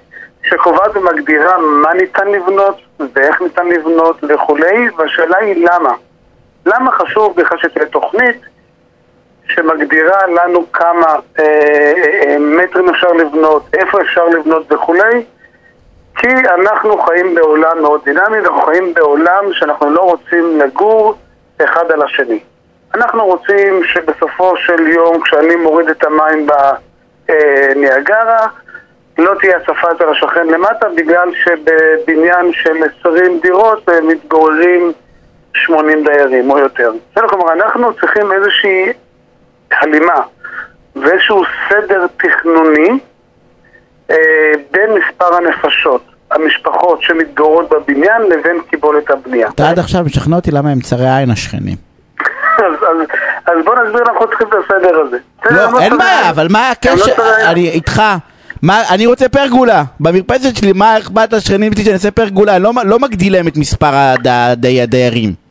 שקובעת 0.43 0.97
ומגדירה 0.97 1.59
מה 1.59 1.95
ניתן 1.95 2.29
לבנות 2.29 2.81
ואיך 3.15 3.43
ניתן 3.43 3.67
לבנות 3.67 4.17
וכולי, 4.29 4.89
והשאלה 4.97 5.39
היא 5.39 5.69
למה. 5.69 5.93
למה 6.67 6.93
חשוב 6.93 7.37
בכלל 7.37 7.59
שתהיה 7.59 7.87
תוכנית 7.87 8.37
שמגדירה 9.47 10.27
לנו 10.27 10.73
כמה 10.73 11.07
אה, 11.39 11.45
אה, 11.45 12.37
מטרים 12.39 12.89
אפשר 12.89 13.13
לבנות, 13.13 13.63
איפה 13.75 14.01
אפשר 14.01 14.25
לבנות 14.25 14.73
וכולי? 14.73 15.25
כי 16.23 16.29
אנחנו 16.29 16.99
חיים 16.99 17.35
בעולם 17.35 17.83
מאוד 17.83 18.01
דינמי, 18.05 18.39
אנחנו 18.39 18.63
חיים 18.63 18.95
בעולם 18.95 19.45
שאנחנו 19.53 19.91
לא 19.91 20.01
רוצים 20.01 20.61
לגור 20.61 21.15
אחד 21.65 21.91
על 21.91 22.03
השני. 22.03 22.41
אנחנו 22.95 23.25
רוצים 23.27 23.85
שבסופו 23.85 24.57
של 24.57 24.87
יום, 24.87 25.21
כשאני 25.21 25.57
מוריד 25.57 25.89
את 25.89 26.05
המים 26.05 26.47
בניאגרה, 27.27 28.47
לא 29.19 29.33
תהיה 29.41 29.57
הצפה 29.57 29.93
אצל 29.97 30.09
השכן 30.09 30.47
למטה, 30.47 30.89
בגלל 30.97 31.29
שבבניין 31.35 32.53
של 32.53 32.77
20 33.01 33.41
דירות 33.41 33.89
אה, 33.89 34.01
מתגוררים 34.01 34.93
80 35.55 36.05
דיירים 36.05 36.51
או 36.51 36.59
יותר. 36.59 36.93
בסדר, 37.13 37.29
כלומר, 37.29 37.53
אנחנו 37.53 37.95
צריכים 37.95 38.33
איזושהי 38.33 38.93
הלימה 39.71 40.23
ואיזשהו 40.97 41.43
סדר 41.69 42.07
תכנוני 42.17 42.99
אה, 44.11 44.53
בין 44.71 44.91
מספר 44.93 45.35
הנפשות, 45.35 46.12
המשפחות 46.35 47.03
שמתגוררות 47.03 47.69
בבניין 47.71 48.23
לבין 48.23 48.57
קיבולת 48.71 49.11
הבנייה. 49.11 49.49
אתה 49.49 49.69
עד 49.71 49.79
עכשיו 49.79 50.05
משכנע 50.05 50.37
אותי 50.37 50.51
למה 50.51 50.71
הם 50.71 50.81
צרי 50.81 51.17
עין 51.17 51.31
השכנים. 51.31 51.77
אז, 52.59 52.73
אז, 52.83 53.07
אז 53.47 53.65
בוא 53.65 53.75
נסביר 53.75 54.03
אנחנו 54.13 54.27
צריכים 54.29 54.47
את 54.49 54.55
הסדר 54.65 55.01
הזה. 55.07 55.17
לא, 55.51 55.81
אין 55.81 55.99
בעיה. 55.99 56.31
אבל 56.31 56.47
מה 56.51 56.59
לא 56.69 56.73
הקשר? 56.73 57.13
אני 57.51 57.69
איתך. 57.71 58.03
מה, 58.63 58.83
אני 58.91 59.07
רוצה 59.07 59.29
פרגולה. 59.29 59.85
במרפסת 60.01 60.57
שלי, 60.57 60.73
מה 60.73 60.99
אכפת 60.99 61.33
לשכנים 61.33 61.73
שלי 61.73 61.83
שאני 61.85 61.95
אעשה 61.95 62.11
פרגולה? 62.11 62.57
אני 62.57 62.63
לא, 62.63 62.73
לא 62.85 62.99
מגדיל 62.99 63.33
להם 63.33 63.49
את 63.49 63.57
מספר 63.57 63.95
הד- 63.95 64.27
הדי- 64.29 64.83
הדיירים. 64.83 65.42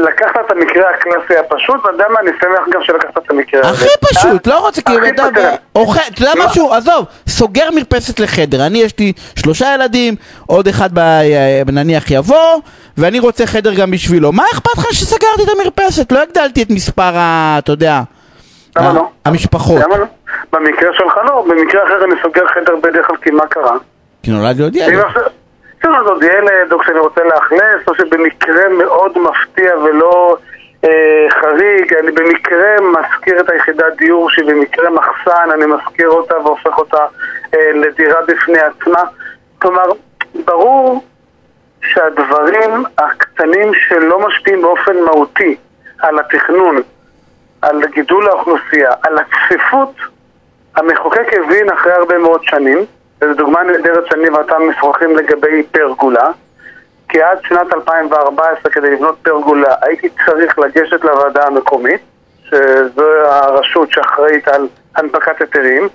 לקחת 0.00 0.40
את 0.46 0.50
המקרה 0.50 0.84
הקלאסי 0.94 1.40
הפשוט, 1.40 1.76
ואתה 1.76 1.88
יודע 1.88 2.04
מה, 2.12 2.20
אני 2.20 2.30
שמח 2.40 2.74
גם 2.74 2.80
שלקחת 2.82 3.18
את 3.18 3.30
המקרה 3.30 3.60
הזה. 3.60 3.70
הכי 3.70 3.88
פשוט? 4.00 4.46
לא 4.46 4.58
רוצה 4.58 4.82
כאילו, 4.82 5.06
אתה. 5.08 5.22
אוכל, 5.76 6.00
אתה 6.14 6.22
יודע 6.22 6.34
לא. 6.34 6.46
משהו? 6.46 6.72
עזוב, 6.72 7.04
סוגר 7.28 7.68
מרפסת 7.74 8.20
לחדר, 8.20 8.66
אני 8.66 8.78
יש 8.78 8.98
לי 8.98 9.12
שלושה 9.36 9.74
ילדים, 9.74 10.14
עוד 10.46 10.68
אחד 10.68 10.98
אה, 10.98 11.62
נניח 11.72 12.10
יבוא, 12.10 12.60
ואני 12.98 13.18
רוצה 13.18 13.46
חדר 13.46 13.74
גם 13.74 13.90
בשבילו. 13.90 14.32
מה 14.32 14.44
אכפת 14.52 14.78
לך 14.78 14.92
שסגרתי 14.92 15.42
את 15.42 15.48
המרפסת? 15.58 16.12
לא 16.12 16.22
הגדלתי 16.22 16.62
את 16.62 16.70
מספר 16.70 17.16
ה... 17.16 17.56
אתה 17.58 17.72
יודע, 17.72 18.00
למה 18.76 18.92
לא? 18.92 19.08
המשפחות. 19.24 19.82
למה 19.84 19.96
לא? 19.96 20.06
במקרה 20.52 20.90
שלך 20.92 21.14
לא, 21.24 21.44
במקרה 21.48 21.84
אחר 21.84 22.04
אני 22.04 22.14
סוגר 22.22 22.46
חדר 22.46 22.76
בדרך 22.82 23.06
כלל, 23.06 23.16
כי 23.16 23.30
מה 23.30 23.46
קרה? 23.46 23.76
כי 24.22 24.30
נולד 24.30 24.60
לי 24.60 24.80
אז 25.88 26.06
עוד 26.06 26.22
ילד, 26.22 26.72
או 26.72 26.78
כשאני 26.78 26.98
רוצה 26.98 27.24
לאכלס, 27.24 27.88
או 27.88 27.94
שבמקרה 27.94 28.68
מאוד 28.68 29.18
מפתיע 29.18 29.78
ולא 29.78 30.36
אה, 30.84 31.26
חריג, 31.30 31.94
אני 31.94 32.12
במקרה 32.12 32.76
משכיר 32.80 33.40
את 33.40 33.50
היחידת 33.50 33.96
דיור 33.96 34.30
שהיא 34.30 34.44
במקרה 34.46 34.90
מחסן, 34.90 35.50
אני 35.54 35.66
משכיר 35.66 36.08
אותה 36.08 36.38
והופך 36.38 36.78
אותה 36.78 37.06
אה, 37.54 37.72
לדירה 37.74 38.22
בפני 38.28 38.58
עצמה. 38.58 39.02
כלומר, 39.58 39.84
ברור 40.44 41.04
שהדברים 41.82 42.84
הקטנים 42.98 43.74
שלא 43.74 44.28
משפיעים 44.28 44.62
באופן 44.62 44.96
מהותי 44.96 45.56
על 45.98 46.18
התכנון, 46.18 46.76
על 47.62 47.86
גידול 47.86 48.28
האוכלוסייה, 48.28 48.90
על 49.02 49.18
הצפיפות, 49.18 49.94
המחוקק 50.76 51.26
הבין 51.32 51.70
אחרי 51.70 51.92
הרבה 51.92 52.18
מאוד 52.18 52.44
שנים, 52.44 52.78
וזו 53.20 53.34
דוגמה 53.34 53.62
נהדרת 53.62 54.06
שאני 54.06 54.30
ואתה 54.30 54.58
משוחחים 54.58 55.16
לגבי 55.16 55.62
פרגולה, 55.62 56.30
כי 57.08 57.22
עד 57.22 57.38
שנת 57.48 57.74
2014 57.74 58.72
כדי 58.72 58.90
לבנות 58.90 59.18
פרגולה 59.22 59.74
הייתי 59.82 60.08
צריך 60.26 60.58
לגשת 60.58 61.04
לוועדה 61.04 61.46
המקומית, 61.46 62.00
שזו 62.44 63.06
הרשות 63.26 63.92
שאחראית 63.92 64.48
על 64.48 64.68
הנפקת 64.96 65.40
היתרים, 65.40 65.88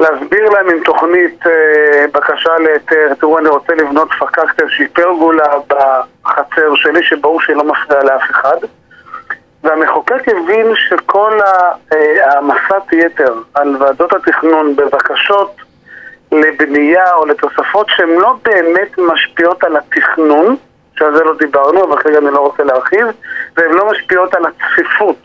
להסביר 0.00 0.50
להם 0.50 0.70
עם 0.70 0.84
תוכנית 0.84 1.46
אה, 1.46 2.04
בקשה 2.12 2.58
להיתר, 2.58 3.14
תראו 3.20 3.38
אני 3.38 3.48
רוצה 3.48 3.74
לבנות 3.74 4.08
פקקטה 4.18 4.62
איזושהי 4.62 4.88
פרגולה 4.88 5.46
בחצר 5.68 6.74
שלי, 6.74 7.02
שברור 7.02 7.40
שהיא 7.40 7.56
לא 7.56 7.64
מפריעה 7.64 8.04
לאף 8.04 8.30
אחד. 8.30 8.56
והמחוקק 9.62 10.28
הבין 10.28 10.66
שכל 10.74 11.38
אה, 11.42 12.26
העמסת 12.26 12.92
יתר 12.92 13.34
על 13.54 13.76
ועדות 13.80 14.12
התכנון 14.12 14.76
בבקשות 14.76 15.56
לבנייה 16.32 17.14
או 17.14 17.26
לתוספות 17.26 17.86
שהן 17.88 18.08
לא 18.08 18.34
באמת 18.42 18.98
משפיעות 18.98 19.64
על 19.64 19.76
התכנון, 19.76 20.56
שעל 20.98 21.16
זה 21.16 21.24
לא 21.24 21.34
דיברנו, 21.38 21.84
אבל 21.84 22.02
כרגע 22.02 22.18
אני 22.18 22.30
לא 22.30 22.38
רוצה 22.38 22.64
להרחיב, 22.64 23.06
והן 23.56 23.70
לא 23.70 23.90
משפיעות 23.90 24.34
על 24.34 24.42
הצפיפות 24.46 25.22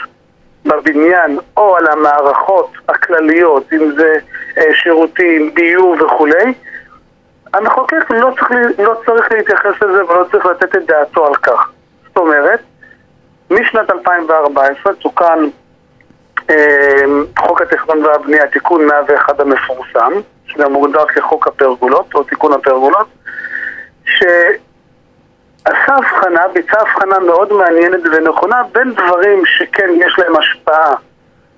בבניין 0.66 1.40
או 1.58 1.78
על 1.78 1.88
המערכות 1.88 2.72
הכלליות, 2.90 3.74
אם 3.74 3.92
זה 3.96 4.16
אה, 4.58 4.64
שירותים, 4.74 5.54
ביוב 5.54 6.02
וכולי, 6.02 6.54
המחוקק 7.54 8.10
לא 8.10 8.34
צריך, 8.40 8.52
לא 8.80 8.94
צריך 9.06 9.32
להתייחס 9.32 9.82
לזה 9.82 10.06
ולא 10.06 10.26
צריך 10.32 10.46
לתת 10.46 10.76
את 10.76 10.86
דעתו 10.86 11.28
על 11.28 11.36
כך. 11.36 11.70
זאת 12.08 12.18
אומרת, 12.18 12.60
משנת 13.50 13.90
2014 13.90 14.94
תוקן 14.94 15.40
אה, 16.50 17.06
חוק 17.40 17.62
התכנון 17.62 18.06
והבנייה, 18.06 18.48
תיקון 18.48 18.86
101 18.86 19.40
המפורסם, 19.40 20.14
שגם 20.54 20.74
מוגדר 20.74 21.06
כחוק 21.06 21.48
הפרגולות, 21.48 22.14
או 22.16 22.24
תיקון 22.24 22.54
הפרגולות, 22.54 23.08
שעשה 24.06 24.34
הבחנה, 25.88 26.42
ביצע 26.54 26.82
הבחנה 26.82 27.20
מאוד 27.20 27.54
מעניינת 27.54 28.02
ונכונה 28.12 28.62
בין 28.72 28.94
דברים 28.94 29.44
שכן 29.46 29.90
יש 29.96 30.20
להם 30.20 30.36
השפעה 30.36 30.96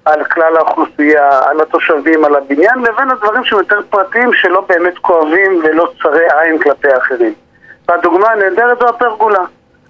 על 0.05 0.23
כלל 0.23 0.57
האוכלוסייה, 0.57 1.39
על 1.49 1.61
התושבים, 1.61 2.25
על 2.25 2.35
הבניין, 2.35 2.79
לבין 2.79 3.11
הדברים 3.11 3.43
שהם 3.43 3.59
יותר 3.59 3.79
פרטיים 3.89 4.33
שלא 4.33 4.65
באמת 4.69 4.97
כואבים 4.97 5.61
ולא 5.63 5.91
צרי 6.03 6.25
עין 6.39 6.59
כלפי 6.59 6.87
האחרים. 6.93 7.33
והדוגמה 7.87 8.27
הנהדרת 8.31 8.79
זו 8.79 8.89
הפרגולה. 8.89 9.39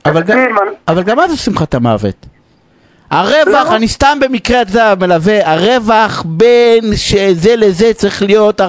אבל 0.06 0.24
גם, 0.24 0.38
אבל 0.88 1.04
גם 1.04 1.20
אז 1.20 1.32
עושים 1.32 1.54
לך 1.54 1.64
את 1.64 1.74
המוות. 1.74 2.35
הרווח. 3.12 3.72
אני 3.72 3.88
סתם 3.88 4.18
במקרה, 4.22 4.62
אתה 4.62 4.70
יודע, 4.72 4.94
מלווה, 5.00 5.52
הרווח 5.54 6.24
בין 6.26 6.84
שזה 6.96 7.56
לזה 7.56 7.94
צריך 7.94 8.22
להיות 8.22 8.62
40% 8.62 8.64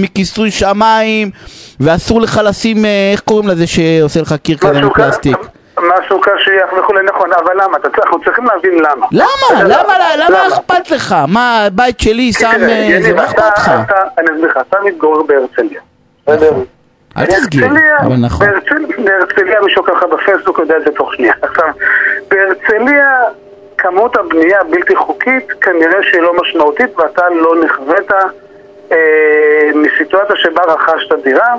מכיסוי 0.00 0.50
שמיים, 0.50 1.30
ואסור 1.80 2.20
לך 2.20 2.40
לשים, 2.44 2.84
אה, 2.84 2.90
איך 3.12 3.20
קוראים 3.20 3.48
לזה 3.48 3.66
שעושה 3.66 4.20
לך 4.20 4.34
קיר 4.42 4.56
כזה 4.58 4.80
מפלסטיק? 4.80 5.36
משהו 5.78 6.20
קשיח 6.20 6.72
וכולי, 6.82 7.00
נכון, 7.14 7.30
אבל 7.44 7.52
למה? 7.64 7.76
אתה 7.76 7.88
צריך- 7.90 8.04
אנחנו 8.04 8.24
צריכים 8.24 8.44
להבין 8.44 8.74
למה. 8.74 9.06
למה? 9.12 9.26
אתה 9.52 9.62
יודע, 9.62 9.82
למה? 9.82 10.16
למה 10.28 10.48
אכפת 10.48 10.90
לך? 10.90 11.16
מה, 11.28 11.64
הבית 11.66 12.00
שלי 12.00 12.32
שם, 12.32 12.46
אה, 12.68 12.98
זה 13.02 13.14
מה 13.14 13.24
אכפת 13.24 13.42
לך? 13.58 13.68
אתה- 13.86 13.94
אני 14.18 14.26
אסביר 14.34 14.50
לך, 14.50 14.58
אתה 14.68 14.76
מתגורר 14.84 15.22
בהרצליה. 15.22 15.80
נכון. 16.28 16.64
אל 17.18 17.26
תסגיר, 17.26 17.66
אבל 18.00 18.16
נכון. 18.16 18.46
בהרצל- 18.46 19.02
בהרצליה, 19.04 19.60
מי 19.64 19.72
שעוקב 19.72 19.92
לך 19.92 20.04
בפייסבוק 20.12 20.58
יודע 20.58 20.74
את 20.76 20.84
זה 20.84 20.90
תוך 20.96 21.14
שנייה. 21.14 21.32
עכשיו, 21.42 21.64
בהרצליה 22.30 23.06
כמות 23.82 24.16
הבנייה 24.16 24.60
הבלתי 24.60 24.96
חוקית 24.96 25.52
כנראה 25.60 26.02
שהיא 26.02 26.20
לא 26.20 26.34
משמעותית 26.34 26.98
ואתה 26.98 27.28
לא 27.28 27.56
נכווית 27.64 28.12
אה, 28.92 29.70
מסיטואציה 29.74 30.36
שבה 30.36 30.62
רכשת 30.62 31.12
דירה 31.12 31.54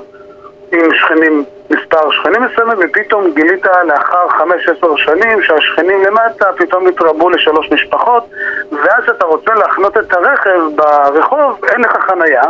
עם 0.72 0.96
שכנים, 0.96 1.44
מספר 1.70 2.12
שכנים 2.12 2.42
מסוימים 2.42 2.78
ופתאום 2.82 3.34
גילית 3.34 3.66
לאחר 3.86 4.28
5-10 4.28 4.98
שנים 4.98 5.42
שהשכנים 5.42 6.04
למטה 6.04 6.46
פתאום 6.58 6.88
התרבו 6.88 7.30
לשלוש 7.30 7.72
משפחות 7.72 8.30
ואז 8.72 9.04
אתה 9.10 9.26
רוצה 9.26 9.54
להחנות 9.54 9.98
את 9.98 10.14
הרכב 10.14 10.60
ברחוב, 10.76 11.66
אין 11.66 11.82
לך 11.82 11.92
חנייה 11.92 12.44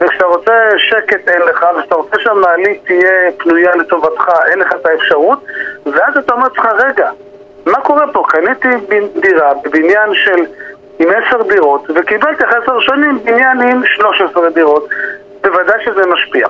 וכשאתה 0.00 0.26
רוצה 0.26 0.68
שקט 0.76 1.28
אין 1.28 1.42
לך, 1.42 1.66
וכשאתה 1.76 1.94
רוצה 1.94 2.16
שהמעלית 2.20 2.84
תהיה 2.86 3.32
פנויה 3.38 3.76
לטובתך 3.76 4.28
אין 4.50 4.58
לך 4.58 4.72
את 4.72 4.86
האפשרות 4.86 5.38
ואז 5.86 6.16
אתה 6.16 6.34
אומר 6.34 6.46
לך, 6.46 6.66
רגע, 6.78 7.10
מה 7.72 7.80
קורה 7.80 8.12
פה? 8.12 8.22
קניתי 8.28 8.68
דירה 9.20 9.52
בבניין 9.64 10.14
של 10.14 10.46
עם 10.98 11.08
עשר 11.10 11.42
דירות 11.42 11.84
וקיבלתי 11.94 12.44
אחרי 12.44 12.58
עשר 12.62 12.80
שנים 12.80 13.18
בניין 13.24 13.60
עם 13.60 13.82
13 13.86 14.50
דירות 14.50 14.88
בוודאי 15.42 15.84
שזה 15.84 16.06
משפיע 16.06 16.48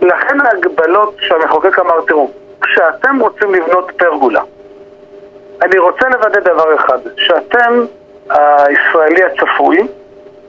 לכן 0.00 0.40
ההגבלות 0.40 1.14
שהמחוקק 1.20 1.78
אמר, 1.78 2.00
תראו, 2.06 2.30
כשאתם 2.60 3.18
רוצים 3.20 3.54
לבנות 3.54 3.92
פרגולה 3.96 4.40
אני 5.62 5.78
רוצה 5.78 6.08
לוודא 6.08 6.40
דבר 6.40 6.74
אחד, 6.76 6.98
שאתם, 7.16 7.84
הישראלי 8.30 9.24
הצפוי, 9.24 9.88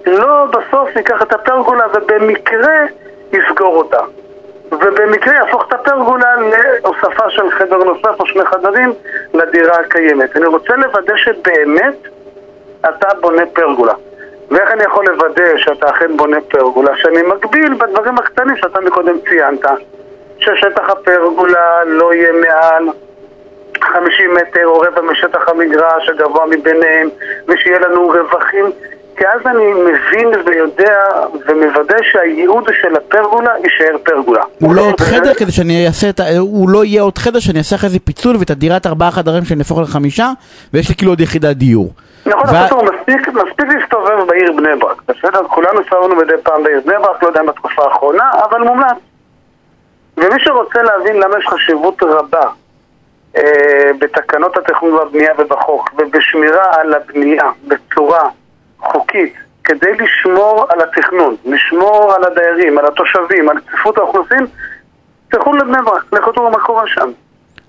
לא 0.05 0.45
בסוף 0.45 0.95
ייקח 0.95 1.21
את 1.21 1.33
הפרגולה 1.33 1.85
ובמקרה 1.93 2.85
יסגור 3.33 3.75
אותה. 3.75 3.99
ובמקרה 4.71 5.35
יהפוך 5.35 5.67
את 5.67 5.73
הפרגולה 5.73 6.35
להוספה 6.35 7.29
של 7.29 7.51
חדר 7.51 7.77
נוסף 7.77 8.19
או 8.19 8.25
שני 8.25 8.45
חדרים 8.45 8.93
לדירה 9.33 9.79
הקיימת. 9.79 10.35
אני 10.37 10.45
רוצה 10.45 10.75
לוודא 10.75 11.13
שבאמת 11.15 11.95
אתה 12.85 13.07
בונה 13.21 13.43
פרגולה. 13.53 13.93
ואיך 14.51 14.71
אני 14.71 14.83
יכול 14.83 15.05
לוודא 15.05 15.57
שאתה 15.57 15.89
אכן 15.89 16.17
בונה 16.17 16.37
פרגולה? 16.41 16.97
שאני 16.97 17.21
מגביל 17.21 17.73
בדברים 17.73 18.17
הקטנים 18.17 18.57
שאתה 18.57 18.81
מקודם 18.81 19.15
ציינת, 19.29 19.65
ששטח 20.39 20.89
הפרגולה 20.89 21.83
לא 21.85 22.13
יהיה 22.13 22.31
מעל 22.31 22.89
50 23.81 24.33
מטר 24.33 24.65
או 24.65 24.79
רבע 24.79 25.01
משטח 25.01 25.49
המגרש 25.49 26.09
הגבוה 26.09 26.45
מביניהם, 26.45 27.09
ושיהיה 27.47 27.79
לנו 27.79 28.07
רווחים 28.07 28.65
כי 29.19 29.27
אז 29.27 29.41
אני 29.45 29.73
מבין 29.73 30.27
ויודע 30.45 30.97
ומוודא 31.47 31.97
שהייעוד 32.11 32.69
של 32.81 32.95
הפרגולה 32.95 33.51
יישאר 33.63 33.97
פרגולה. 34.03 34.43
הוא 34.59 34.75
לא 34.75 34.81
עוד 34.81 34.99
חדר 34.99 35.33
כדי 35.33 35.51
שאני 35.51 35.87
אעשה 35.87 36.09
את 36.09 36.19
ה... 36.19 36.23
הוא 36.39 36.69
לא 36.69 36.85
יהיה 36.85 37.01
עוד 37.01 37.17
חדר 37.17 37.39
שאני 37.39 37.59
אעשה 37.59 37.75
אחרי 37.75 37.89
זה 37.89 37.99
פיצול 37.99 38.35
ואת 38.39 38.49
הדירת 38.49 38.87
ארבעה 38.87 39.11
חדרים 39.11 39.45
שאני 39.45 39.59
אהפוך 39.59 39.79
לחמישה 39.79 40.31
ויש 40.73 40.89
לי 40.89 40.95
כאילו 40.95 41.11
עוד 41.11 41.21
יחידת 41.21 41.55
דיור. 41.55 41.93
נכון, 42.25 42.55
נכון, 42.55 42.85
מספיק, 42.85 43.27
מספיק 43.27 43.65
להסתובב 43.67 44.27
בעיר 44.27 44.51
בני 44.51 44.75
ברק, 44.79 45.01
בסדר? 45.07 45.47
כולנו 45.47 45.81
הסתובבנו 45.81 46.15
מדי 46.15 46.33
פעם 46.43 46.63
בעיר 46.63 46.81
בני 46.85 46.95
ברק, 47.01 47.23
לא 47.23 47.27
יודע 47.27 47.41
אם 47.41 47.45
בתקופה 47.45 47.83
האחרונה, 47.83 48.31
אבל 48.49 48.61
מומלץ. 48.61 48.97
ומי 50.17 50.39
שרוצה 50.39 50.81
להבין 50.83 51.15
למה 51.15 51.39
יש 51.39 51.47
חשיבות 51.47 52.03
רבה 52.03 52.49
אה, 53.37 53.91
בתקנות 53.99 54.57
התכנון 54.57 54.93
והבנייה 54.93 55.31
ובחוק, 55.37 55.89
ובשמירה 55.97 56.65
על 56.71 56.93
הבנייה 56.93 57.45
בצורה 57.67 58.29
חוקית, 58.79 59.33
כדי 59.63 59.91
לשמור 59.93 60.65
על 60.69 60.81
התכנון, 60.81 61.35
לשמור 61.45 62.13
על 62.15 62.23
הדיירים, 62.23 62.77
על 62.77 62.85
התושבים, 62.85 63.49
על 63.49 63.59
צפיפות 63.59 63.97
האוכלוסין, 63.97 64.45
תלכו 65.29 65.53
לבני 65.53 65.77
ברק, 65.85 66.03
לכו 66.13 66.31
תראו 66.31 66.51
מה 66.51 66.59
קורה 66.59 66.87
שם. 66.87 67.11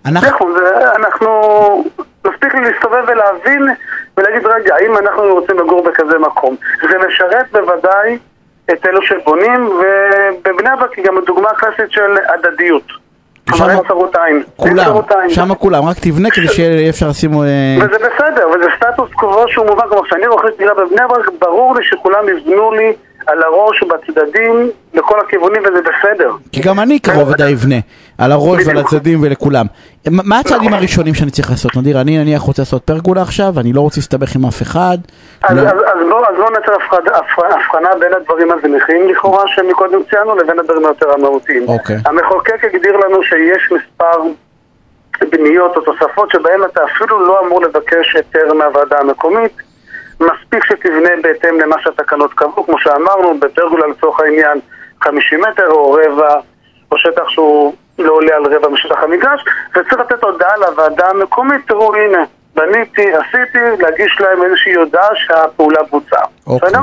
אנחנו... 0.06 0.58
זה, 0.58 0.94
אנחנו... 0.96 1.30
מספיק 2.26 2.54
לי 2.54 2.60
להסתובב 2.60 3.04
ולהבין 3.08 3.62
ולהגיד, 4.16 4.46
רגע, 4.46 4.74
האם 4.74 4.98
אנחנו 4.98 5.22
רוצים 5.22 5.58
לגור 5.58 5.82
בכזה 5.82 6.18
מקום? 6.18 6.56
זה 6.90 6.98
משרת 7.08 7.52
בוודאי 7.52 8.18
את 8.70 8.86
אלו 8.86 9.02
שבונים, 9.02 9.66
ובבני 9.68 10.70
ברק 10.78 10.92
היא 10.92 11.04
גם 11.04 11.20
דוגמה 11.26 11.48
קלאסית 11.54 11.90
של 11.90 12.16
הדדיות. 12.28 12.99
אין 13.70 13.78
צרות 13.88 14.16
עין. 14.16 14.42
כולם. 14.56 14.94
שמה 15.28 15.54
כולם, 15.54 15.84
רק 15.84 15.96
תבנה 16.00 16.30
כדי 16.30 16.48
שיהיה 16.48 16.90
אפשר 16.90 17.08
לשים... 17.08 17.34
אה, 17.34 17.76
וזה 17.78 17.96
בסדר, 17.98 18.48
וזה 18.48 18.66
סטטוס 18.76 19.10
קוו 19.12 19.44
שהוא 19.48 19.66
מובן, 19.66 19.82
כלומר 19.88 20.04
כשאני 20.04 20.26
רוכש 20.26 20.50
דירה 20.58 20.74
בבני 20.74 21.02
ברק, 21.08 21.30
ברור 21.40 21.74
לי 21.76 21.84
שכולם 21.84 22.28
יבנו 22.28 22.72
לי 22.72 22.92
על 23.26 23.42
הראש 23.42 23.82
ובצדדים 23.82 24.70
לכל 24.94 25.20
הכיוונים 25.20 25.62
וזה 25.62 25.80
בסדר. 25.82 26.32
כי 26.52 26.60
גם 26.60 26.80
אני 26.80 26.98
קרוב 26.98 27.34
די 27.34 27.52
אבנה, 27.52 27.76
על 28.18 28.32
הראש 28.32 28.66
ועל. 28.66 28.78
הצדדים 28.78 29.18
ולכולם. 29.22 29.66
מה- 30.10 30.38
הצעדים. 30.38 30.74
הראשונים 30.74 31.14
שאני 31.14 31.30
צריך 31.30 31.50
לעשות? 31.50 31.76
נדיר, 31.76 32.00
אני 32.00 32.18
נניח 32.18 32.42
רוצה 32.42 32.62
לעשות 32.62 32.82
פרגולה 32.84 33.22
עכשיו, 33.22 33.52
אני 33.60 33.72
לא 33.72 33.80
רוצה 33.80 34.00
להסתבך 34.00 34.34
עם 34.36 34.44
אף 34.46 34.62
אחד. 34.62 34.98
אז, 35.42 35.56
לא- 35.56 35.62
אז, 35.62 35.68
אז 35.68 35.98
בואו 36.10 36.24
אז 36.26 36.34
בוא 36.36 36.50
נעשה 36.50 36.72
הבחנה 37.54 37.88
בין 38.00 38.12
הדברים 38.20 38.48
הזניחים 38.52 39.08
לכאורה 39.08 39.44
שמקודם 39.48 39.98
ציינו 40.10 40.36
לבין 40.36 40.58
הדברים 40.58 40.84
היותר 40.86 41.12
המהותיים. 41.14 41.68
אוקיי. 41.68 41.96
המחוקק 42.06 42.64
הגדיר 42.64 42.96
לנו 42.96 43.22
שיש 43.22 43.72
מספר 43.72 44.22
בניות 45.30 45.76
או 45.76 45.80
תוספות 45.82 46.30
שבהן 46.30 46.60
אתה 46.72 46.80
אפילו 46.84 47.26
לא 47.26 47.40
אמור 47.46 47.62
לבקש 47.62 48.16
היתר 48.16 48.54
מהוועדה 48.54 48.98
המקומית. 48.98 49.52
מספיק 50.20 50.64
שתבנה 50.64 51.10
בהתאם 51.22 51.60
למה 51.60 51.76
שהתקנות 51.82 52.32
קבעו, 52.34 52.66
כמו 52.66 52.78
שאמרנו, 52.78 53.40
בפרגולה 53.40 53.86
לצורך 53.86 54.20
העניין 54.20 54.58
50 55.04 55.40
מטר 55.40 55.66
או 55.70 55.92
רבע, 55.92 56.34
או 56.92 56.98
שטח 56.98 57.28
שהוא 57.28 57.74
לא 58.02 58.12
עולה 58.12 58.36
על 58.36 58.54
רבע 58.54 58.68
משטח 58.68 59.02
המגרש, 59.02 59.44
וצריך 59.70 59.92
לתת 60.00 60.22
הודעה 60.24 60.56
לוועדה 60.56 61.08
המקומית, 61.08 61.60
תראו 61.68 61.94
הנה, 61.94 62.24
בניתי, 62.54 63.12
עשיתי, 63.14 63.58
להגיש 63.82 64.20
להם 64.20 64.42
איזושהי 64.42 64.74
הודעה 64.74 65.08
שהפעולה 65.14 65.82
בוצעה. 65.90 66.24
אוקיי. 66.46 66.68
בסדר? 66.68 66.80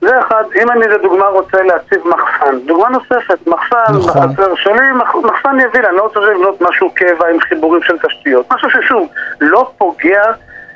זה 0.00 0.20
אחד, 0.20 0.44
אם 0.62 0.70
אני 0.70 0.88
לדוגמה 0.88 1.26
רוצה 1.26 1.62
להציב 1.62 2.00
מחסן, 2.08 2.58
דוגמה 2.66 2.88
נוספת, 2.88 3.46
מחסן 3.46 3.92
נכון. 3.98 4.28
בחצר 4.28 4.54
שלי, 4.54 4.92
מח- 4.92 5.14
מחסן 5.14 5.60
יביל, 5.60 5.86
אני 5.86 5.96
לא 5.96 6.02
רוצה 6.02 6.20
לבנות 6.20 6.60
משהו 6.60 6.90
קבע 6.94 7.28
עם 7.28 7.40
חיבורים 7.40 7.82
של 7.82 7.98
תשתיות, 7.98 8.52
משהו 8.52 8.70
ששוב, 8.70 9.08
לא 9.40 9.70
פוגע 9.78 10.22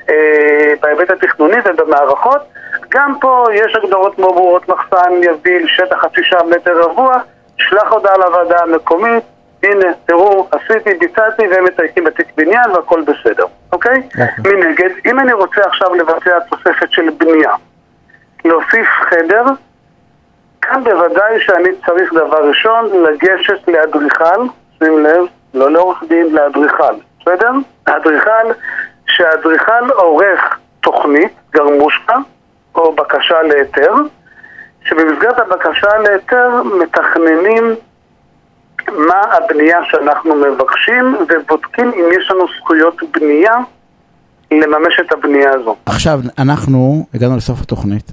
אה, 0.09 0.73
בהיבט 0.81 1.09
התכנוני 1.11 1.57
ובמערכות, 1.65 2.41
גם 2.89 3.13
פה 3.21 3.45
יש 3.53 3.75
הגדרות 3.75 4.19
מאוד 4.19 4.33
ברורות, 4.35 4.69
מחסן 4.69 5.11
יביל, 5.23 5.67
שטח 5.67 5.95
חצי 6.01 6.23
שעה 6.23 6.43
מטר 6.43 6.81
רבוע, 6.81 7.13
שלח 7.57 7.91
הודעה 7.91 8.17
לוועדה 8.17 8.63
המקומית, 8.63 9.23
הנה, 9.63 9.93
תראו, 10.05 10.47
עשיתי, 10.51 10.93
ביצעתי, 10.93 11.47
והם 11.47 11.65
מתייקים 11.65 12.03
בתיק 12.03 12.27
בניין 12.37 12.71
והכל 12.75 13.01
בסדר, 13.01 13.45
אוקיי? 13.71 14.01
אוקיי. 14.05 14.53
מנגד, 14.53 14.89
אם 15.05 15.19
אני 15.19 15.33
רוצה 15.33 15.61
עכשיו 15.61 15.95
לבצע 15.95 16.39
תוספת 16.39 16.91
של 16.91 17.09
בנייה, 17.17 17.51
להוסיף 18.45 18.87
חדר, 19.09 19.43
כאן 20.61 20.83
בוודאי 20.83 21.39
שאני 21.39 21.69
צריך 21.85 22.13
דבר 22.13 22.47
ראשון 22.47 22.89
לגשת 23.03 23.67
לאדריכל, 23.67 24.41
שים 24.79 25.03
לב, 25.03 25.25
לא 25.53 25.71
לעורך 25.71 26.03
דין, 26.07 26.35
לאדריכל, 26.35 26.93
בסדר? 27.21 27.51
האדריכל, 27.87 28.47
שהאדריכל 29.07 29.89
עורך 29.89 30.57
תוכנית, 30.81 31.33
גרמושקה, 31.53 32.15
או 32.75 32.95
בקשה 32.95 33.41
להיתר, 33.41 33.93
שבמסגרת 34.85 35.39
הבקשה 35.39 35.97
להיתר 35.97 36.49
מתכננים 36.63 37.75
מה 38.91 39.15
הבנייה 39.33 39.77
שאנחנו 39.91 40.35
מבקשים 40.35 41.15
ובודקים 41.19 41.85
אם 41.95 42.05
יש 42.21 42.31
לנו 42.31 42.45
זכויות 42.59 42.95
בנייה 43.13 43.53
לממש 44.51 44.99
את 45.07 45.11
הבנייה 45.11 45.49
הזו. 45.53 45.75
עכשיו, 45.85 46.19
אנחנו 46.39 47.05
הגענו 47.13 47.37
לסוף 47.37 47.61
התוכנית, 47.61 48.11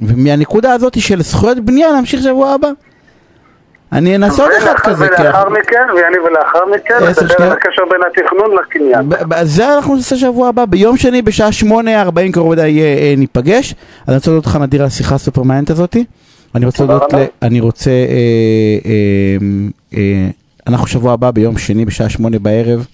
ומהנקודה 0.00 0.72
הזאת 0.72 1.00
של 1.00 1.22
זכויות 1.22 1.58
בנייה 1.58 1.88
נמשיך 1.98 2.22
שבוע 2.22 2.50
הבא. 2.54 2.68
אני 3.92 4.16
אנסה 4.16 4.42
עוד 4.42 4.52
אחד 4.58 4.66
ולאחר- 4.66 4.90
כזה, 4.90 5.08
כי 5.08 5.22
ולאחר 5.22 5.38
אנחנו- 5.38 5.50
מכן, 5.54 5.86
ואני 5.96 6.18
ולאחר 6.18 6.58
מכן, 6.74 6.94
נדבר 6.94 7.44
על. 7.44 7.52
הקשר 7.52 7.82
בין 7.90 8.00
התכנון 8.10 8.50
לקניין. 8.56 9.10
זה 9.42 9.74
אנחנו 9.76 9.94
נעשה 9.96 10.16
שבוע 10.16 10.48
הבא, 10.48 10.64
ביום 10.64 10.96
שני 10.96 11.22
בשעה 11.22 11.52
שמונה 11.52 12.02
ארבעים 12.02 12.32
קרוב 12.32 12.48
ודאי 12.48 12.80
אה, 12.80 12.84
אה, 12.84 13.14
ניפגש. 13.16 13.72
אז 13.72 14.08
אני 14.08 14.16
רוצה 14.16 14.30
להודות 14.30 14.46
לך 14.46 14.56
נדיר 14.56 14.80
על 14.80 14.86
השיחה 14.86 15.14
הסופר 15.14 15.42
מעניינת 15.42 15.70
הזאתי. 15.70 16.04
אני 16.54 16.66
רוצה 16.66 16.84
להודות. 16.84 17.12
ל- 17.14 17.24
אני 17.42 17.60
רוצה, 17.60 17.90
אה, 17.90 18.06
אה, 18.86 19.36
אה, 19.98 20.28
אנחנו 20.66 20.86
שבוע 20.86 21.12
הבא 21.12 21.30
ביום 21.30 21.58
שני 21.58 21.84
בשעה 21.84 22.08
שמונה 22.08 22.38
בערב 22.38 22.86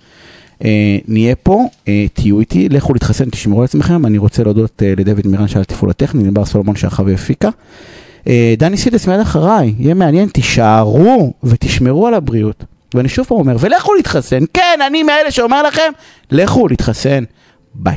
נהיה 1.09 1.35
פה, 1.43 1.65
תהיו 2.13 2.41
איתי, 2.41 2.69
לכו 2.69 2.93
להתחסן, 2.93 3.31
תשמרו 3.31 3.59
על 3.61 3.65
עצמכם. 3.65 4.07
אני 4.07 4.19
רוצה 4.19 4.43
להודות 4.43 4.83
לדוד 4.97 5.27
מירן 5.27 5.49
שעל 5.49 5.63
התפעול 5.63 5.91
הטכני, 5.91 6.25
לבר 6.25 6.45
סולומון 6.45 6.77
שערכה 6.77 7.03
והפיקה. 7.07 7.49
דני 8.59 8.77
סידס 8.77 9.07
מיד 9.07 9.21
אחריי, 9.21 9.75
יהיה 9.79 9.95
מעניין, 9.95 10.29
תישארו 10.29 11.33
ותשמרו 11.45 12.07
על 12.07 12.15
הבריאות. 12.15 12.65
ואני 12.95 13.09
שוב 13.09 13.27
פעם 13.27 13.39
אומר, 13.39 13.57
ולכו 13.61 13.95
להתחסן, 13.95 14.45
כן, 14.55 14.79
אני 14.87 15.03
מאלה 15.03 15.31
שאומר 15.31 15.63
לכם, 15.63 15.93
לכו 16.31 16.69
להתחסן, 16.69 17.25
ביי. 17.75 17.97